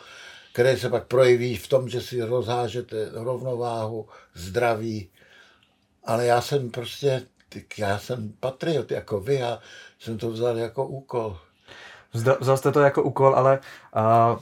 [0.53, 5.11] které se pak projeví v tom, že si rozhážete rovnováhu, zdraví.
[6.05, 7.23] Ale já jsem prostě,
[7.79, 9.59] já jsem patriot jako vy a
[9.99, 11.39] jsem to vzal jako úkol.
[12.41, 13.61] Vzal jste to jako úkol, ale
[13.97, 14.39] uh,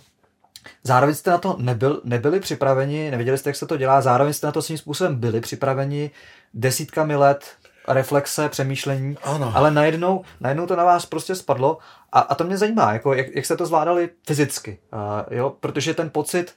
[0.82, 4.46] zároveň jste na to nebyl, nebyli připraveni, nevěděli jste, jak se to dělá, zároveň jste
[4.46, 6.10] na to svým způsobem byli připraveni
[6.54, 7.44] desítkami let
[7.88, 9.52] reflexe, přemýšlení, ano.
[9.54, 11.78] ale najednou, najednou to na vás prostě spadlo
[12.12, 15.56] a, a to mě zajímá, jako jak, jak jste to zvládali fyzicky, uh, jo?
[15.60, 16.54] protože ten pocit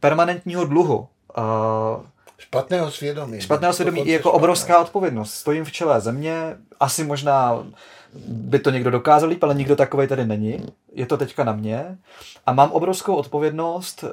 [0.00, 1.08] permanentního dluhu,
[1.38, 2.06] uh,
[2.40, 3.40] Špatného svědomí.
[3.40, 5.34] Špatného svědomí je jako obrovská odpovědnost.
[5.34, 7.64] Stojím v čele země, asi možná
[8.26, 10.66] by to někdo dokázal líp, ale nikdo takovej tady není.
[10.92, 11.98] Je to teďka na mě.
[12.46, 14.04] A mám obrovskou odpovědnost,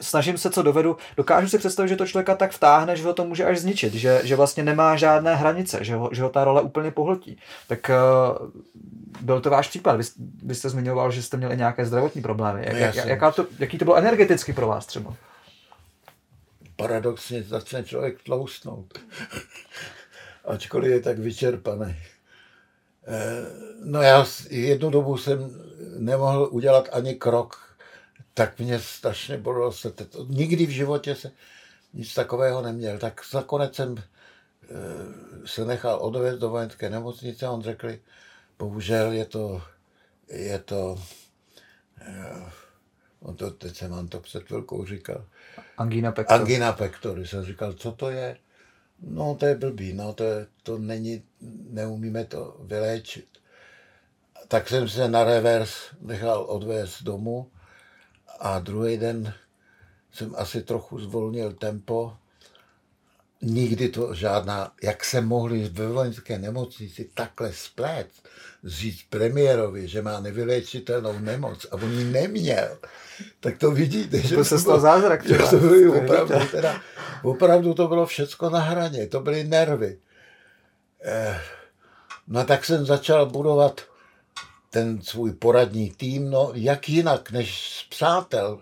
[0.00, 0.96] snažím se, co dovedu.
[1.16, 4.20] Dokážu si představit, že to člověka tak vtáhne, že ho to může až zničit, že,
[4.24, 7.38] že vlastně nemá žádné hranice, že ho, že ho ta role úplně pohltí.
[7.68, 8.48] Tak uh,
[9.20, 9.96] byl to váš případ.
[9.96, 10.02] Vy,
[10.42, 12.64] vy jste zmiňoval, že jste měli nějaké zdravotní problémy.
[12.66, 15.14] Jak, jak, jaká to, jaký to byl energeticky pro vás třeba?
[16.78, 18.98] Paradoxně začne člověk tloustnout.
[20.44, 21.96] Ačkoliv je tak vyčerpaný.
[23.06, 23.46] Eh,
[23.84, 25.62] no já jednu dobu jsem
[25.98, 27.76] nemohl udělat ani krok,
[28.34, 29.92] tak mě strašně bolelo se.
[30.28, 31.32] Nikdy v životě se
[31.94, 32.98] nic takového neměl.
[32.98, 34.06] Tak nakonec jsem eh,
[35.46, 38.00] se nechal odvést do vojenské nemocnice a on řekli,
[38.58, 39.62] bohužel je to,
[40.28, 41.02] je to,
[42.00, 42.52] eh,
[43.20, 45.24] on to, teď jsem vám to před chvilkou říkal.
[45.76, 46.40] Angina pectoris.
[46.40, 47.30] Angina pectoris.
[47.30, 48.36] Jsem říkal, co to je?
[49.00, 51.22] No to je blbý, no to, je, to není,
[51.70, 53.28] neumíme to vyléčit.
[54.48, 57.50] Tak jsem se na revers nechal odvést domů
[58.40, 59.34] a druhý den
[60.12, 62.16] jsem asi trochu zvolnil tempo.
[63.42, 68.08] Nikdy to žádná, jak se mohli ve vojenské nemocnici takhle splét,
[68.68, 72.78] říct premiérovi, že má nevyléčitelnou nemoc a on ji neměl,
[73.40, 74.20] tak to vidíte.
[74.20, 75.26] Že to se stal zázrak.
[75.26, 76.80] Že to bylo opravdu, teda,
[77.22, 79.98] opravdu to bylo všecko na hraně, to byly nervy.
[81.04, 81.40] Eh,
[82.28, 83.80] no tak jsem začal budovat
[84.70, 88.60] ten svůj poradní tým, no jak jinak než z přátel.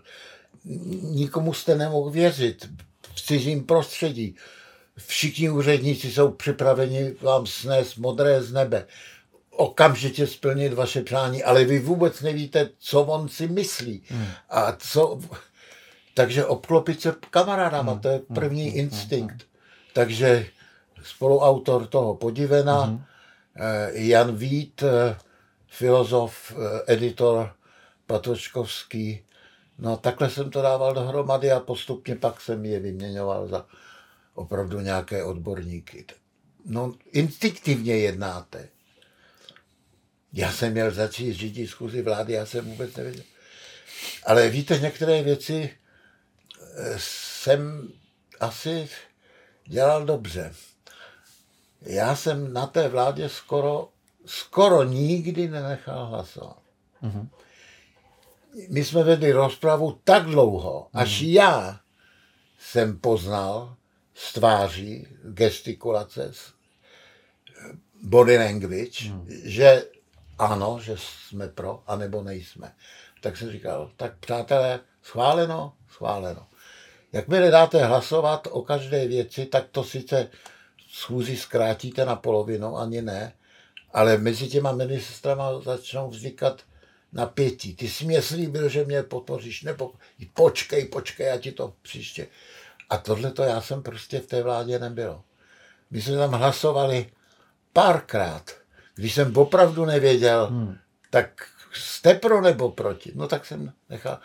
[1.02, 2.68] Nikomu jste nemohl věřit
[3.14, 4.36] v cizím prostředí.
[5.06, 8.86] Všichni úředníci jsou připraveni vám snést modré z nebe
[9.56, 14.02] okamžitě splnit vaše přání, ale vy vůbec nevíte, co on si myslí.
[14.08, 14.26] Hmm.
[14.50, 15.20] A co...
[16.14, 18.00] Takže obklopit se kamarádama, hmm.
[18.00, 18.78] to je první hmm.
[18.78, 19.32] instinkt.
[19.32, 19.50] Hmm.
[19.92, 20.46] Takže
[21.02, 23.02] spoluautor toho podivena, hmm.
[23.58, 25.16] Eh, Jan Vít, eh,
[25.66, 27.52] filozof, eh, editor
[28.06, 29.24] Patočkovský.
[29.78, 33.66] No takhle jsem to dával dohromady a postupně pak jsem je vyměňoval za
[34.34, 36.04] opravdu nějaké odborníky.
[36.64, 38.68] No, instinktivně jednáte.
[40.36, 43.24] Já jsem měl začít řídit schůzi vlády, já jsem vůbec nevěděl.
[44.26, 45.70] Ale víte, některé věci
[46.76, 47.88] eh, jsem
[48.40, 48.88] asi
[49.64, 50.54] dělal dobře.
[51.82, 53.88] Já jsem na té vládě skoro,
[54.26, 56.62] skoro nikdy nenechal hlasovat.
[57.02, 57.28] Mm-hmm.
[58.68, 61.00] My jsme vedli rozpravu tak dlouho, mm-hmm.
[61.00, 61.80] až já
[62.58, 63.76] jsem poznal
[64.14, 66.32] z tváří, gestikulace,
[68.02, 69.26] body language, mm.
[69.44, 69.84] že
[70.38, 72.72] ano, že jsme pro, anebo nejsme.
[73.20, 76.46] Tak jsem říkal, tak přátelé, schváleno, schváleno.
[77.12, 80.30] Jakmile dáte hlasovat o každé věci, tak to sice
[80.90, 83.32] schůzi zkrátíte na polovinu, ani ne,
[83.92, 86.62] ale mezi těma ministrama začnou vznikat
[87.12, 87.76] napětí.
[87.76, 89.92] Ty jsi mě slíbil, že mě podpoříš, nebo
[90.34, 92.26] počkej, počkej, já ti to příště.
[92.90, 95.22] A tohle to já jsem prostě v té vládě nebyl.
[95.90, 97.10] My jsme tam hlasovali
[97.72, 98.50] párkrát
[98.96, 100.76] když jsem opravdu nevěděl, hmm.
[101.10, 103.12] tak jste pro nebo proti.
[103.14, 104.18] No tak jsem nechal.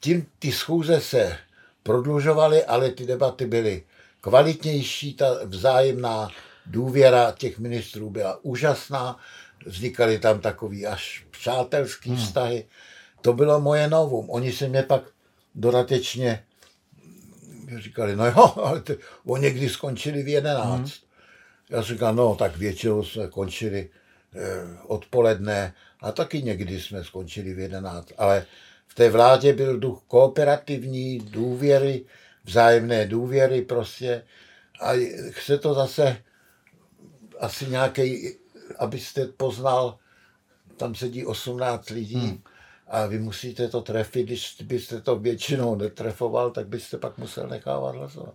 [0.00, 1.36] Tím ty schůze se
[1.82, 3.84] prodlužovali, ale ty debaty byly
[4.20, 6.28] kvalitnější, ta vzájemná
[6.66, 9.18] důvěra těch ministrů byla úžasná,
[9.66, 12.18] vznikaly tam takový až přátelský hmm.
[12.18, 12.66] vztahy.
[13.20, 14.30] To bylo moje novum.
[14.30, 15.02] Oni se mě pak
[15.54, 16.44] dodatečně
[17.78, 20.80] říkali, no jo, ale ty, oni někdy skončili v jedenáct.
[20.80, 21.06] Hmm.
[21.70, 23.90] Já jsem říkal, no tak většinou jsme končili
[24.86, 28.12] odpoledne a taky někdy jsme skončili v jedenáct.
[28.18, 28.46] Ale
[28.86, 32.04] v té vládě byl duch kooperativní, důvěry,
[32.44, 34.22] vzájemné důvěry prostě.
[34.80, 34.92] A
[35.30, 36.16] chce to zase
[37.40, 38.34] asi nějaký,
[38.78, 39.98] abyste poznal,
[40.76, 42.42] tam sedí 18 lidí, hmm
[42.86, 47.94] a vy musíte to trefit, když byste to většinou netrefoval, tak byste pak musel nechávat
[47.94, 48.34] hlasovat.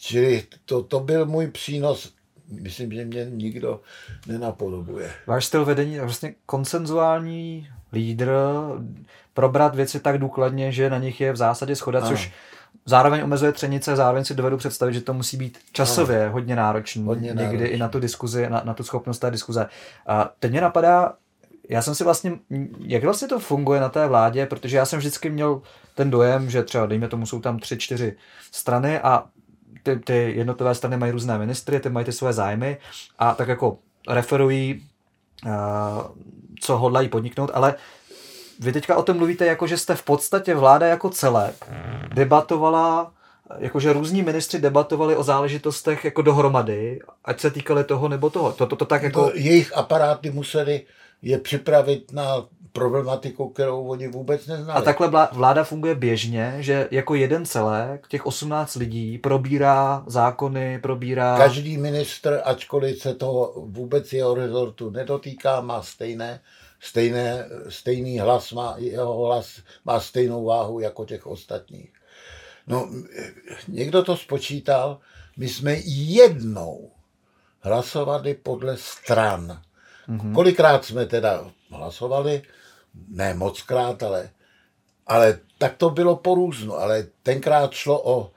[0.00, 2.14] Čili to, to byl můj přínos.
[2.60, 3.80] Myslím, že mě nikdo
[4.26, 5.10] nenapodobuje.
[5.26, 8.30] Váš styl vedení je vlastně konsenzuální lídr,
[9.34, 12.08] probrat věci tak důkladně, že na nich je v zásadě schoda, ano.
[12.08, 12.32] což
[12.86, 16.32] zároveň omezuje třenice, zároveň si dovedu představit, že to musí být časově ano.
[16.32, 17.66] hodně náročný, hodně někdy náročný.
[17.66, 19.66] i na tu diskuzi, na, na tu schopnost té diskuze.
[20.06, 21.14] A teď mě napadá,
[21.68, 22.32] já jsem si vlastně,
[22.78, 25.62] jak vlastně to funguje na té vládě, protože já jsem vždycky měl
[25.94, 28.16] ten dojem, že třeba, dejme tomu, jsou tam tři, čtyři
[28.52, 29.24] strany a
[29.82, 32.76] ty, ty jednotlivé strany mají různé ministry, ty mají ty své zájmy
[33.18, 33.78] a tak jako
[34.08, 34.88] referují,
[35.46, 35.52] uh,
[36.60, 37.74] co hodlají podniknout, ale
[38.60, 41.66] vy teďka o tom mluvíte jako, že jste v podstatě vláda jako celek
[42.14, 43.12] debatovala
[43.58, 48.52] jakože různí ministři debatovali o záležitostech jako dohromady, ať se týkaly toho nebo toho.
[48.52, 49.30] To, to, to tak jako...
[49.34, 50.82] Jejich aparáty museli
[51.22, 54.78] je připravit na problematiku, kterou oni vůbec neznali.
[54.78, 61.38] A takhle vláda funguje běžně, že jako jeden celek, těch 18 lidí probírá zákony, probírá...
[61.38, 66.40] Každý ministr, ačkoliv se toho vůbec jeho rezortu nedotýká, má stejné,
[66.80, 71.92] stejné, stejný hlas, má, jeho hlas má stejnou váhu jako těch ostatních.
[72.66, 72.88] No,
[73.68, 74.98] někdo to spočítal,
[75.36, 76.90] my jsme jednou
[77.60, 79.62] hlasovali podle stran
[80.08, 80.34] Mm-hmm.
[80.34, 82.42] Kolikrát jsme teda hlasovali,
[83.08, 84.30] ne moc krát, ale,
[85.06, 88.32] ale tak to bylo porůzno, ale tenkrát šlo o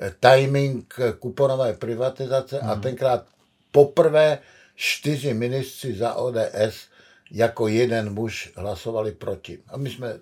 [0.00, 2.70] eh, timing kuponové privatizace mm-hmm.
[2.70, 2.82] a mhm.
[2.82, 3.26] tenkrát
[3.72, 4.38] poprvé
[4.74, 6.88] čtyři ministři za ODS
[7.30, 9.58] jako jeden muž hlasovali proti.
[9.68, 10.18] A my jsme,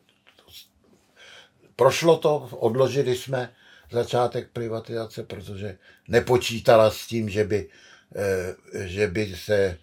[1.77, 3.53] prošlo to, odložili jsme
[3.91, 5.79] začátek privatizace, protože
[6.09, 7.69] nepočítala s tím, že by,
[8.17, 8.55] eh,
[8.89, 9.79] že by se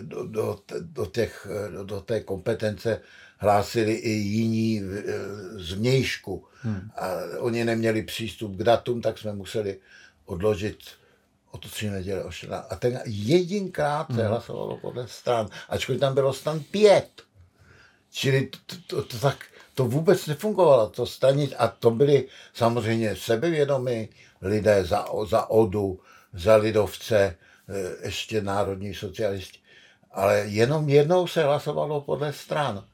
[0.00, 3.00] do, do, do, těch, do, do té kompetence
[3.40, 4.82] hlásili i jiní
[5.56, 6.44] z vnějšku.
[6.62, 6.90] Hmm.
[6.96, 7.08] A
[7.38, 9.78] oni neměli přístup k datům, tak jsme museli
[10.24, 10.78] odložit
[11.50, 12.30] o to tři neděle, o
[12.70, 14.30] A ten jedinkrát se hmm.
[14.30, 17.10] hlasovalo podle stran, ačkoliv tam bylo stan pět.
[18.10, 19.44] Čili to, to, to, tak,
[19.74, 24.08] to vůbec nefungovalo, to stranit, a to byli samozřejmě sebevědomí
[24.42, 26.00] lidé za, za ODU,
[26.32, 27.36] za lidovce, e,
[28.06, 29.60] ještě národní socialisti
[30.12, 32.84] ale jenom jednou se hlasovalo podle stran.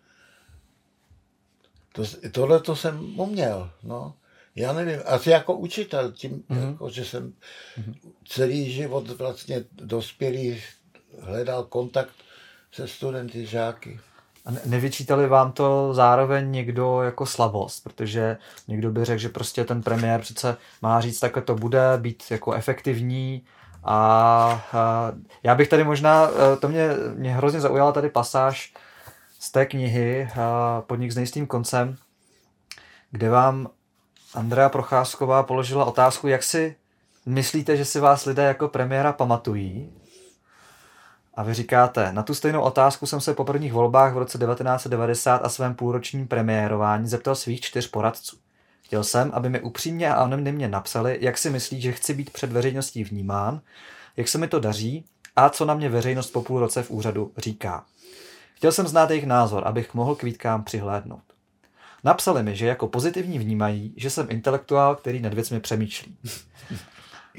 [1.96, 2.02] To,
[2.32, 4.14] tohle to jsem uměl, no.
[4.56, 6.70] Já nevím, asi jako učitel, tím, mm-hmm.
[6.70, 7.32] jako, že jsem
[7.78, 7.94] mm-hmm.
[8.28, 10.62] celý život vlastně dospělý
[11.20, 12.12] hledal kontakt
[12.72, 14.00] se studenty, žáky.
[14.46, 18.36] A nevyčítali vám to zároveň někdo jako slabost, protože
[18.68, 22.52] někdo by řekl, že prostě ten premiér přece má říct, takhle to bude, být jako
[22.52, 23.42] efektivní,
[23.84, 23.96] a,
[24.72, 25.12] a
[25.42, 28.74] já bych tady možná, e, to mě, mě hrozně zaujala tady pasáž
[29.38, 30.28] z té knihy
[30.80, 31.96] Podnik s nejistým koncem,
[33.10, 33.68] kde vám
[34.34, 36.76] Andrea Procházková položila otázku, jak si
[37.26, 39.92] myslíte, že si vás lidé jako premiéra pamatují?
[41.34, 45.36] A vy říkáte, na tu stejnou otázku jsem se po prvních volbách v roce 1990
[45.36, 48.36] a svém půlročním premiérování zeptal svých čtyř poradců.
[48.82, 52.52] Chtěl jsem, aby mi upřímně a anonymně napsali, jak si myslí, že chci být před
[52.52, 53.60] veřejností vnímán,
[54.16, 55.04] jak se mi to daří
[55.36, 57.84] a co na mě veřejnost po půl roce v úřadu říká.
[58.56, 61.22] Chtěl jsem znát jejich názor, abych mohl k výtkám přihlédnout.
[62.04, 66.16] Napsali mi, že jako pozitivní vnímají, že jsem intelektuál, který nad věcmi přemýšlí.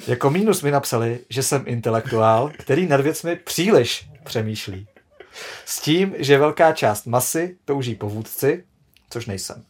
[0.07, 4.87] Jako mínus mi napsali, že jsem intelektuál, který nad věcmi příliš přemýšlí.
[5.65, 8.63] S tím, že velká část masy touží po vůdci,
[9.09, 9.65] což nejsem.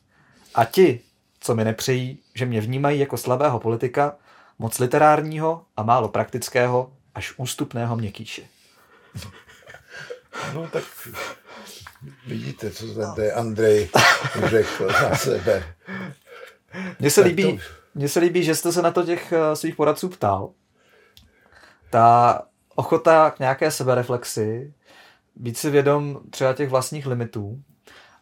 [0.56, 1.02] A ti,
[1.40, 4.16] co mi nepřejí, že mě vnímají jako slabého politika,
[4.60, 8.42] moc literárního a málo praktického, až ústupného měkýše.
[10.54, 10.84] No tak
[12.28, 12.86] vidíte, co
[13.16, 13.90] ten Andrej
[14.46, 15.76] řekl na sebe.
[17.00, 17.64] Mně se, líbí, to...
[17.96, 20.52] mně se líbí, že jste se na to těch eh, svých poradců ptal.
[21.90, 22.42] Ta
[22.76, 24.74] ochota k nějaké sebereflexi,
[25.36, 27.62] být si vědom třeba těch vlastních limitů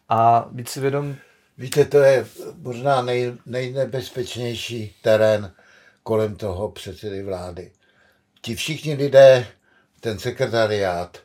[0.08, 1.16] a být si vědom
[1.58, 2.26] Víte, to je
[2.58, 5.52] možná nej, nejnebezpečnější terén
[6.02, 7.72] kolem toho předsedy vlády.
[8.40, 9.46] Ti všichni lidé,
[10.00, 11.18] ten sekretariát,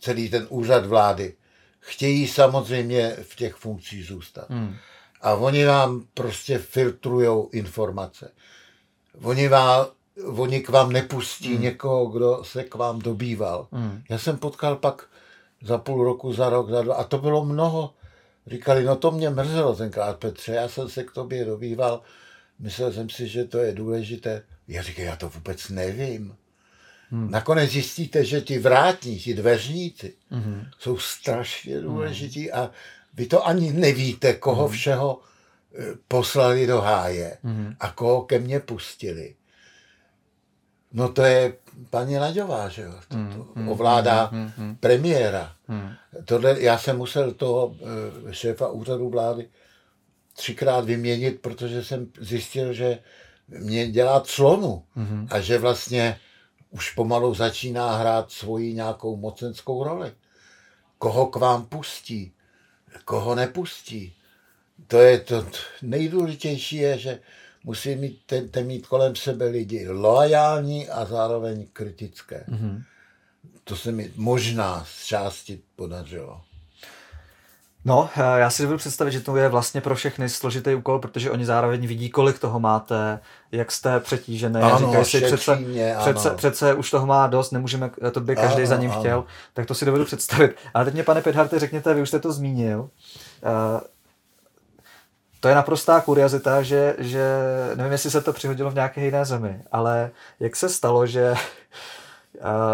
[0.00, 1.34] celý ten úřad vlády,
[1.80, 4.50] chtějí samozřejmě v těch funkcích zůstat.
[4.50, 4.76] Hmm.
[5.20, 8.32] A oni vám prostě filtrují informace.
[9.22, 9.86] Oni, vám,
[10.36, 11.62] oni k vám nepustí hmm.
[11.62, 13.68] někoho, kdo se k vám dobýval.
[13.72, 14.02] Hmm.
[14.10, 15.08] Já jsem potkal pak
[15.62, 17.94] za půl roku, za rok, za dva, a to bylo mnoho.
[18.46, 22.02] Říkali, no to mě mrzelo tenkrát, Petře, já jsem se k tobě dobýval,
[22.58, 24.42] myslel jsem si, že to je důležité.
[24.68, 26.36] Já říkám, já to vůbec nevím.
[27.10, 27.30] Hmm.
[27.30, 30.64] Nakonec zjistíte, že ti vrátní, ti dveřníci hmm.
[30.78, 32.62] jsou strašně důležití hmm.
[32.62, 32.70] a
[33.14, 34.76] vy to ani nevíte, koho hmm.
[34.76, 35.20] všeho
[35.74, 37.74] eh, poslali do háje hmm.
[37.80, 39.34] a koho ke mně pustili.
[40.92, 41.52] No to je
[41.90, 42.92] paní Laďová, že jo?
[43.08, 45.52] To, hmm, to hmm, ovládá hmm, hmm, premiéra.
[45.68, 45.90] Hmm.
[46.24, 47.74] Tohle, já jsem musel toho
[48.28, 49.48] eh, šéfa úřadu vlády
[50.36, 52.98] třikrát vyměnit, protože jsem zjistil, že
[53.48, 55.28] mě dělá clonu hmm.
[55.30, 56.20] a že vlastně
[56.76, 60.12] už pomalu začíná hrát svoji nějakou mocenskou roli.
[60.98, 62.32] Koho k vám pustí,
[63.04, 64.12] koho nepustí.
[64.86, 65.46] To je to
[65.82, 67.20] nejdůležitější je, že
[67.64, 72.44] musí mít, ten, mít kolem sebe lidi loajální a zároveň kritické.
[72.48, 72.82] Mm-hmm.
[73.64, 76.40] To se mi možná z části podařilo.
[77.86, 81.30] No, eh, já si dovedu představit, že to je vlastně pro všechny složitý úkol, protože
[81.30, 83.20] oni zároveň vidí, kolik toho máte,
[83.52, 84.60] jak jste přetížený.
[84.60, 88.62] Ano, říkají si, přece, mě, přece, přece, už toho má dost, nemůžeme, to by každý
[88.62, 89.00] ano, za ním ano.
[89.00, 90.56] chtěl, tak to si dovedu představit.
[90.74, 92.88] Ale teď mě, pane Pedharte, řekněte, vy už jste to zmínil, uh,
[95.40, 97.24] to je naprostá kuriozita, že, že
[97.74, 100.10] nevím, jestli se to přihodilo v nějaké jiné zemi, ale
[100.40, 101.34] jak se stalo, že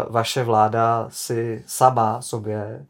[0.09, 2.87] vaše vláda si sama sobě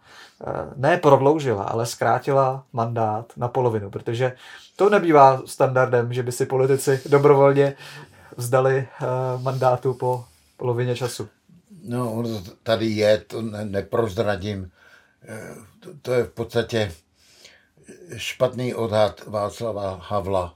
[0.77, 4.37] ne prodloužila, ale zkrátila mandát na polovinu, protože
[4.77, 7.75] to nebývá standardem, že by si politici dobrovolně
[8.37, 8.89] vzdali
[9.43, 10.25] mandátu po
[10.57, 11.29] polovině času.
[11.85, 12.25] No,
[12.63, 14.71] tady je, to neprozradím.
[15.29, 16.93] E, to, to je v podstatě
[18.17, 20.55] špatný odhad Václava Havla,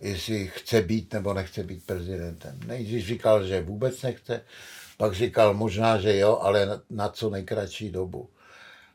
[0.00, 2.60] jestli chce být nebo nechce být prezidentem.
[2.66, 4.40] Nejdřív říkal, že vůbec nechce,
[4.96, 8.28] pak říkal možná, že jo, ale na co nejkratší dobu.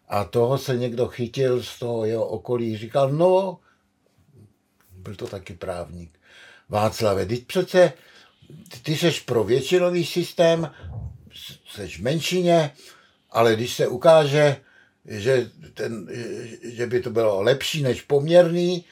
[0.08, 3.60] A toho se někdo chytil z toho jeho okolí, říkal, no,
[4.92, 6.20] byl to taky právník.
[6.70, 7.94] Václave, teď přece
[8.84, 10.72] ty seš pro většinový systém,
[11.76, 12.72] seš v menšině,
[13.32, 14.58] ale když se ukáže,
[15.06, 16.08] že, ten,
[16.64, 18.86] že by to bylo lepší než poměrný,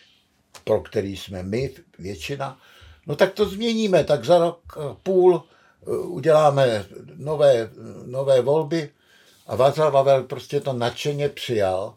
[0.63, 2.59] pro který jsme my, většina,
[3.07, 6.85] no tak to změníme, tak za rok půl eh, uděláme
[7.15, 7.69] nové,
[8.05, 8.89] nové volby
[9.47, 11.95] a Václav Havel prostě to nadšeně přijal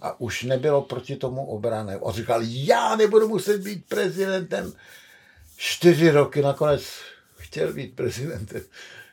[0.00, 1.98] a už nebylo proti tomu obrané.
[1.98, 4.72] On říkal, já nebudu muset být prezidentem.
[5.56, 6.82] Čtyři roky nakonec
[7.36, 8.62] chtěl být prezidentem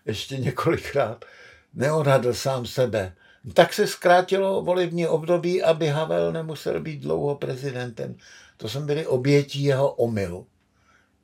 [0.05, 1.25] ještě několikrát.
[1.73, 3.13] Neodhadl sám sebe
[3.53, 8.15] tak se zkrátilo volební období, aby Havel nemusel být dlouho prezidentem.
[8.57, 10.47] To jsme byli obětí jeho omylu.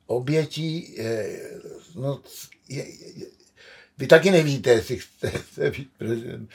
[0.06, 1.40] Obětí, eh,
[1.94, 2.20] no,
[3.98, 6.50] vy taky nevíte, jestli chcete být prezident.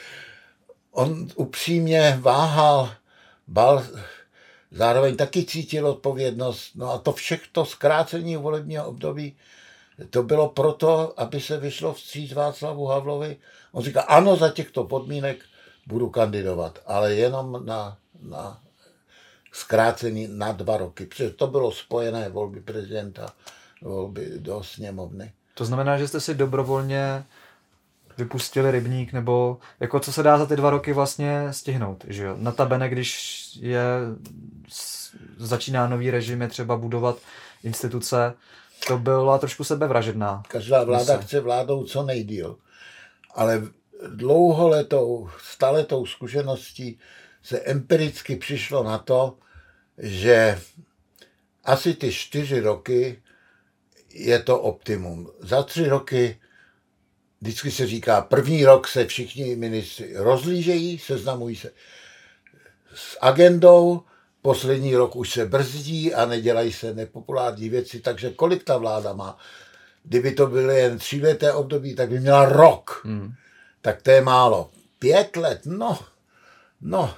[0.91, 2.91] On upřímně váhal,
[3.47, 3.84] bal,
[4.72, 6.72] zároveň taky cítil odpovědnost.
[6.76, 9.35] No a to všechno zkrácení volebního období,
[10.09, 13.38] to bylo proto, aby se vyšlo vstříc Václavu Havlovi.
[13.72, 15.38] On říká, ano, za těchto podmínek
[15.88, 18.61] budu kandidovat, ale jenom na, na
[19.51, 23.34] zkrácení na dva roky, protože to bylo spojené volby prezidenta,
[23.81, 25.34] volby do sněmovny.
[25.57, 27.25] To znamená, že jste si dobrovolně
[28.17, 32.35] vypustili rybník, nebo jako co se dá za ty dva roky vlastně stihnout, že jo?
[32.39, 33.84] Notabene, když je,
[35.38, 37.17] začíná nový režim, je třeba budovat
[37.63, 38.34] instituce,
[38.88, 40.43] to byla trošku sebevražedná.
[40.47, 42.57] Každá vláda chce vládnout co nejdíl,
[43.35, 43.61] ale
[44.07, 46.99] dlouholetou, staletou zkušeností
[47.43, 49.38] se empiricky přišlo na to,
[49.97, 50.61] že
[51.65, 53.21] asi ty čtyři roky
[54.18, 55.31] je to optimum.
[55.39, 56.39] Za tři roky
[57.41, 61.72] vždycky se říká, první rok se všichni ministři rozlížejí, seznamují se
[62.95, 64.02] s agendou,
[64.41, 69.38] poslední rok už se brzdí a nedělají se nepopulární věci, takže kolik ta vláda má?
[70.03, 73.02] Kdyby to bylo jen tříleté období, tak by měla rok.
[73.03, 73.34] Hmm
[73.88, 74.69] tak to je málo.
[74.99, 75.99] Pět let, no,
[76.81, 77.15] no,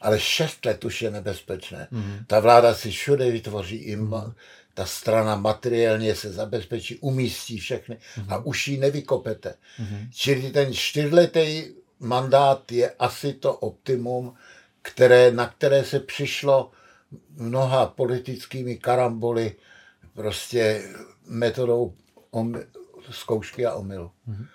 [0.00, 1.88] ale šest let už je nebezpečné.
[1.92, 2.24] Mm-hmm.
[2.26, 4.34] Ta vláda si všude vytvoří i mm-hmm.
[4.74, 8.26] Ta strana materiálně se zabezpečí, umístí všechny mm-hmm.
[8.28, 9.54] a už ji nevykopete.
[9.80, 10.08] Mm-hmm.
[10.14, 11.64] Čili ten čtyřletý
[11.98, 14.34] mandát je asi to optimum,
[14.82, 16.70] které, na které se přišlo
[17.30, 19.54] mnoha politickými karamboly
[20.14, 20.82] prostě
[21.26, 21.94] metodou
[22.30, 22.54] om,
[23.10, 24.10] zkoušky a omylu.
[24.28, 24.46] Mm-hmm.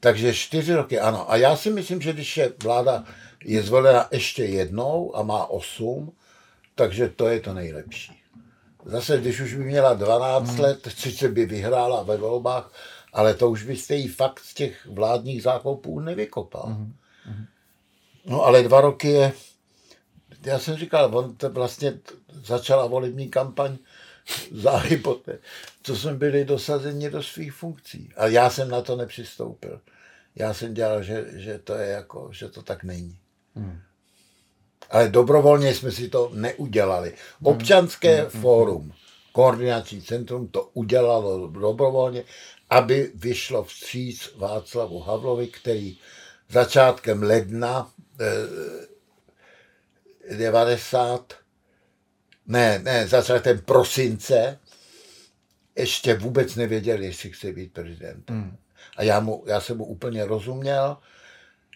[0.00, 1.30] Takže čtyři roky, ano.
[1.30, 3.04] A já si myslím, že když je vláda
[3.44, 6.12] je zvolena ještě jednou a má osm,
[6.74, 8.21] takže to je to nejlepší.
[8.84, 10.60] Zase, když už by měla 12 mm.
[10.60, 12.72] let, sice by vyhrála ve volbách,
[13.12, 16.66] ale to už byste jí fakt z těch vládních zákopů nevykopal.
[16.68, 16.94] Mm.
[18.26, 19.32] No ale dva roky je,
[20.42, 21.98] já jsem říkal, on to vlastně
[22.44, 23.78] začala volební kampaň
[24.52, 25.38] záhy poté,
[25.82, 28.12] co jsme byli dosazeni do svých funkcí.
[28.16, 29.80] A já jsem na to nepřistoupil.
[30.36, 33.18] Já jsem dělal, že, že to je jako, že to tak není.
[33.54, 33.80] Hmm.
[34.92, 37.14] Ale dobrovolně jsme si to neudělali.
[37.42, 38.42] Občanské hmm.
[38.42, 38.92] fórum,
[39.32, 42.24] koordinační centrum to udělalo dobrovolně,
[42.70, 45.98] aby vyšlo vstříc Václavu Havlovi, který
[46.48, 47.90] začátkem ledna
[48.20, 48.26] eh,
[50.36, 51.34] 90,
[52.46, 54.58] ne, ne, začátkem prosince
[55.76, 58.30] ještě vůbec nevěděl, jestli chce být prezident.
[58.30, 58.56] Hmm.
[58.96, 60.96] A já, mu, já jsem mu úplně rozuměl.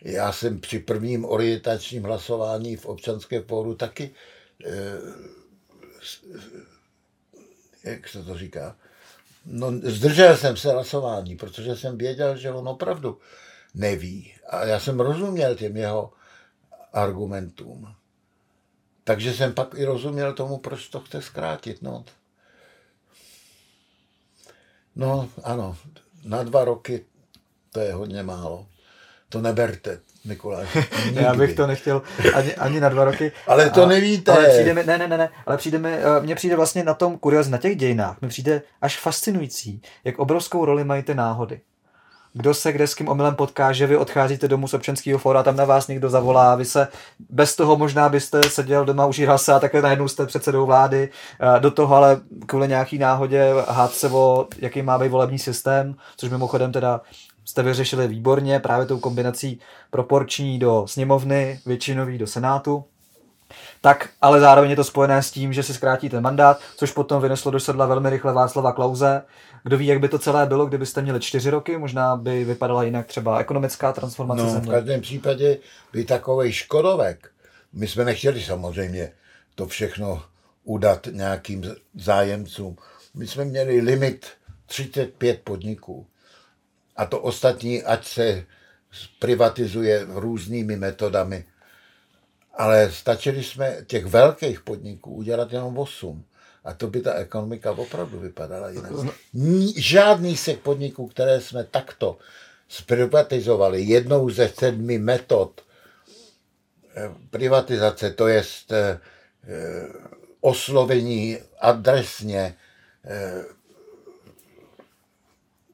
[0.02, 4.14] Já jsem při prvním orientačním hlasování v občanské fóru taky,
[4.64, 4.98] eh,
[7.84, 8.76] jak se to říká,
[9.46, 13.18] no, zdržel jsem se hlasování, protože jsem věděl, že on opravdu
[13.74, 14.32] neví.
[14.48, 16.12] A já jsem rozuměl těm jeho
[16.92, 17.94] argumentům.
[19.04, 21.82] Takže jsem pak i rozuměl tomu, proč to chce zkrátit.
[21.82, 22.04] No,
[24.96, 25.76] no ano,
[26.24, 27.04] na dva roky
[27.72, 28.66] to je hodně málo.
[29.28, 30.76] To neberte, Mikuláš.
[31.12, 32.02] Já bych to nechtěl
[32.34, 33.32] ani, ani na dva roky.
[33.46, 34.32] ale to a, nevíte.
[34.32, 36.94] Ale přijde mi, ne, ne, ne, ne, ale přijde mi, eh, mně přijde vlastně na
[36.94, 41.60] tom kuriozně, na těch dějinách, mi přijde až fascinující, jak obrovskou roli mají ty náhody
[42.36, 45.56] kdo se kde s kým omylem potká, že vy odcházíte domů z občanského fóra, tam
[45.56, 46.88] na vás někdo zavolá, vy se
[47.30, 51.08] bez toho možná byste seděl doma, užíral se a takhle najednou jste předsedou vlády,
[51.58, 56.30] do toho ale kvůli nějaký náhodě hád se o, jaký má být volební systém, což
[56.30, 57.00] mimochodem teda
[57.44, 59.60] jste vyřešili výborně právě tou kombinací
[59.90, 62.84] proporční do sněmovny, většinový do senátu
[63.80, 67.50] tak ale zároveň je to spojené s tím, že si zkrátíte mandát, což potom vyneslo
[67.50, 69.22] do sedla velmi rychle Václava Klauze.
[69.62, 73.06] Kdo ví, jak by to celé bylo, kdybyste měli čtyři roky, možná by vypadala jinak
[73.06, 74.68] třeba ekonomická transformace no, země.
[74.68, 75.58] v každém případě
[75.92, 77.30] by takový škodovek.
[77.72, 79.12] My jsme nechtěli samozřejmě
[79.54, 80.22] to všechno
[80.64, 81.64] udat nějakým
[81.94, 82.76] zájemcům.
[83.14, 84.26] My jsme měli limit
[84.66, 86.06] 35 podniků.
[86.96, 88.44] A to ostatní, ať se
[89.18, 91.44] privatizuje různými metodami
[92.56, 96.24] ale stačili jsme těch velkých podniků udělat jenom 8.
[96.64, 98.92] A to by ta ekonomika opravdu vypadala jinak.
[99.76, 102.18] Žádný z těch podniků, které jsme takto
[102.68, 105.60] zprivatizovali, jednou ze sedmi metod
[106.96, 108.98] eh, privatizace, to je eh,
[110.40, 112.54] oslovení adresně,
[113.04, 113.44] eh,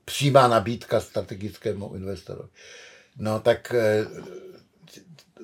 [0.04, 2.48] přímá nabídka strategickému investorovi.
[3.16, 3.72] No tak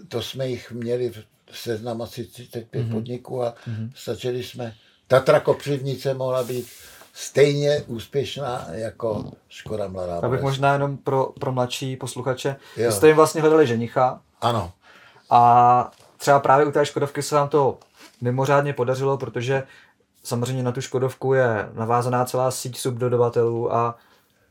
[0.08, 2.92] to jsme jich měli v seznam asi 35 mm-hmm.
[2.92, 3.90] podniků a mm-hmm.
[3.94, 4.74] stačili jsme.
[5.06, 6.66] Tatra Kopřivnice mohla být
[7.12, 12.56] stejně úspěšná jako Škoda Mladá Abych možná jenom pro, pro mladší posluchače.
[12.76, 12.92] Jo.
[12.92, 14.20] jste jim vlastně hledali ženicha.
[14.40, 14.72] Ano.
[15.30, 17.78] A třeba právě u té Škodovky se vám to
[18.20, 19.62] mimořádně podařilo, protože
[20.22, 23.98] samozřejmě na tu Škodovku je navázaná celá síť subdodavatelů a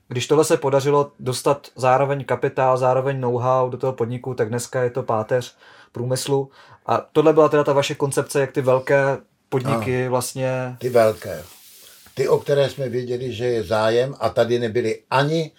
[0.07, 4.89] když tohle se podařilo dostat zároveň kapitál, zároveň know-how do toho podniku, tak dneska je
[4.89, 5.55] to páteř
[5.91, 6.49] průmyslu.
[6.85, 9.17] A tohle byla teda ta vaše koncepce, jak ty velké
[9.49, 10.77] podniky ano, vlastně...
[10.79, 11.43] Ty velké.
[12.13, 15.51] Ty, o které jsme věděli, že je zájem a tady nebyly ani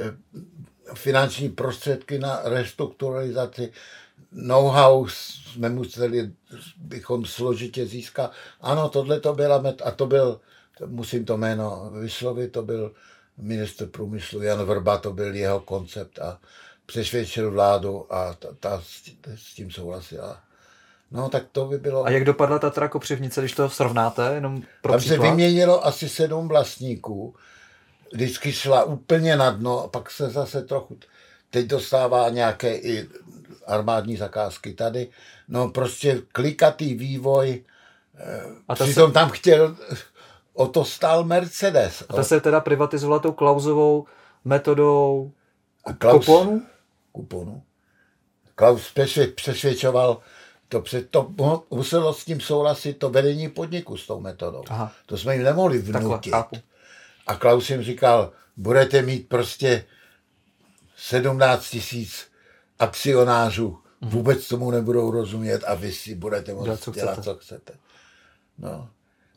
[0.00, 0.16] eh,
[0.94, 3.72] finanční prostředky na restrukturalizaci,
[4.32, 6.30] know-how jsme museli,
[6.76, 8.32] bychom složitě získat.
[8.60, 10.40] Ano, tohle to byla, a to byl,
[10.86, 12.92] musím to jméno vyslovit, to byl
[13.38, 16.38] ministr průmyslu Jan Vrba, to byl jeho koncept a
[16.86, 18.82] přesvědčil vládu a ta, ta
[19.36, 20.40] s tím souhlasila.
[21.10, 22.04] No, tak to by bylo...
[22.04, 24.34] A jak dopadla Tatra Kopřivnice, když to srovnáte?
[24.34, 25.16] Jenom pro Tam příklad?
[25.16, 27.34] se vyměnilo asi sedm vlastníků.
[28.12, 30.98] Vždycky šla úplně na dno a pak se zase trochu...
[31.50, 33.08] Teď dostává nějaké i
[33.66, 35.08] armádní zakázky tady.
[35.48, 37.64] No prostě klikatý vývoj.
[38.68, 39.12] A Přitom se...
[39.12, 39.76] tam chtěl
[40.58, 42.04] o to stál Mercedes.
[42.08, 44.06] A ta se teda privatizovala tou Klausovou
[44.44, 45.32] metodou
[45.84, 46.62] a Klaus, kuponu?
[47.12, 47.62] Kuponu.
[48.54, 48.92] Klaus
[49.34, 50.20] přesvědčoval,
[50.68, 51.30] to, před, to
[51.70, 54.64] muselo s tím souhlasit to vedení podniku s tou metodou.
[54.68, 54.92] Aha.
[55.06, 56.32] To jsme jim nemohli vnutit.
[56.32, 56.62] Takhle,
[57.26, 59.84] a Klaus jim říkal, budete mít prostě
[60.96, 62.26] 17 tisíc
[62.78, 67.24] akcionářů Vůbec tomu nebudou rozumět a vy si budete moct dělat, co dělat, chcete.
[67.24, 67.72] co chcete.
[68.58, 68.88] No.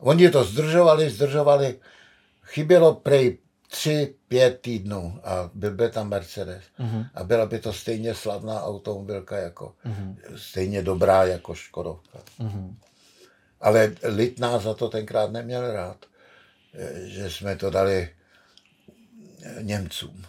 [0.02, 1.78] Oni to zdržovali, zdržovali.
[2.42, 3.38] Chybělo prej
[3.68, 6.64] tři, pět týdnů a byl by tam Mercedes.
[6.80, 7.06] Uh-huh.
[7.14, 10.16] A byla by to stejně slavná automobilka, jako, uh-huh.
[10.36, 12.18] stejně dobrá jako Škodovka.
[12.40, 12.74] Uh-huh.
[13.60, 15.96] Ale lid nás za to tenkrát neměl rád,
[17.04, 18.10] že jsme to dali
[19.60, 20.24] Němcům.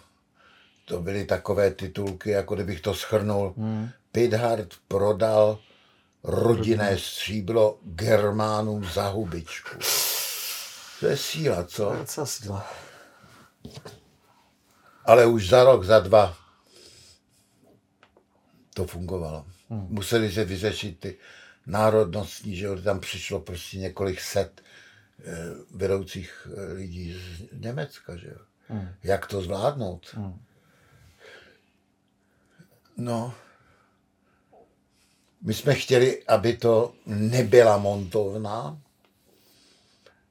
[0.84, 3.54] To byly takové titulky, jako kdybych to schrnul.
[3.56, 3.88] Hmm.
[4.12, 5.58] Pithard prodal
[6.24, 9.78] rodinné stříbro Germánům za hubičku.
[11.00, 11.88] To je síla, co?
[12.14, 12.72] To je síla.
[15.04, 16.36] Ale už za rok, za dva
[18.74, 19.46] to fungovalo.
[19.70, 19.86] Hmm.
[19.90, 21.18] Museli se vyřešit ty
[21.66, 24.62] národnostní, že tam přišlo prostě několik set
[25.24, 25.34] eh,
[25.70, 28.38] vedoucích eh, lidí z Německa, že jo.
[28.68, 28.88] Hmm.
[29.02, 30.14] Jak to zvládnout?
[30.14, 30.42] Hmm.
[32.96, 33.34] No,
[35.44, 38.78] my jsme chtěli, aby to nebyla montovna.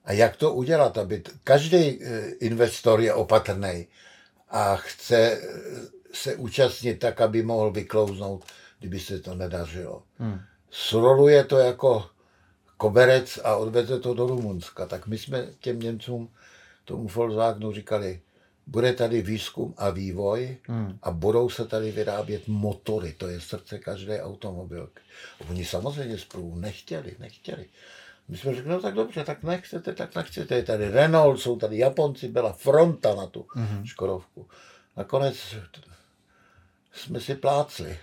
[0.06, 3.88] A jak to udělat, aby každý eh, investor je opatrný
[4.50, 5.40] a chce eh,
[6.14, 8.46] se účastnit tak, aby mohl vyklouznout,
[8.80, 10.04] kdyby se to nedařilo.
[10.18, 10.40] Hmm.
[10.72, 12.06] Sroluje to jako
[12.78, 14.86] koberec a odveze to do Rumunska.
[14.86, 16.30] Tak my jsme těm Němcům,
[16.86, 18.22] tomu Volkswagenu říkali,
[18.68, 21.00] bude tady výzkum a vývoj hmm.
[21.02, 25.02] a budou se tady vyrábět motory, to je srdce každé automobilky.
[25.50, 27.66] Oni samozřejmě spolu nechtěli, nechtěli.
[28.28, 30.56] My jsme řekli, no tak dobře, tak nechcete, tak nechcete.
[30.56, 33.86] Je tady Renault, jsou tady Japonci, byla fronta na tu hmm.
[33.86, 34.48] Škodovku.
[34.98, 35.56] Nakonec
[36.92, 38.00] jsme si plácli.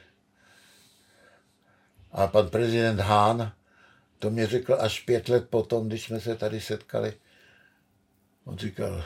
[2.12, 3.52] A pan prezident Hán
[4.18, 7.14] to mě řekl až pět let potom, když jsme se tady setkali.
[8.44, 9.04] On říkal,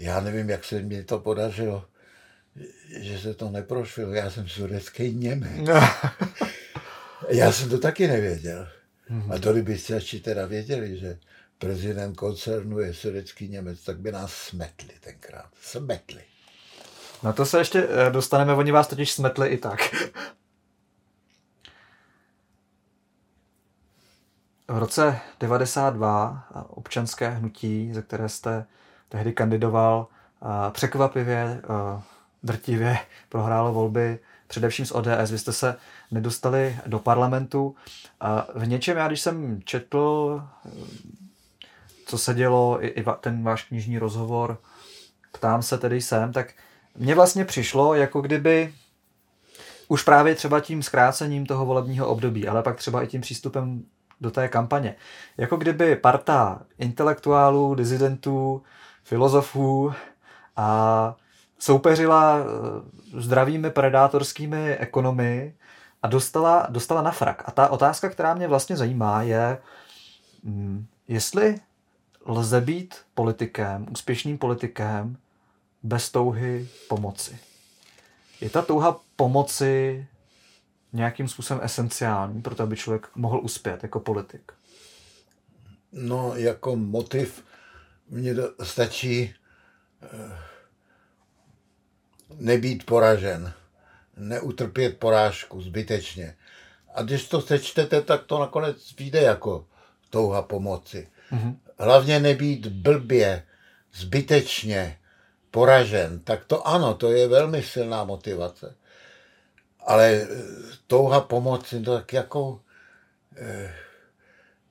[0.00, 1.84] já nevím, jak se mi to podařilo,
[3.00, 4.12] že se to neprošlo.
[4.12, 5.68] Já jsem sudecký Němec.
[5.68, 5.74] No.
[7.28, 8.68] já jsem to taky nevěděl.
[9.10, 9.34] Mm-hmm.
[9.34, 11.18] A to kdybyste teda věděli, že
[11.58, 15.50] prezident koncernu je sudecký Němec, tak by nás smetli tenkrát.
[15.62, 16.22] Smetli.
[17.22, 19.94] Na to se ještě eh, dostaneme, oni vás totiž smetli i tak.
[24.68, 28.66] V roce 92 občanské hnutí, ze které jste
[29.10, 30.06] tehdy kandidoval
[30.70, 31.62] překvapivě,
[32.42, 35.30] drtivě prohrálo volby, především z ODS.
[35.30, 35.76] Vy jste se
[36.10, 37.74] nedostali do parlamentu.
[38.54, 40.42] V něčem, já když jsem četl,
[42.06, 44.58] co se dělo, i ten váš knižní rozhovor,
[45.32, 46.54] ptám se tedy jsem, tak
[46.96, 48.74] mně vlastně přišlo, jako kdyby
[49.88, 53.84] už právě třeba tím zkrácením toho volebního období, ale pak třeba i tím přístupem
[54.20, 54.94] do té kampaně.
[55.36, 58.62] Jako kdyby parta intelektuálů, dizidentů,
[59.02, 59.92] filozofů
[60.56, 61.16] a
[61.58, 65.54] soupeřila eh, zdravými predátorskými ekonomy
[66.02, 67.42] a dostala, dostala na frak.
[67.46, 69.58] A ta otázka, která mě vlastně zajímá, je,
[70.42, 71.60] mm, jestli
[72.26, 75.16] lze být politikem, úspěšným politikem,
[75.82, 77.38] bez touhy pomoci.
[78.40, 80.06] Je ta touha pomoci
[80.92, 84.52] nějakým způsobem esenciální pro to, aby člověk mohl uspět jako politik?
[85.92, 87.44] No, jako motiv
[88.10, 89.34] mně stačí
[90.02, 90.38] eh,
[92.34, 93.52] nebýt poražen,
[94.16, 96.36] neutrpět porážku zbytečně.
[96.94, 99.66] A když to sečtete, tak to nakonec vyjde jako
[100.10, 101.08] touha pomoci.
[101.32, 101.56] Mm-hmm.
[101.78, 103.42] Hlavně nebýt blbě,
[103.94, 104.98] zbytečně
[105.50, 108.74] poražen, tak to ano, to je velmi silná motivace.
[109.80, 110.26] Ale eh,
[110.86, 112.60] touha pomoci, to tak jako...
[113.36, 113.74] Eh,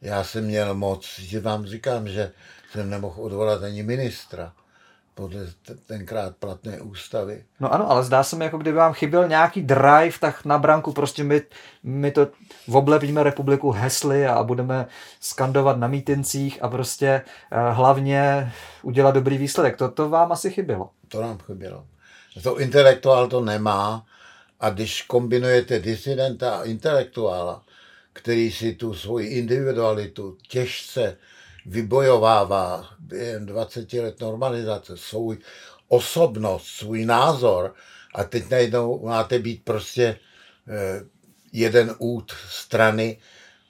[0.02, 2.32] já jsem měl moc, že vám říkám, že
[2.72, 4.54] jsem nemohl odvolat ani ministra
[5.20, 5.40] podle
[5.86, 7.44] tenkrát platné ústavy.
[7.60, 10.94] No ano, ale zdá se mi, jako kdyby vám chyběl nějaký drive, tak na branku
[10.94, 11.42] prostě my,
[11.84, 12.28] my to
[12.72, 14.88] oblevíme republiku hesly a budeme
[15.20, 17.22] skandovat na mítincích a prostě
[17.52, 18.52] uh, hlavně
[18.82, 19.78] udělat dobrý výsledek.
[19.78, 20.90] To, to vám asi chybělo.
[21.08, 21.86] To nám chybělo.
[22.44, 24.06] To intelektuál to nemá
[24.60, 27.64] a když kombinujete disidenta a intelektuála,
[28.14, 31.18] který si tu svoji individualitu těžce
[31.66, 35.38] vybojovává během 20 let normalizace svůj
[35.88, 37.76] osobnost, svůj názor
[38.16, 40.20] a teď najednou máte být prostě
[40.68, 41.04] eh,
[41.54, 43.18] jeden út strany.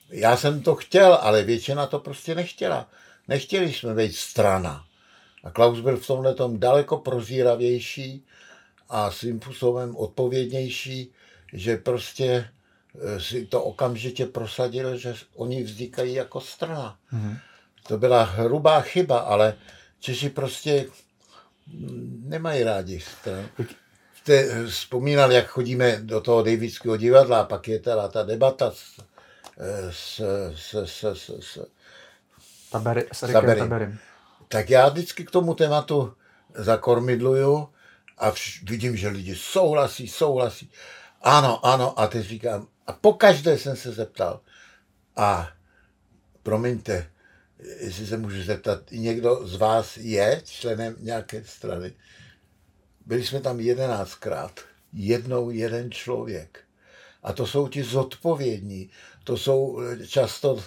[0.10, 2.90] Já jsem to chtěl, ale většina to prostě nechtěla.
[3.28, 4.86] Nechtěli jsme být strana.
[5.44, 8.26] A Klaus byl v tomhle tom daleko prozíravější
[8.90, 11.12] a svým způsobem odpovědnější,
[11.54, 12.50] že prostě
[13.00, 16.98] eh, si to okamžitě prosadil, že oni vznikají jako strana.
[17.14, 17.38] Mm-hmm.
[17.90, 19.56] To byla hrubá chyba, ale
[20.00, 20.86] Češi prostě
[22.24, 23.50] nemají rádi jste
[24.68, 29.00] vzpomínal, jak chodíme do toho Davidského divadla a pak je teda ta debata s,
[29.90, 30.22] s,
[30.56, 31.68] s, s, s, s,
[32.72, 33.60] Tabery, s Tabery.
[33.60, 33.98] Taberem.
[34.48, 36.14] Tak já vždycky k tomu tématu
[36.56, 37.70] zakormidluju
[38.18, 40.72] a vš- vidím, že lidi souhlasí, souhlasí.
[41.22, 44.40] Ano, ano, a teď říkám, a po každé jsem se zeptal,
[45.16, 45.50] a
[46.44, 47.12] promiňte,
[47.60, 51.94] jestli se můžu zeptat, někdo z vás je členem nějaké strany?
[53.06, 54.60] Byli jsme tam jedenáctkrát,
[54.94, 56.60] jednou jeden člověk.
[57.24, 58.90] A to jsou ti zodpovědní,
[59.24, 60.64] to jsou často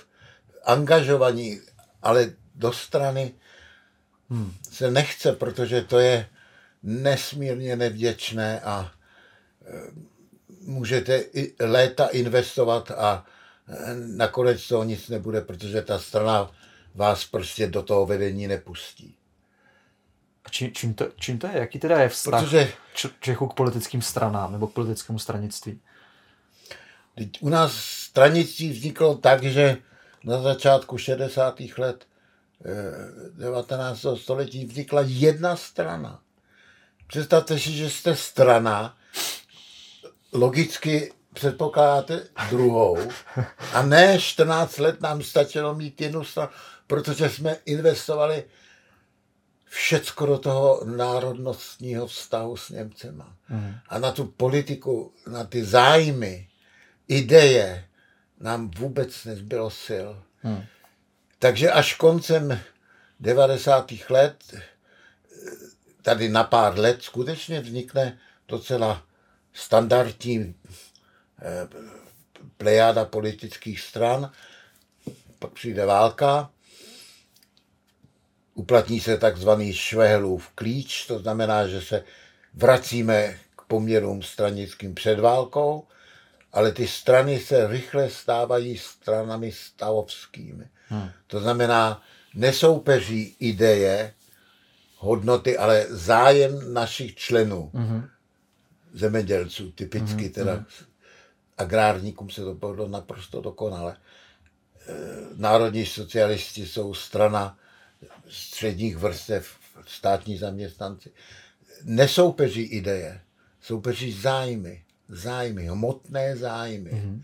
[0.65, 1.61] angažovaní,
[2.03, 3.35] ale do strany
[4.31, 6.29] hmm, se nechce, protože to je
[6.83, 8.93] nesmírně nevděčné a
[9.65, 9.73] e,
[10.61, 13.27] můžete i léta investovat a
[13.69, 16.51] e, nakonec toho nic nebude, protože ta strana
[16.95, 19.17] vás prostě do toho vedení nepustí.
[20.45, 21.59] A či, čím, to, čím to je?
[21.59, 22.73] Jaký teda je vztah Protože,
[23.21, 25.81] Čechů k politickým stranám nebo k politickému stranictví?
[27.41, 29.77] U nás stranictví vzniklo tak, že
[30.25, 31.61] na začátku 60.
[31.79, 32.07] let
[33.39, 34.05] 19.
[34.05, 36.21] Eh, století vznikla jedna strana.
[37.07, 38.97] Představte si, že jste strana,
[40.33, 42.99] logicky předpokládáte druhou
[43.73, 46.51] a ne 14 let nám stačilo mít jednu stranu,
[46.93, 48.45] protože jsme investovali
[49.65, 53.37] všecko do toho národnostního vztahu s Němcema.
[53.49, 53.75] Mm.
[53.89, 56.49] A na tu politiku, na ty zájmy,
[57.09, 57.89] ideje
[58.41, 60.09] nám vůbec nezbylo sil.
[60.43, 60.65] Mm.
[61.39, 62.61] Takže až koncem
[63.21, 63.93] 90.
[64.09, 64.55] let,
[66.03, 69.07] tady na pár let, skutečně vznikne docela
[69.53, 70.55] standardní
[71.43, 71.69] eh,
[72.57, 74.33] plejáda politických stran,
[75.39, 76.51] pak přijde válka,
[78.55, 82.05] uplatní se takzvaný Švehelův klíč, to znamená, že se
[82.55, 85.87] vracíme k poměrům stranickým před válkou,
[86.53, 90.65] ale ty strany se rychle stávají stranami stavovskými.
[90.89, 91.11] Hmm.
[91.27, 92.03] To znamená,
[92.35, 94.15] nesoupeří ideje,
[94.97, 98.09] hodnoty, ale zájem našich členů, hmm.
[98.93, 100.33] zemědělců, typicky hmm.
[100.33, 100.65] teda
[101.59, 103.97] agrárníkům se to povedlo naprosto dokonale.
[103.97, 104.95] E,
[105.37, 107.59] národní socialisti jsou strana
[108.33, 109.57] středních vrstev,
[109.87, 111.11] státní zaměstnanci.
[111.83, 113.21] Nesoupeří ideje,
[113.61, 116.91] soupeří zájmy, zájmy, hmotné zájmy.
[116.91, 117.23] Mm-hmm.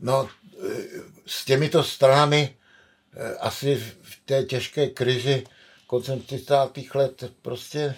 [0.00, 0.74] No, e,
[1.26, 2.56] s těmito stranami
[3.14, 5.44] e, asi v té těžké krizi
[5.86, 6.54] koncem 30.
[6.94, 7.94] let prostě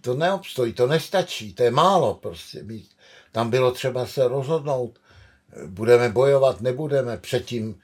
[0.00, 2.90] to neobstojí, to nestačí, to je málo prostě mít.
[3.32, 4.98] Tam bylo třeba se rozhodnout,
[5.66, 7.80] budeme bojovat, nebudeme, předtím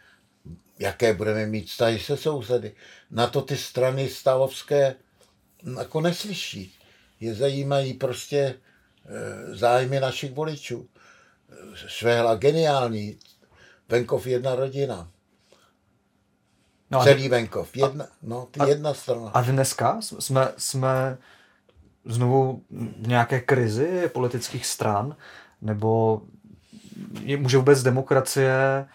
[0.81, 2.75] jaké budeme mít vztahy se sousedy.
[3.11, 4.95] Na to ty strany stavovské
[5.79, 6.75] jako neslyší.
[7.21, 8.55] Je zajímají prostě e,
[9.55, 10.89] zájmy našich voličů.
[11.75, 13.19] Švehla geniální,
[13.89, 15.11] venkov jedna rodina.
[16.91, 19.31] No Celý venkov, jedna, no, a, jedna strana.
[19.35, 21.19] A dneska jsme, jsme
[22.05, 22.63] znovu
[23.01, 25.17] v nějaké krizi politických stran,
[25.61, 26.23] nebo
[27.37, 28.87] může vůbec demokracie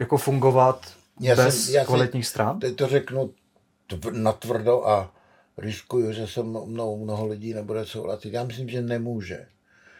[0.00, 2.58] jako fungovat já bez jsem, já kvalitních stran?
[2.58, 3.34] Teď to řeknu
[4.10, 5.14] natvrdo a
[5.58, 8.32] riskuju, že se mnou mnoho lidí nebude souhlasit.
[8.32, 9.46] Já myslím, že nemůže.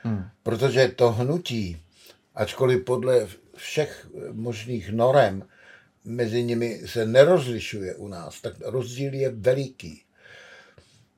[0.02, 0.24] Hmm.
[0.42, 1.82] Protože to hnutí,
[2.34, 5.48] ačkoliv podle všech možných norem
[6.04, 10.02] mezi nimi se nerozlišuje u nás, tak rozdíl je veliký.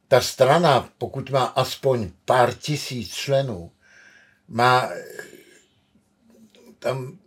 [0.09, 3.71] Ta strana, pokud má aspoň pár tisíc členů,
[4.49, 4.91] má
[6.79, 7.19] tam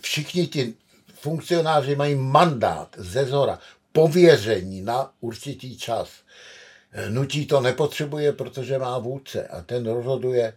[0.00, 0.74] všichni ti
[1.20, 3.58] funkcionáři mají mandát ze zhora,
[3.92, 6.10] pověření na určitý čas.
[7.08, 10.54] Nutí to nepotřebuje, protože má vůdce a ten rozhoduje,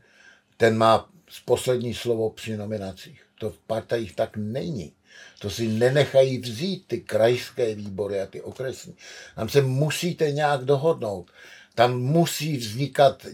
[0.57, 1.09] ten má
[1.45, 3.21] poslední slovo při nominacích.
[3.39, 4.93] To v partajích tak není.
[5.39, 8.95] To si nenechají vzít ty krajské výbory a ty okresní.
[9.35, 11.31] Tam se musíte nějak dohodnout.
[11.75, 13.25] Tam musí vznikat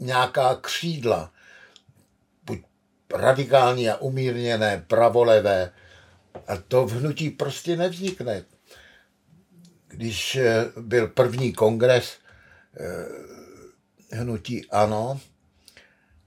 [0.00, 1.32] nějaká křídla,
[2.44, 2.58] buď
[3.14, 5.72] radikální a umírněné, pravolevé,
[6.46, 8.44] a to v hnutí prostě nevznikne.
[9.88, 12.18] Když eh, byl první kongres
[12.80, 15.20] eh, hnutí ANO,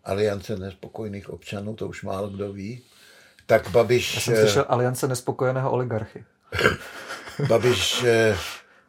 [0.04, 2.84] Aliance nespokojených občanů, to už málo kdo ví,
[3.46, 4.16] tak Babiš...
[4.16, 6.26] Já jsem slyšel Aliance nespokojeného oligarchy.
[7.48, 8.06] Babiš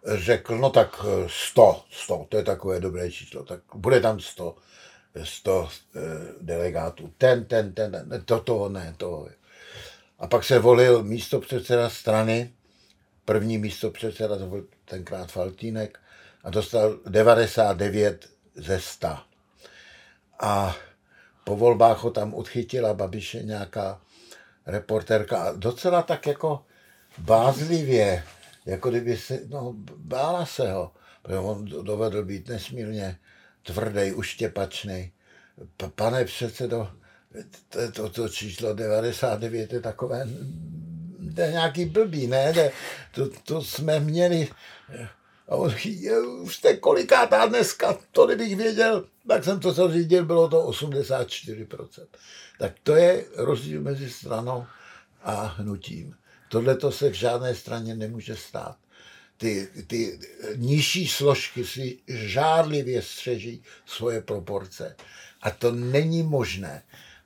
[0.04, 4.56] řekl, no tak 100, 100, to je takové dobré číslo, tak bude tam 100,
[5.24, 5.68] 100
[6.40, 7.12] delegátů.
[7.18, 9.28] Ten, ten, ten, ten, to, to ne, to
[10.24, 12.52] a pak se volil místo předseda strany,
[13.24, 15.98] první místo předseda, to byl tenkrát Faltínek,
[16.44, 19.08] a dostal 99 ze 100.
[20.40, 20.76] A
[21.44, 24.00] po volbách ho tam odchytila Babiše nějaká
[24.66, 26.64] reportérka a docela tak jako
[27.18, 28.24] bázlivě,
[28.66, 30.92] jako kdyby se, no, bála se ho,
[31.22, 33.18] protože on dovedl být nesmírně
[33.62, 35.12] tvrdý, uštěpačný.
[35.94, 36.90] Pane předsedo,
[37.92, 40.26] to, to, číslo 99 je takové
[41.34, 42.72] to je nějaký blbý, ne?
[43.14, 44.48] To, to jsme měli.
[45.48, 45.74] A on,
[46.40, 52.06] už jste kolikátá dneska, to kdybych věděl, tak jsem to zařídil, bylo to 84%.
[52.58, 54.66] Tak to je rozdíl mezi stranou
[55.22, 56.14] a hnutím.
[56.48, 58.76] Tohle to se v žádné straně nemůže stát.
[59.36, 60.18] Ty, ty
[60.56, 64.96] nižší složky si žádlivě střeží svoje proporce.
[65.42, 66.82] A to není možné.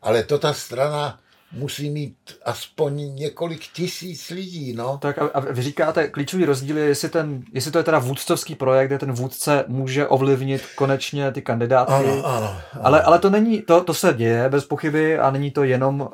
[0.09, 1.19] Ale to ta strana
[1.53, 4.73] musí mít aspoň několik tisíc lidí.
[4.73, 4.99] No.
[4.99, 8.55] Tak a, a vy říkáte, klíčový rozdíl je, jestli, ten, jestli to je teda vůdcovský
[8.55, 11.93] projekt, kde ten vůdce může ovlivnit konečně ty kandidátky.
[11.93, 12.61] Ano, ano, ano.
[12.81, 16.09] Ale, ale to není, to, to se děje bez pochyby a není to jenom uh,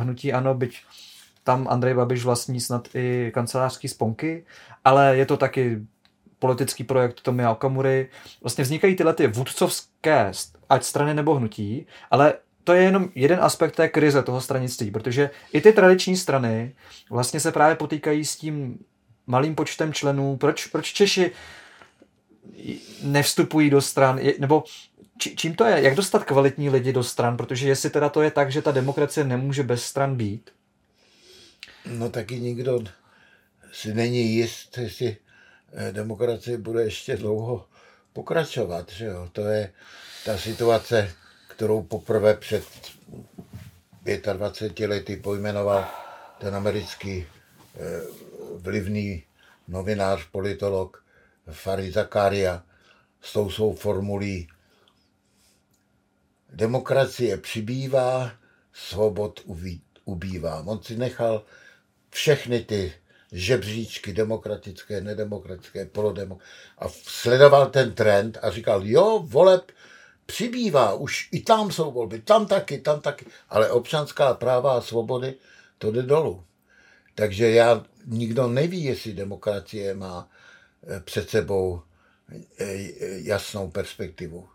[0.00, 0.82] hnutí ano, byť
[1.44, 4.44] tam Andrej Babiš vlastní snad i kancelářský sponky,
[4.84, 5.78] ale je to taky
[6.38, 8.08] politický projekt Tomia Okamury.
[8.42, 10.32] Vlastně vznikají tyhle ty vůdcovské,
[10.68, 12.34] ať strany nebo hnutí, ale
[12.64, 16.74] to je jenom jeden aspekt té krize toho stranictví, protože i ty tradiční strany
[17.10, 18.78] vlastně se právě potýkají s tím
[19.26, 20.36] malým počtem členů.
[20.36, 21.32] Proč, proč Češi
[23.02, 24.64] nevstupují do stran, nebo
[25.18, 25.82] čím to je?
[25.82, 27.36] Jak dostat kvalitní lidi do stran?
[27.36, 30.50] Protože jestli teda to je tak, že ta demokracie nemůže bez stran být.
[31.86, 32.84] No taky nikdo
[33.72, 35.16] si není jist, jestli
[35.72, 37.66] eh, demokracie bude ještě dlouho
[38.12, 38.92] pokračovat.
[38.92, 39.28] Že jo?
[39.32, 39.72] To je
[40.24, 41.12] ta situace,
[41.56, 42.64] kterou poprvé před
[44.32, 45.84] 25 lety pojmenoval
[46.38, 48.00] ten americký eh,
[48.54, 49.24] vlivný
[49.68, 51.04] novinář, politolog
[51.50, 52.62] Farid Zakaria
[53.20, 54.48] s tou svou formulí
[56.52, 58.32] demokracie přibývá,
[58.72, 59.40] svobod
[60.04, 60.62] ubývá.
[60.66, 61.44] On si nechal
[62.10, 62.92] všechny ty
[63.32, 69.72] žebříčky demokratické, nedemokratické, polodemokratické a sledoval ten trend a říkal, jo, voleb
[70.26, 75.34] přibývá, už i tam jsou volby, tam taky, tam taky, ale občanská práva a svobody,
[75.78, 76.44] to jde dolů.
[77.14, 80.28] Takže já, nikdo neví, jestli demokracie má
[80.86, 81.82] eh, před sebou
[82.58, 84.48] eh, jasnou perspektivu.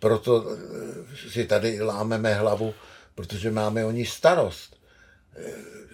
[0.00, 2.74] Proto eh, si tady lámeme hlavu,
[3.14, 4.80] protože máme o ní starost.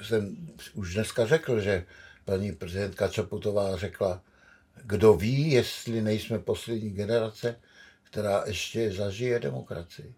[0.03, 0.37] Jsem
[0.75, 1.85] už dneska řekl, že
[2.25, 4.23] paní prezidentka Čaputová řekla,
[4.85, 7.57] kdo ví, jestli nejsme poslední generace,
[8.17, 10.15] která ještě zažije demokracii.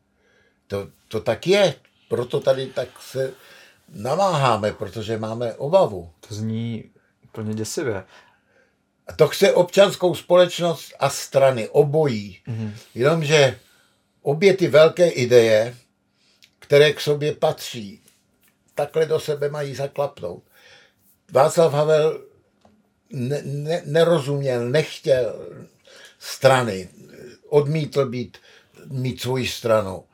[0.66, 1.74] To, to tak je,
[2.08, 3.32] proto tady tak se
[3.88, 6.10] namáháme, protože máme obavu.
[6.28, 6.90] To zní
[7.24, 8.04] úplně děsivě.
[9.06, 12.38] A to chce občanskou společnost a strany, obojí.
[12.48, 12.72] Mm-hmm.
[12.94, 13.58] Jenomže
[14.22, 15.76] obě ty velké ideje,
[16.58, 18.00] které k sobě patří,
[18.74, 20.42] takhle do sebe mají zaklapnout.
[21.32, 22.24] Václav Havel
[23.10, 25.34] ne, ne, nerozuměl, nechtěl
[26.18, 26.88] strany,
[27.48, 28.38] odmítl být,
[28.86, 30.04] mít svoji stranu,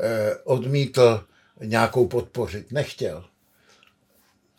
[0.00, 1.24] eh, odmítl
[1.60, 3.24] nějakou podpořit, nechtěl.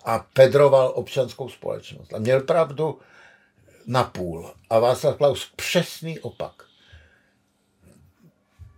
[0.05, 2.13] A pedroval občanskou společnost.
[2.13, 2.99] A měl pravdu
[3.87, 4.53] na půl.
[4.69, 6.63] A Václav Klaus přesný opak.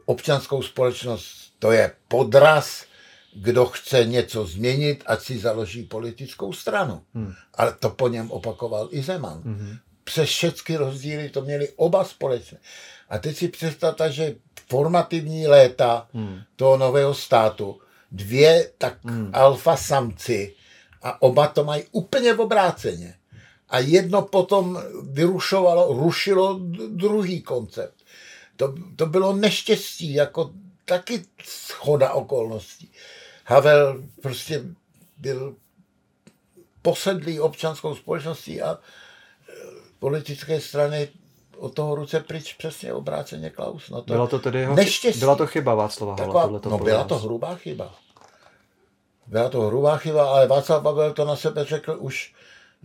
[0.05, 2.85] Občanskou společnost to je podraz,
[3.33, 7.03] kdo chce něco změnit, ať si založí politickou stranu.
[7.13, 7.33] Hmm.
[7.53, 9.41] Ale to po něm opakoval i Zeman.
[9.41, 9.77] Hmm.
[10.03, 12.57] Přes všechny rozdíly to měli oba společně.
[13.09, 14.35] A teď si představte, že
[14.69, 16.39] formativní léta hmm.
[16.55, 17.81] toho nového státu,
[18.11, 19.31] dvě tak hmm.
[19.33, 20.55] alfa samci
[21.01, 23.15] a oba to mají úplně v obráceně.
[23.69, 28.03] A jedno potom vyrušovalo, rušilo druhý koncept.
[28.55, 30.51] To, to bylo neštěstí, jako
[30.85, 32.91] taky schoda okolností.
[33.45, 34.63] Havel prostě
[35.17, 35.55] byl
[36.81, 38.77] posedlý občanskou společností a e,
[39.99, 41.09] politické strany
[41.57, 43.89] od toho ruce pryč přesně obráceně Klaus.
[43.89, 45.19] No to byla to tedy jeho, neštěstí.
[45.19, 47.95] Byla to chyba Václava Taková, No byla to hrubá chyba.
[49.27, 52.33] Byla to hrubá chyba, ale Václav Havel to na sebe řekl už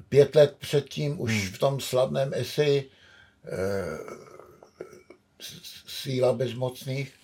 [0.08, 1.52] pět let předtím, už hmm.
[1.52, 2.90] v tom slavném eseji
[3.46, 4.22] e,
[5.86, 7.14] Síla bezmocných.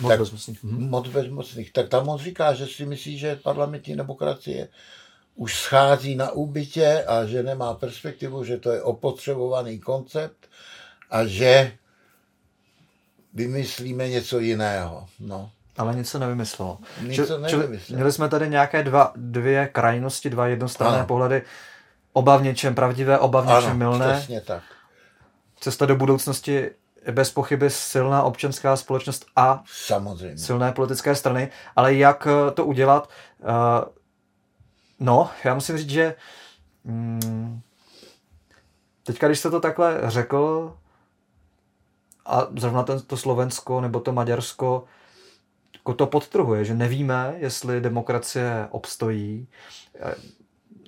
[0.00, 0.64] Moc tak, bezmocných.
[0.64, 0.90] Hmm.
[0.90, 1.72] Moc bezmocných.
[1.72, 4.68] Tak tam on říká, že si myslí, že parlamentní demokracie
[5.34, 10.48] už schází na úbytě a že nemá perspektivu, že to je opotřebovaný koncept
[11.12, 11.72] a že
[13.34, 15.06] vymyslíme něco jiného.
[15.20, 15.50] No.
[15.78, 16.78] Ale něco nevymyslelo.
[17.00, 17.96] Něco nevymyslelo.
[17.96, 21.06] Měli jsme tady nějaké dva, dvě krajnosti, dva jednostranné ano.
[21.06, 21.42] pohledy.
[22.12, 24.12] Oba v něčem pravdivé, oba v něčem ano, milné.
[24.12, 24.62] přesně tak.
[25.60, 26.70] Cesta do budoucnosti
[27.10, 30.38] bez pochyby silná občanská společnost a Samozřejmě.
[30.38, 33.08] silné politické strany, ale jak eh, to udělat?
[33.42, 33.84] Eh,
[35.00, 36.14] no, já musím říct, že
[36.84, 37.60] mm,
[39.02, 40.72] teďka, když jste to takhle řekl,
[42.32, 44.84] a zrovna to Slovensko nebo to Maďarsko
[45.74, 49.48] jako to podtrhuje, že nevíme, jestli demokracie obstojí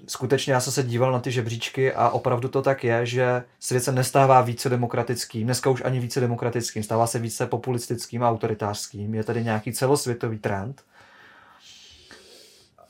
[0.06, 3.80] skutečně já jsem se díval na ty žebříčky a opravdu to tak je, že svět
[3.80, 9.14] se nestává více demokratickým, dneska už ani více demokratickým, stává se více populistickým a autoritářským.
[9.14, 10.82] Je tady nějaký celosvětový trend.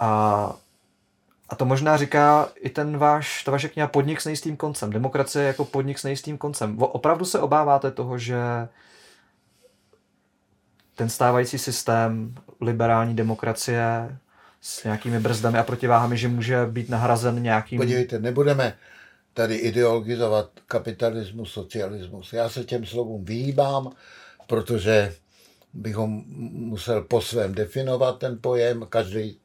[0.00, 0.56] A,
[1.54, 4.90] a to možná říká i ten váš, ta vaše kniha Podnik s nejistým koncem.
[4.90, 6.78] Demokracie jako podnik s nejistým koncem.
[6.78, 8.38] Opravdu se obáváte toho, že
[10.94, 14.18] ten stávající systém liberální demokracie
[14.60, 17.78] s nějakými brzdami a protiváhami, že může být nahrazen nějakým...
[17.78, 18.78] Podívejte, nebudeme
[19.34, 22.32] tady ideologizovat kapitalismus, socialismus.
[22.32, 23.92] Já se těm slovům vyhýbám,
[24.46, 25.14] protože
[25.72, 28.86] bychom musel po svém definovat ten pojem.
[28.88, 29.38] Každý...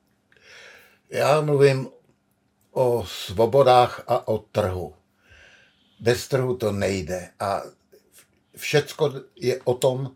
[1.09, 1.87] Já mluvím
[2.71, 4.95] o svobodách a o trhu.
[5.99, 7.29] Bez trhu to nejde.
[7.39, 7.61] A
[8.55, 10.15] všecko je o tom,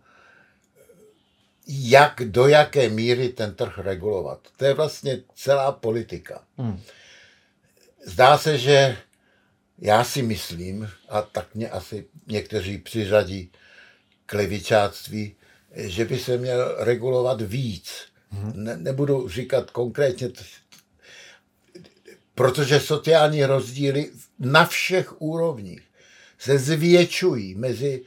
[1.68, 4.48] jak, do jaké míry ten trh regulovat.
[4.58, 6.44] To je vlastně celá politika.
[6.58, 6.82] Hmm.
[8.06, 8.98] Zdá se, že
[9.78, 13.52] já si myslím, a tak mě asi někteří přiřadí
[14.26, 15.36] k levičáctví,
[15.76, 17.92] že by se měl regulovat víc.
[18.30, 18.52] Hmm.
[18.56, 20.30] Ne, nebudu říkat konkrétně,
[22.36, 25.82] protože sociální rozdíly na všech úrovních
[26.38, 28.02] se zvětšují mezi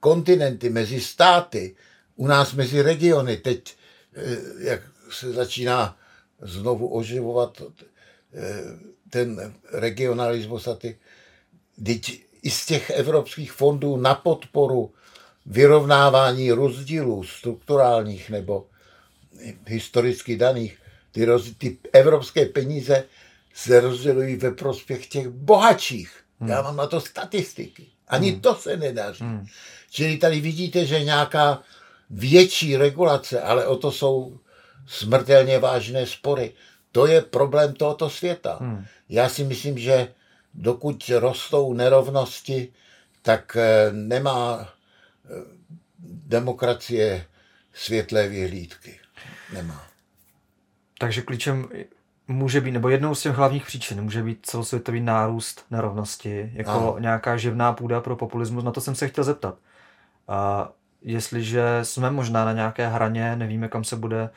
[0.00, 1.76] kontinenty, mezi státy,
[2.16, 3.36] u nás mezi regiony.
[3.36, 3.74] Teď,
[4.14, 5.96] eh, jak se začíná
[6.42, 8.62] znovu oživovat eh,
[9.10, 10.98] ten regionalismus a ty,
[11.84, 14.92] teď i z těch evropských fondů na podporu
[15.46, 18.66] vyrovnávání rozdílů strukturálních nebo
[19.66, 20.78] historicky daných,
[21.12, 23.04] ty, roz, ty evropské peníze
[23.54, 26.24] se rozdělují ve prospěch těch bohatších.
[26.40, 26.50] Hmm.
[26.50, 27.86] Já mám na to statistiky.
[28.08, 28.40] Ani hmm.
[28.40, 29.24] to se nedaří.
[29.24, 29.46] Hmm.
[29.90, 31.62] Čili tady vidíte, že nějaká
[32.10, 34.38] větší regulace, ale o to jsou
[34.86, 36.52] smrtelně vážné spory.
[36.92, 38.58] To je problém tohoto světa.
[38.60, 38.84] Hmm.
[39.08, 40.08] Já si myslím, že
[40.54, 42.72] dokud rostou nerovnosti,
[43.22, 44.68] tak eh, nemá
[45.24, 45.28] eh,
[46.26, 47.26] demokracie
[47.74, 49.00] světlé vyhlídky.
[49.52, 49.86] Nemá.
[50.98, 51.68] Takže klíčem
[52.30, 56.96] může být, nebo jednou z těch hlavních příčin může být celosvětový nárůst nerovnosti, jako ano.
[56.98, 58.64] nějaká živná půda pro populismus.
[58.64, 59.54] Na to jsem se chtěl zeptat.
[60.28, 60.68] A
[61.02, 64.30] jestliže jsme možná na nějaké hraně, nevíme, kam se bude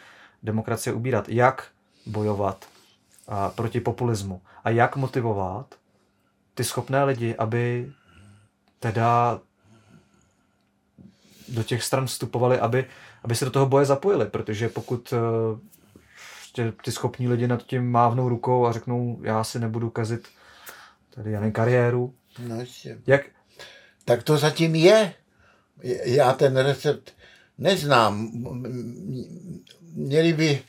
[0.44, 1.30] demokracie ubírat.
[1.30, 1.68] Jak
[2.06, 2.66] bojovat
[3.28, 5.76] a, proti populismu a jak motivovat
[6.54, 7.92] ty schopné lidi, aby
[8.80, 9.40] teda
[11.50, 12.86] do těch stran vstupovali, aby,
[13.24, 15.14] aby se do toho boje zapojili, protože pokud
[16.60, 20.28] uh, ty schopní lidi nad tím mávnou rukou a řeknou, já si nebudu kazit
[21.10, 22.14] tady jen kariéru.
[22.48, 22.56] No,
[23.08, 23.22] Jak?
[24.06, 25.14] Tak to zatím je
[26.04, 27.14] já ten recept
[27.58, 28.32] neznám.
[29.94, 30.62] Měli by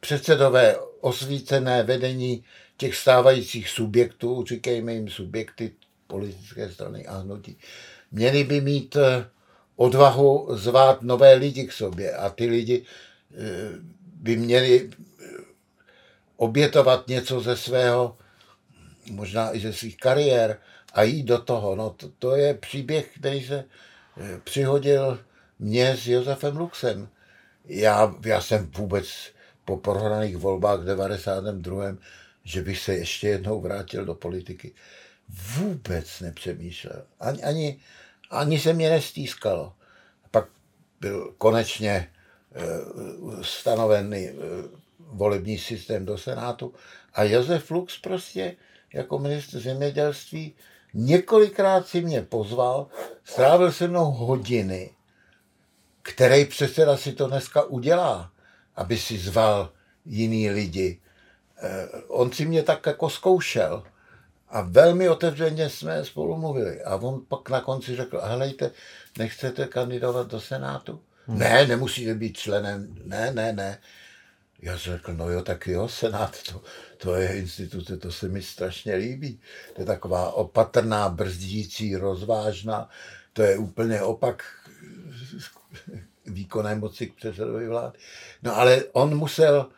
[0.00, 2.44] předsedové osvícené vedení
[2.76, 5.72] těch stávajících subjektů, říkejme jim subjekty
[6.06, 7.58] politické strany a hnutí,
[8.12, 9.26] měli by mít eh,
[9.76, 12.84] odvahu zvát nové lidi k sobě a ty lidi
[13.32, 13.36] eh,
[14.28, 15.24] by měli eh,
[16.36, 18.18] obětovat něco ze svého,
[19.10, 20.58] možná i ze svých kariér
[20.92, 21.76] a jít do toho.
[21.76, 23.64] No to, to je příběh, který se
[24.44, 25.24] přihodil
[25.58, 27.08] mě s Josefem Luxem.
[27.64, 29.08] Já, já jsem vůbec
[29.64, 31.84] po prohraných volbách v 92.
[32.44, 34.72] že bych se ještě jednou vrátil do politiky.
[35.28, 37.02] Vůbec nepřemýšlel.
[37.20, 37.80] Ani, ani,
[38.30, 39.72] ani se mě nestýskalo.
[40.30, 40.48] Pak
[41.00, 42.12] byl konečně
[43.42, 44.34] stanovený e,
[44.98, 46.74] volební systém do Senátu
[47.14, 48.56] a Josef Lux prostě
[48.92, 50.54] jako ministr zemědělství
[50.94, 52.86] Několikrát si mě pozval,
[53.24, 54.90] strávil se mnou hodiny,
[56.02, 58.32] který předseda si to dneska udělá,
[58.76, 59.72] aby si zval
[60.04, 61.00] jiný lidi.
[61.62, 63.82] Eh, on si mě tak jako zkoušel
[64.48, 66.82] a velmi otevřeně jsme spolu mluvili.
[66.82, 68.70] A on pak na konci řekl, helejte,
[69.18, 71.00] nechcete kandidovat do Senátu?
[71.28, 71.38] Hmm.
[71.38, 72.96] Ne, nemusíte být členem.
[73.04, 73.78] Ne, ne, ne.
[74.62, 76.62] Já jsem řekl, no jo, tak jo, Senát, to,
[76.96, 79.40] to je instituce, to se mi strašně líbí.
[79.74, 82.88] To je taková opatrná, brzdící, rozvážná,
[83.32, 84.44] to je úplně opak
[86.26, 87.98] výkonné moci k předsedovi vlády.
[88.42, 89.68] No ale on musel,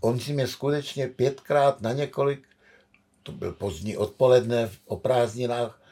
[0.00, 2.46] on si mě skutečně pětkrát na několik,
[3.22, 5.82] to byl pozdní odpoledne o prázdninách,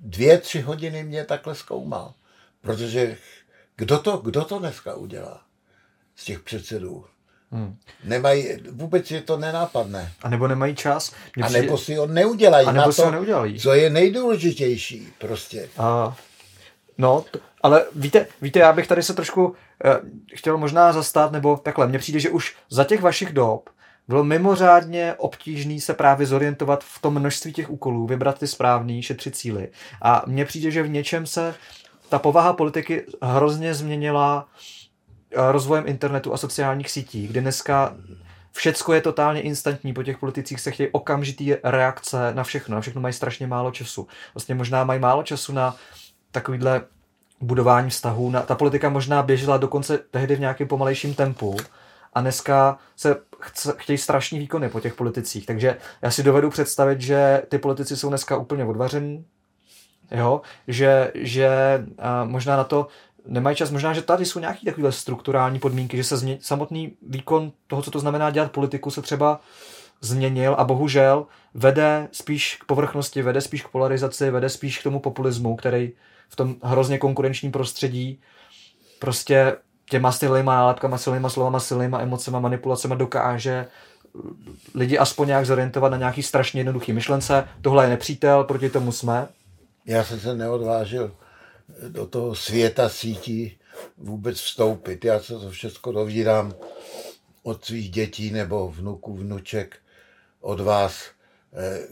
[0.00, 2.14] dvě, tři hodiny mě takhle zkoumal.
[2.60, 3.16] Protože
[3.76, 5.40] kdo to, kdo to dneska udělá
[6.16, 7.04] z těch předsedů?
[7.52, 7.76] Hmm.
[8.04, 10.12] Nemají, vůbec je to nenápadné.
[10.22, 11.12] A nebo nemají čas.
[11.36, 13.60] Mě a nebo si ho neudělají a nebo na to, ho neudělají.
[13.60, 15.68] co je nejdůležitější prostě.
[15.78, 16.16] A,
[16.98, 19.54] no, t- ale víte, víte, já bych tady se trošku
[19.84, 20.00] eh,
[20.34, 23.70] chtěl možná zastát, nebo takhle, mně přijde, že už za těch vašich dob
[24.08, 29.36] bylo mimořádně obtížný se právě zorientovat v tom množství těch úkolů, vybrat ty správný, šetřit
[29.36, 29.68] cíly.
[30.02, 31.54] A mně přijde, že v něčem se
[32.08, 34.48] ta povaha politiky hrozně změnila
[35.30, 37.94] eh, rozvojem internetu a sociálních sítí, kde dneska
[38.52, 43.00] všecko je totálně instantní, po těch politicích se chtějí okamžitý reakce na všechno, na všechno
[43.00, 44.06] mají strašně málo času.
[44.34, 45.76] Vlastně možná mají málo času na
[46.30, 46.82] takovýhle
[47.40, 48.30] budování vztahů.
[48.30, 51.56] Na, ta politika možná běžela dokonce tehdy v nějakém pomalejším tempu
[52.12, 55.46] a dneska se chce, chtějí strašní výkony po těch politicích.
[55.46, 59.24] Takže já si dovedu představit, že ty politici jsou dneska úplně odvaření,
[60.10, 60.40] jo?
[60.68, 61.48] že, že
[62.24, 62.88] možná na to
[63.26, 63.70] nemají čas.
[63.70, 67.90] Možná, že tady jsou nějaké takové strukturální podmínky, že se změ, samotný výkon toho, co
[67.90, 69.40] to znamená dělat politiku, se třeba
[70.00, 75.00] změnil a bohužel vede spíš k povrchnosti, vede spíš k polarizaci, vede spíš k tomu
[75.00, 75.92] populismu, který
[76.28, 78.20] v tom hrozně konkurenčním prostředí
[78.98, 79.56] prostě
[79.90, 83.66] těma stylýma nálepkama, silnýma slovama, silnýma emocema, manipulacemi dokáže
[84.74, 87.48] lidi aspoň nějak zorientovat na nějaký strašně jednoduchý myšlence.
[87.62, 89.28] Tohle je nepřítel, proti tomu jsme.
[89.86, 91.16] Já jsem se neodvážil
[91.88, 93.58] do toho světa sítí
[93.96, 95.04] vůbec vstoupit.
[95.04, 96.54] Já se to všechno dovídám
[97.42, 99.76] od svých dětí nebo vnuků, vnuček,
[100.40, 101.04] od vás.
[101.52, 101.86] Eh,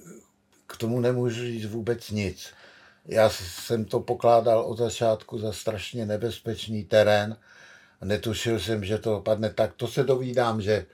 [0.66, 2.50] k tomu nemůžu říct vůbec nic.
[3.06, 7.36] Já jsem to pokládal od začátku za strašně nebezpečný terén
[8.04, 9.72] netušil jsem, že to padne tak.
[9.76, 10.86] To se dovídám, že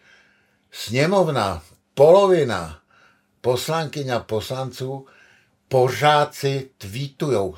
[0.70, 1.62] sněmovna,
[1.94, 2.80] polovina
[3.40, 5.06] poslankyň a poslanců
[5.70, 7.54] pořád si tweetujou,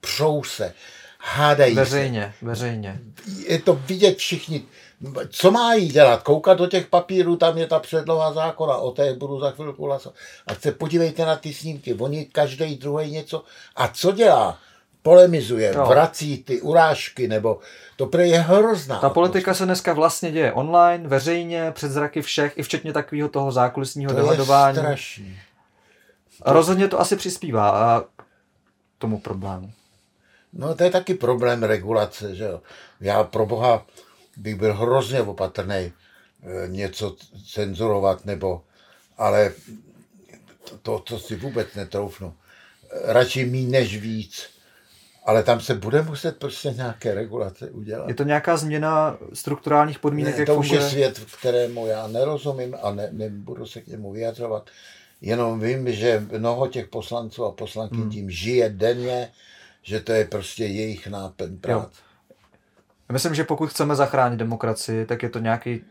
[0.00, 0.74] přou se,
[1.18, 2.46] hádají Veřejně, se.
[2.46, 3.00] veřejně.
[3.48, 4.62] Je to vidět všichni.
[5.28, 6.22] Co má jí dělat?
[6.22, 10.16] Koukat do těch papírů, tam je ta předloha zákona, o té budu za chvilku hlasovat.
[10.46, 13.44] A se podívejte na ty snímky, oni každý druhý něco.
[13.76, 14.58] A co dělá?
[15.02, 15.86] polemizuje, no.
[15.86, 17.58] vrací ty urážky, nebo
[17.96, 18.98] to pro je hrozná.
[18.98, 23.52] Ta politika se dneska vlastně děje online, veřejně, před zraky všech, i včetně takového toho
[23.52, 24.76] zákulisního to dohadování.
[24.76, 25.38] Je strašný.
[26.46, 28.04] Rozhodně to asi přispívá a
[28.98, 29.72] tomu problému.
[30.52, 32.60] No to je taky problém regulace, že jo.
[33.00, 33.86] Já pro boha
[34.36, 35.92] bych byl hrozně opatrný e,
[36.66, 37.16] něco
[37.52, 38.62] cenzurovat, nebo,
[39.18, 39.52] ale
[40.64, 42.34] to, to, to si vůbec netroufnu.
[43.04, 44.60] Radši mí než víc
[45.24, 48.08] ale tam se bude muset prostě nějaké regulace udělat.
[48.08, 50.34] Je to nějaká změna strukturálních podmínek?
[50.34, 54.12] Ne, jak to už je svět, kterému já nerozumím a ne, nebudu se k němu
[54.12, 54.70] vyjadřovat.
[55.20, 58.10] Jenom vím, že mnoho těch poslanců a poslankyň hmm.
[58.10, 59.32] tím žije denně,
[59.82, 62.02] že to je prostě jejich náplň práce.
[63.12, 65.84] Myslím, že pokud chceme zachránit demokracii, tak je to nějaký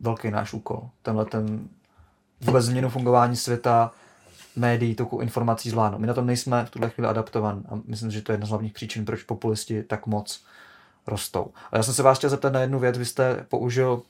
[0.00, 0.90] velký náš úkol.
[1.02, 1.68] Tenhle ten
[2.40, 3.92] vůbec změnu fungování světa,
[4.56, 5.98] médií, toku informací zvládnout.
[5.98, 8.50] My na tom nejsme v tuhle chvíli adaptovan a myslím, že to je jedna z
[8.50, 10.44] hlavních příčin, proč populisti tak moc
[11.06, 11.50] rostou.
[11.72, 12.98] A já jsem se vás chtěl zeptat na jednu věc.
[12.98, 14.02] Vy jste použil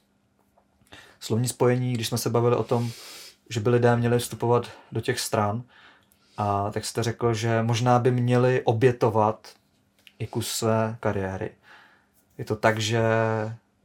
[1.21, 2.91] slovní spojení, když jsme se bavili o tom,
[3.53, 5.63] že by lidé měli vstupovat do těch stran,
[6.37, 9.55] a tak jste řekl, že možná by měli obětovat
[10.19, 11.51] i kus své kariéry.
[12.39, 13.03] Je to tak, že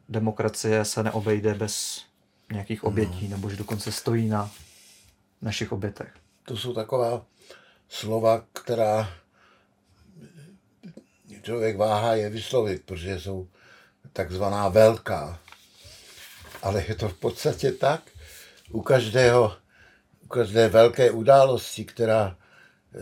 [0.10, 2.06] demokracie se neobejde bez
[2.52, 3.36] nějakých obětí, no.
[3.38, 4.52] nebo že dokonce stojí na
[5.42, 6.14] našich obětech
[6.48, 7.26] to jsou taková
[7.90, 9.14] slova, která
[11.42, 13.48] člověk váhá je vyslovit, protože jsou
[14.14, 15.40] takzvaná velká.
[16.62, 18.02] Ale je to v podstatě tak.
[18.72, 19.58] U každého,
[20.24, 22.38] u každé velké události, která
[22.96, 23.00] eh,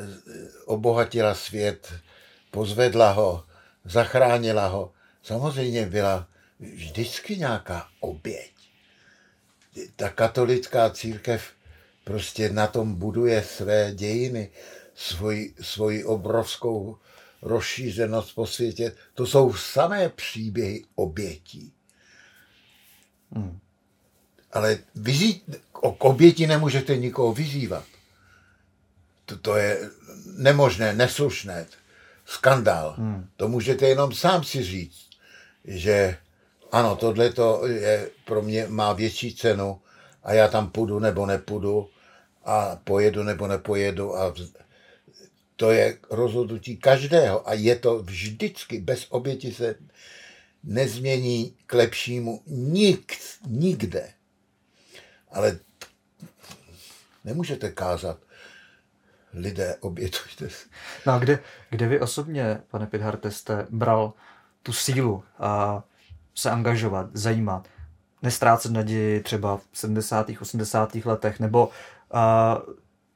[0.65, 1.93] obohatila svět,
[2.51, 3.43] pozvedla ho,
[3.85, 4.93] zachránila ho,
[5.23, 6.27] samozřejmě byla
[6.59, 8.53] vždycky nějaká oběť.
[9.95, 11.51] Ta katolická církev
[12.03, 14.51] prostě na tom buduje své dějiny,
[14.95, 16.97] svoji, svoji obrovskou
[17.41, 18.95] rozšířenost po světě.
[19.13, 21.73] To jsou samé příběhy obětí.
[23.31, 23.59] Hmm.
[24.55, 27.83] Ale vyzí, k oběti nemůžete nikoho vyzývat.
[29.25, 29.89] To, to je
[30.37, 31.65] nemožné, neslušné,
[32.25, 32.95] skandál.
[32.97, 33.27] Hmm.
[33.37, 35.09] To můžete jenom sám si říct,
[35.65, 36.17] že
[36.71, 37.31] ano, tohle
[37.67, 39.79] je pro mě má větší cenu
[40.23, 41.89] a já tam půjdu nebo nepůjdu
[42.45, 44.33] a pojedu nebo nepojedu a
[45.55, 49.75] to je rozhodnutí každého a je to vždycky, bez oběti se
[50.63, 53.13] nezmění k lepšímu nik,
[53.47, 54.09] nikde.
[55.35, 55.57] Ale
[57.23, 58.17] nemůžete kázat
[59.33, 60.65] lidé, obětujte se.
[61.05, 61.39] No a kde,
[61.69, 64.13] kde vy osobně, pane Pidharte, jste bral
[64.63, 65.83] tu sílu a
[66.35, 67.67] se angažovat, zajímat,
[68.21, 70.27] nestrácet naději třeba v 70.
[70.41, 70.95] 80.
[70.95, 71.69] letech, nebo
[72.11, 72.57] a,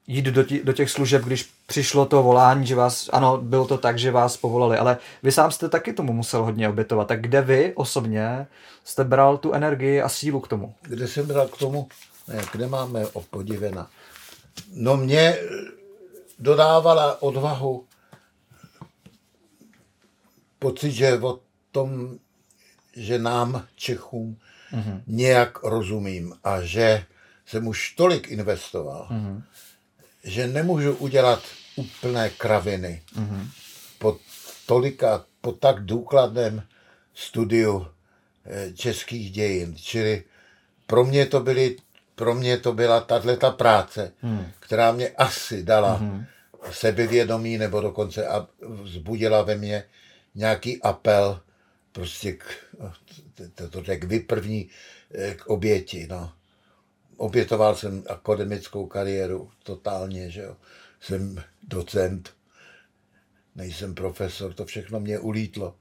[0.08, 3.78] jít do, tí, do těch služeb, když přišlo to volání, že vás, ano, bylo to
[3.78, 7.08] tak, že vás povolali, ale vy sám jste taky tomu musel hodně obětovat.
[7.08, 8.48] Tak kde vy osobně
[8.84, 10.76] jste bral tu energii a sílu k tomu?
[10.82, 11.88] Kde jsem bral k tomu?
[12.30, 13.92] Ne, kde máme podivena?
[14.74, 15.38] No mě
[16.40, 17.88] dodávala odvahu
[20.60, 21.40] pocit, že o
[21.72, 22.20] tom,
[22.96, 24.38] že nám Čechům
[24.72, 25.02] mm-hmm.
[25.08, 27.06] nějak rozumím a že
[27.46, 29.44] jsem už tolik investoval, mm-hmm.
[30.24, 31.44] že nemůžu udělat
[31.76, 33.48] úplné kraviny mm-hmm.
[34.00, 34.18] po
[34.66, 36.64] tolika, po tak důkladném
[37.14, 37.88] studiu
[38.46, 39.76] eh, českých dějin.
[39.76, 40.24] Čili
[40.88, 41.78] pro mě to byly
[42.20, 44.46] pro mě to byla tato práce, hmm.
[44.60, 46.26] která mě asi dala hmm.
[46.72, 48.28] sebevědomí nebo dokonce
[48.62, 49.84] vzbudila ve mně
[50.36, 51.42] nějaký apel
[51.92, 52.44] prostě k,
[53.56, 54.70] to, to řekl vy první,
[55.14, 56.08] eh, k oběti.
[56.10, 56.32] No.
[57.18, 60.56] Obětoval jsem akademickou kariéru totálně, že jo.
[61.02, 62.34] Jsem docent,
[63.56, 65.76] nejsem profesor, to všechno mě ulítlo.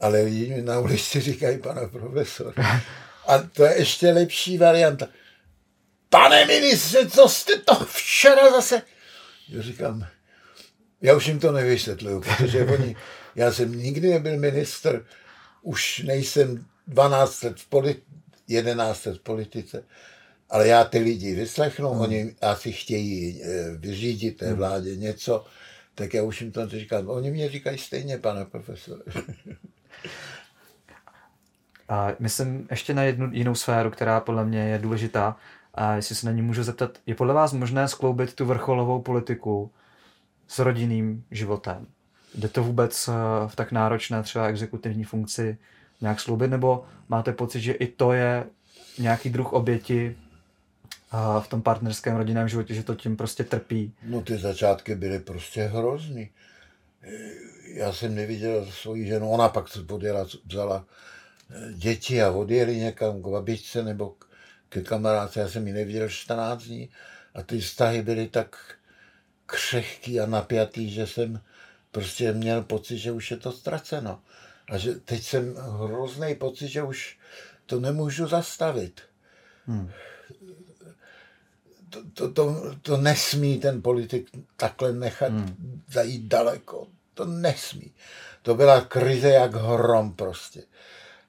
[0.00, 2.54] Ale lidi mi na ulici říkají, pana profesor.
[3.26, 5.08] A to je ještě lepší varianta.
[6.08, 8.82] Pane ministře, co jste to včera zase?
[9.48, 10.06] Já říkám,
[11.02, 12.96] já už jim to nevysvětluju, protože oni,
[13.34, 15.06] já jsem nikdy nebyl minister,
[15.62, 18.02] už nejsem 12 let v politi-
[18.48, 19.84] 11 let v politice,
[20.50, 22.00] ale já ty lidi vyslechnu, hmm.
[22.00, 24.56] oni asi chtějí eh, vyřídit té hmm.
[24.56, 25.44] vládě něco,
[25.94, 27.08] tak já už jim to říkám.
[27.08, 29.02] Oni mě říkají stejně, pane profesor.
[31.88, 35.36] A myslím ještě na jednu jinou sféru, která podle mě je důležitá,
[35.74, 39.70] a jestli se na ní můžu zeptat, je podle vás možné skloubit tu vrcholovou politiku
[40.48, 41.86] s rodinným životem?
[42.34, 43.12] Jde to vůbec eh,
[43.48, 45.58] v tak náročné třeba exekutivní funkci
[46.00, 48.44] nějak sloubit, nebo máte pocit, že i to je
[48.98, 53.92] nějaký druh oběti eh, v tom partnerském rodinném životě, že to tím prostě trpí?
[54.02, 56.30] No ty začátky byly prostě hrozný.
[57.74, 61.15] Já jsem neviděl svoji ženu, ona pak podjela, vzala eh,
[61.72, 64.14] děti a odjeli někam k babičce nebo
[64.68, 66.88] ke kamarádce, já jsem ji neviděl 14 dní
[67.34, 68.56] a ty vztahy byly tak
[69.46, 71.40] křehký a napjatý, že jsem
[71.90, 74.20] prostě měl pocit, že už je to ztraceno.
[74.68, 77.18] A že teď jsem hrozný pocit, že už
[77.66, 79.00] to nemůžu zastavit.
[79.66, 79.90] Hmm.
[81.90, 85.82] To, to, to, to nesmí ten politik takhle nechat hmm.
[85.88, 86.86] zajít daleko.
[87.14, 87.92] To nesmí.
[88.42, 90.62] To byla krize jak hrom prostě.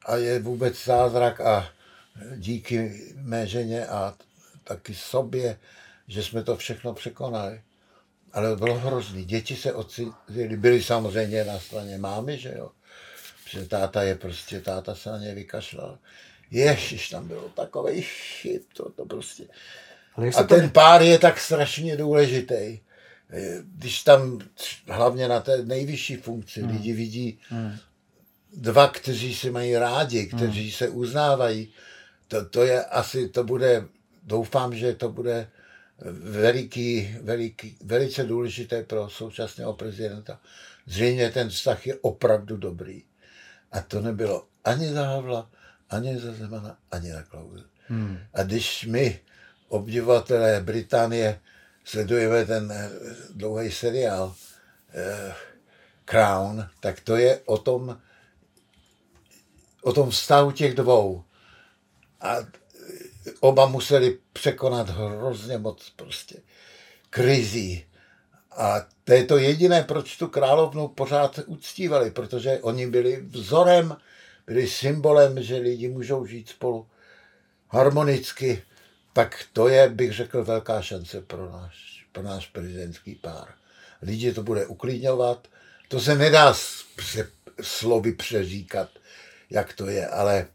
[0.08, 1.70] A je vůbec zázrak a
[2.36, 4.14] díky mé ženě a
[4.64, 5.60] taky sobě,
[6.08, 7.62] že jsme to všechno překonali.
[8.34, 9.26] Ale bylo hrozný.
[9.26, 12.72] Děti se ocitly, byly samozřejmě na straně mámy, že jo.
[13.44, 15.98] Protože táta je prostě, táta se na ně vykašlal.
[16.52, 19.44] Ježiš, tam bylo takový chyb, to, to prostě.
[20.16, 20.74] Ale a ten to...
[20.74, 22.80] pár je tak strašně důležitý.
[23.64, 24.40] Když tam,
[24.88, 26.72] hlavně na té nejvyšší funkci, hmm.
[26.72, 27.78] lidi vidí hmm.
[28.58, 30.72] Dva, kteří se mají rádi, kteří hmm.
[30.72, 31.74] se uznávají,
[32.28, 33.86] to, to je asi, to bude,
[34.24, 35.48] doufám, že to bude
[36.22, 40.40] veliký, veliký, velice důležité pro současného prezidenta.
[40.86, 43.04] Zřejmě ten vztah je opravdu dobrý.
[43.72, 45.50] A to nebylo ani za Havla,
[45.90, 47.64] ani za Zemana, ani za Klauze.
[47.88, 48.20] Hmm.
[48.34, 49.20] A když my,
[49.68, 51.40] obdivovatelé Británie,
[51.84, 52.90] sledujeme ten eh,
[53.34, 54.36] dlouhý seriál
[54.94, 55.34] eh,
[56.06, 58.02] Crown, tak to je o tom,
[59.82, 61.24] o tom vztahu těch dvou
[62.22, 62.36] a
[63.40, 66.36] oba museli překonat hrozně moc prostě
[67.10, 67.86] krizí.
[68.58, 73.98] A to je to jediné, proč tu královnu pořád uctívali, protože oni byli vzorem,
[74.48, 76.88] byli symbolem, že lidi můžou žít spolu
[77.70, 78.64] harmonicky.
[79.14, 83.54] Tak to je, bych řekl, velká šance pro náš, pro náš prezidentský pár.
[84.02, 85.48] Lidi to bude uklidňovat.
[85.88, 86.56] To se nedá
[87.62, 88.90] slovy přeříkat,
[89.50, 90.48] jak to je, ale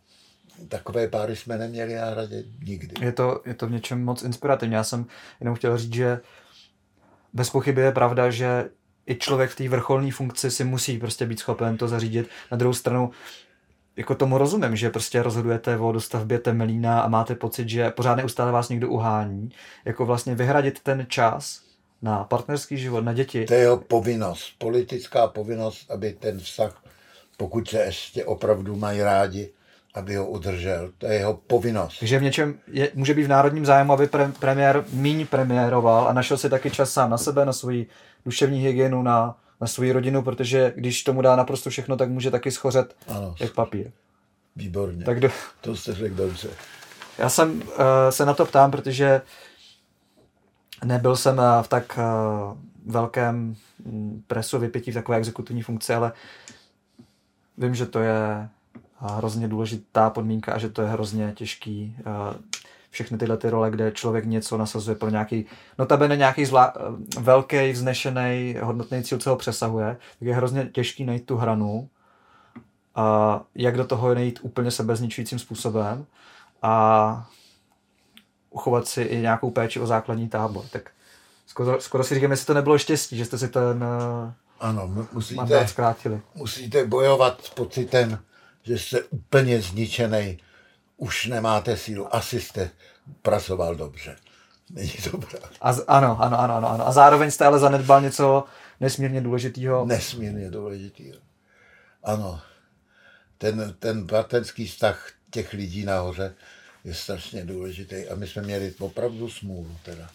[0.68, 2.94] takové páry jsme neměli na hradě nikdy.
[3.00, 4.74] Je to, je to v něčem moc inspirativní.
[4.74, 5.06] Já jsem
[5.40, 6.20] jenom chtěl říct, že
[7.32, 8.70] bez pochyby je pravda, že
[9.06, 12.28] i člověk v té vrcholné funkci si musí prostě být schopen to zařídit.
[12.50, 13.10] Na druhou stranu,
[13.96, 18.52] jako tomu rozumím, že prostě rozhodujete o dostavbě Temelína a máte pocit, že pořád neustále
[18.52, 19.50] vás někdo uhání.
[19.84, 21.62] Jako vlastně vyhradit ten čas
[22.02, 23.44] na partnerský život, na děti.
[23.44, 26.81] To je jeho povinnost, politická povinnost, aby ten vztah,
[27.36, 29.50] pokud se ještě opravdu mají rádi,
[29.94, 30.90] aby ho udržel.
[30.98, 31.98] To je jeho povinnost.
[31.98, 36.12] Takže v něčem je, může být v národním zájmu, aby pre, premiér míň premiéroval a
[36.12, 37.86] našel si taky čas sám na sebe, na svoji
[38.24, 42.50] duševní hygienu, na, na svoji rodinu, protože když tomu dá naprosto všechno, tak může taky
[42.50, 43.34] schořet ano.
[43.40, 43.90] jak papír.
[44.56, 45.04] Výborně.
[45.04, 45.30] Tak do...
[45.60, 46.48] To jste řekl dobře.
[47.18, 47.62] Já jsem uh,
[48.10, 49.22] se na to ptám, protože
[50.84, 56.12] nebyl jsem uh, v tak uh, velkém mm, presu vypětí v takové exekutivní funkci, ale
[57.62, 58.48] vím, že to je
[58.96, 61.96] hrozně důležitá podmínka a že to je hrozně těžký
[62.90, 65.46] všechny tyhle ty role, kde člověk něco nasazuje pro nějaký,
[65.78, 66.74] notabene nějaký zvlá,
[67.20, 71.88] velký, vznešený, hodnotný cíl, co ho přesahuje, tak je hrozně těžký najít tu hranu,
[72.94, 76.06] a jak do toho nejít úplně sebezničujícím způsobem
[76.62, 77.30] a
[78.50, 80.64] uchovat si i nějakou péči o základní tábor.
[80.72, 80.90] Tak
[81.46, 83.84] skoro, skoro si říkám, jestli to nebylo štěstí, že jste si ten
[84.62, 86.20] ano, musíte, zkrátili.
[86.34, 88.18] musíte bojovat s pocitem,
[88.62, 90.38] že jste úplně zničený,
[90.96, 92.70] už nemáte sílu, asi jste
[93.22, 94.16] pracoval dobře.
[94.70, 95.48] Není to pravda.
[95.60, 96.88] A, ano, ano, ano, ano, ano.
[96.88, 98.44] A zároveň jste ale zanedbal něco
[98.80, 99.86] nesmírně důležitého.
[99.86, 101.18] Nesmírně důležitého.
[102.02, 102.40] Ano.
[103.38, 106.34] Ten, ten bratrský vztah těch lidí nahoře
[106.84, 108.08] je strašně důležitý.
[108.08, 110.10] A my jsme měli opravdu smůlu teda.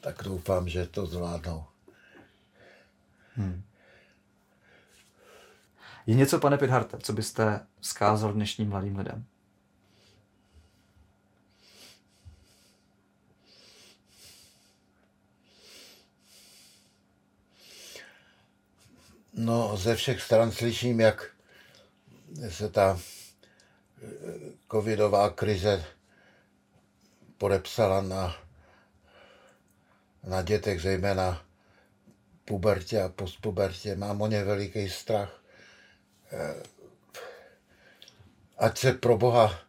[0.00, 1.64] Tak doufám, že to zvládnou.
[3.34, 3.62] Hmm.
[6.06, 9.26] Je něco, pane Pidharte, co byste vzkázal dnešním mladým lidem?
[19.36, 21.30] No, ze všech stran slyším, jak
[22.48, 23.00] se ta
[24.02, 24.08] eh,
[24.70, 25.84] covidová krize
[27.38, 28.36] podepsala na,
[30.24, 31.44] na dětech, zejména
[32.44, 33.96] pubertě a postpubertě.
[33.96, 35.42] Mám o ně veliký strach.
[36.32, 36.62] Eh,
[38.58, 39.60] ať se pro Boha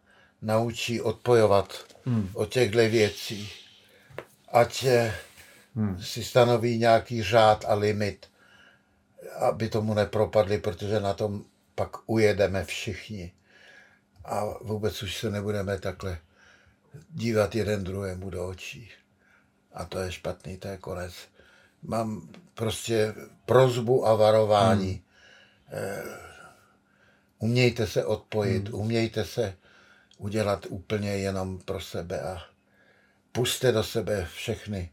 [0.41, 1.73] naučí odpojovat
[2.05, 2.29] hmm.
[2.33, 3.49] od těchto věcí.
[4.47, 4.85] Ať
[5.75, 6.01] hmm.
[6.01, 8.29] si stanoví nějaký řád a limit,
[9.39, 11.45] aby tomu nepropadli, protože na tom
[11.75, 13.31] pak ujedeme všichni.
[14.25, 16.17] A vůbec už se nebudeme takhle
[17.09, 18.91] dívat jeden druhému do očí.
[19.73, 21.13] A to je špatný, to je konec.
[21.87, 23.13] Mám prostě
[23.45, 25.01] prozbu a varování.
[25.67, 25.81] Hmm.
[27.39, 28.79] Umějte se odpojit, hmm.
[28.79, 29.55] umějte se
[30.17, 32.41] udělat úplně jenom pro sebe a
[33.31, 34.91] puste do sebe všechny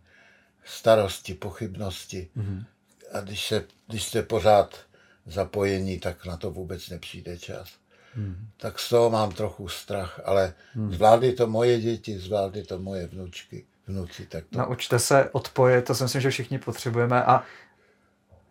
[0.64, 2.28] starosti, pochybnosti.
[2.36, 2.64] Hmm.
[3.12, 4.78] A když, se, když jste pořád
[5.26, 7.68] zapojení, tak na to vůbec nepřijde čas.
[8.14, 8.48] Hmm.
[8.56, 10.94] Tak z toho mám trochu strach, ale hmm.
[10.94, 14.26] zvládly to moje děti, zvládly to moje vnučky, vnuci.
[14.26, 14.58] Tak to...
[14.58, 17.42] Naučte se odpojit, to si myslím, že všichni potřebujeme a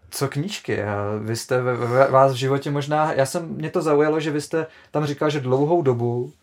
[0.10, 0.80] co knížky?
[1.22, 4.42] Vy jste ve, ve, vás v životě možná, já jsem, mě to zaujalo, že vy
[4.42, 6.34] jste tam říkal, že dlouhou dobu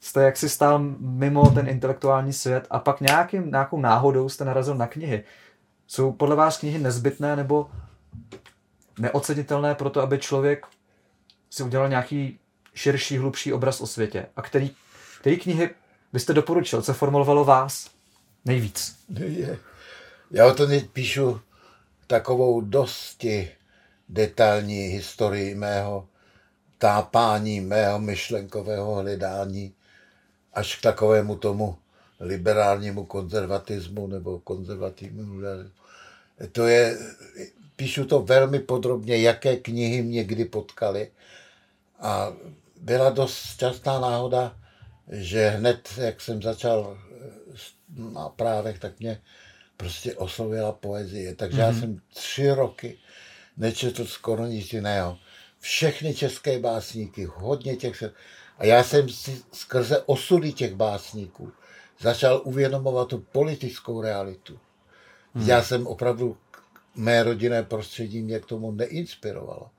[0.00, 4.86] jste jaksi stál mimo ten intelektuální svět a pak nějakým, nějakou náhodou jste narazil na
[4.86, 5.24] knihy.
[5.86, 7.70] Jsou podle vás knihy nezbytné nebo
[8.98, 10.66] neocenitelné pro to, aby člověk
[11.50, 12.38] si udělal nějaký
[12.74, 14.26] širší, hlubší obraz o světě?
[14.36, 14.70] A který,
[15.20, 15.70] který knihy
[16.12, 16.82] byste doporučil?
[16.82, 17.90] Co formulovalo vás
[18.44, 18.96] nejvíc?
[20.30, 21.40] Já o to teď píšu
[22.06, 23.50] takovou dosti
[24.08, 26.08] detailní historii mého
[26.78, 29.74] tápání, mého myšlenkového hledání
[30.54, 31.78] až k takovému tomu
[32.20, 35.40] liberálnímu konzervatismu nebo konzervativnímu.
[36.52, 36.98] To je,
[37.76, 41.10] píšu to velmi podrobně, jaké knihy mě kdy potkaly.
[42.00, 42.32] A
[42.80, 44.56] byla dost častá náhoda,
[45.10, 46.98] že hned, jak jsem začal
[47.96, 49.20] na právech, tak mě
[49.76, 51.34] prostě oslovila poezie.
[51.34, 51.60] Takže mm-hmm.
[51.60, 51.80] já mhm.
[51.80, 52.98] jsem tři roky
[53.56, 55.18] nečetl skoro nic jiného.
[55.60, 58.02] Všechny české básníky, hodně těch...
[58.58, 61.52] A já jsem si skrze osudy těch básníků
[62.02, 64.58] začal uvědomovat tu politickou realitu.
[65.34, 65.48] Hmm.
[65.48, 66.36] Já jsem opravdu,
[66.94, 69.70] mé rodinné prostředí mě k tomu neinspirovalo.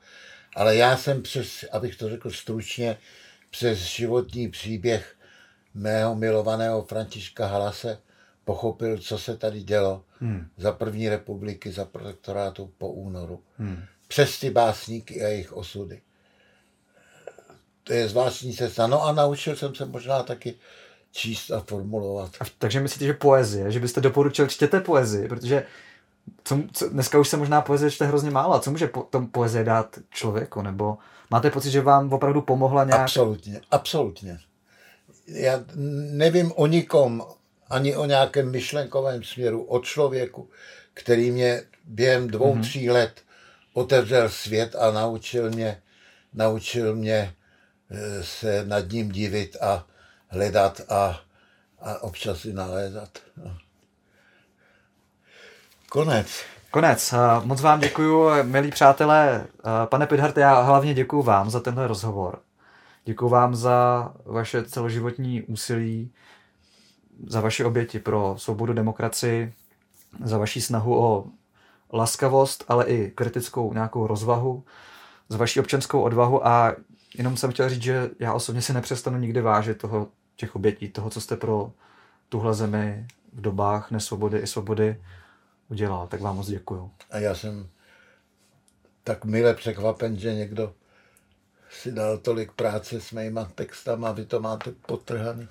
[0.55, 2.97] Ale já jsem přes, abych to řekl stručně,
[3.49, 5.12] přes životní příběh
[5.73, 7.97] mého milovaného Františka Halase
[8.45, 10.47] pochopil, co se tady dělo hmm.
[10.57, 13.43] za první republiky, za protektorátu po únoru.
[13.57, 13.83] Hmm.
[14.07, 16.01] Přes ty básníky a jejich osudy.
[17.83, 18.87] To je zvláštní cesta.
[18.87, 20.55] No a naučil jsem se možná taky
[21.11, 22.31] číst a formulovat.
[22.39, 25.65] A, takže myslíte, že poezie, že byste doporučil čtěte poezii, protože
[26.43, 28.53] co, co, dneska už se možná poezie čte hrozně málo.
[28.53, 30.61] A co může po, tom poezie dát člověku?
[30.61, 30.97] Nebo
[31.29, 33.01] máte pocit, že vám opravdu pomohla nějak?
[33.01, 34.39] Absolutně, absolutně.
[35.27, 35.63] Já
[36.11, 37.25] nevím o nikom,
[37.69, 40.49] ani o nějakém myšlenkovém směru, o člověku,
[40.93, 42.61] který mě během dvou, mm-hmm.
[42.61, 43.21] tří let
[43.73, 45.81] otevřel svět a naučil mě,
[46.33, 47.35] naučil mě
[47.91, 49.85] eh, se nad ním divit a
[50.27, 51.19] hledat a,
[51.81, 53.09] a občas i nalézat.
[53.37, 53.57] No.
[55.89, 56.27] Konec.
[56.71, 57.13] Konec.
[57.43, 59.45] Moc vám děkuji, milí přátelé.
[59.85, 62.39] Pane Pidhart, já hlavně děkuji vám za tenhle rozhovor.
[63.05, 66.11] Děkuji vám za vaše celoživotní úsilí,
[67.27, 69.53] za vaše oběti pro svobodu demokracii,
[70.23, 71.25] za vaši snahu o
[71.93, 74.63] laskavost, ale i kritickou nějakou rozvahu,
[75.29, 76.75] za vaši občanskou odvahu a
[77.17, 81.09] jenom jsem chtěl říct, že já osobně si nepřestanu nikdy vážit toho, těch obětí, toho,
[81.09, 81.71] co jste pro
[82.29, 85.01] tuhle zemi v dobách nesvobody i svobody
[85.69, 86.07] udělal.
[86.07, 86.91] Tak vám moc děkuju.
[87.11, 87.69] A já jsem
[89.03, 90.73] tak mile překvapen, že někdo
[91.81, 95.47] si dal tolik práce s mýma textama, vy to máte potrhaný.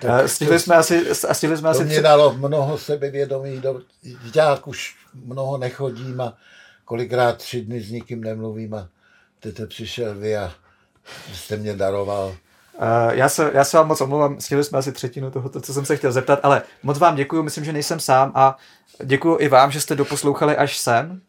[0.00, 3.80] Tak stihli jsme asi, stihli jsme to asi mě dalo mnoho sebevědomí, do,
[4.34, 6.36] já už mnoho nechodím a
[6.84, 8.88] kolikrát tři dny s nikým nemluvím a
[9.40, 10.52] teď přišel vy a
[11.34, 12.36] jste mě daroval.
[13.10, 15.96] Já, se, já se vám moc omlouvám, stihli jsme asi třetinu toho, co jsem se
[15.96, 18.56] chtěl zeptat, ale moc vám děkuji, myslím, že nejsem sám a
[19.04, 21.20] děkuji i vám, že jste doposlouchali až sem.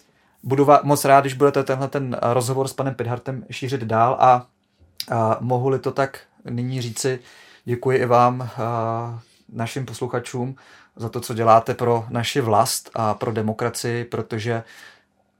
[0.47, 4.47] Budu vám moc rád, když budete tenhle ten rozhovor s panem Pidhartem šířit dál a,
[5.11, 6.19] a mohu-li to tak
[6.49, 7.19] nyní říci,
[7.65, 9.19] děkuji i vám, a,
[9.49, 10.55] našim posluchačům,
[10.95, 14.63] za to, co děláte pro naši vlast a pro demokracii, protože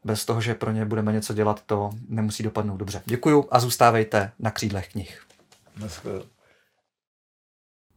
[0.04, 3.02] bez toho, že pro ně budeme něco dělat, to nemusí dopadnout dobře.
[3.06, 5.22] Děkuju a zůstávejte na křídlech knih.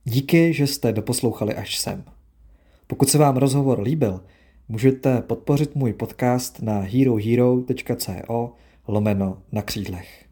[0.04, 2.04] Díky, že jste doposlouchali až sem.
[2.86, 4.20] Pokud se vám rozhovor líbil,
[4.70, 8.54] můžete podpořit můj podcast na herohero.co
[8.88, 10.24] lomeno na křídlech.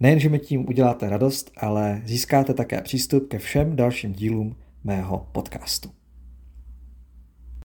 [0.00, 5.28] Nejen, že mi tím uděláte radost, ale získáte také přístup ke všem dalším dílům mého
[5.32, 5.95] podcastu.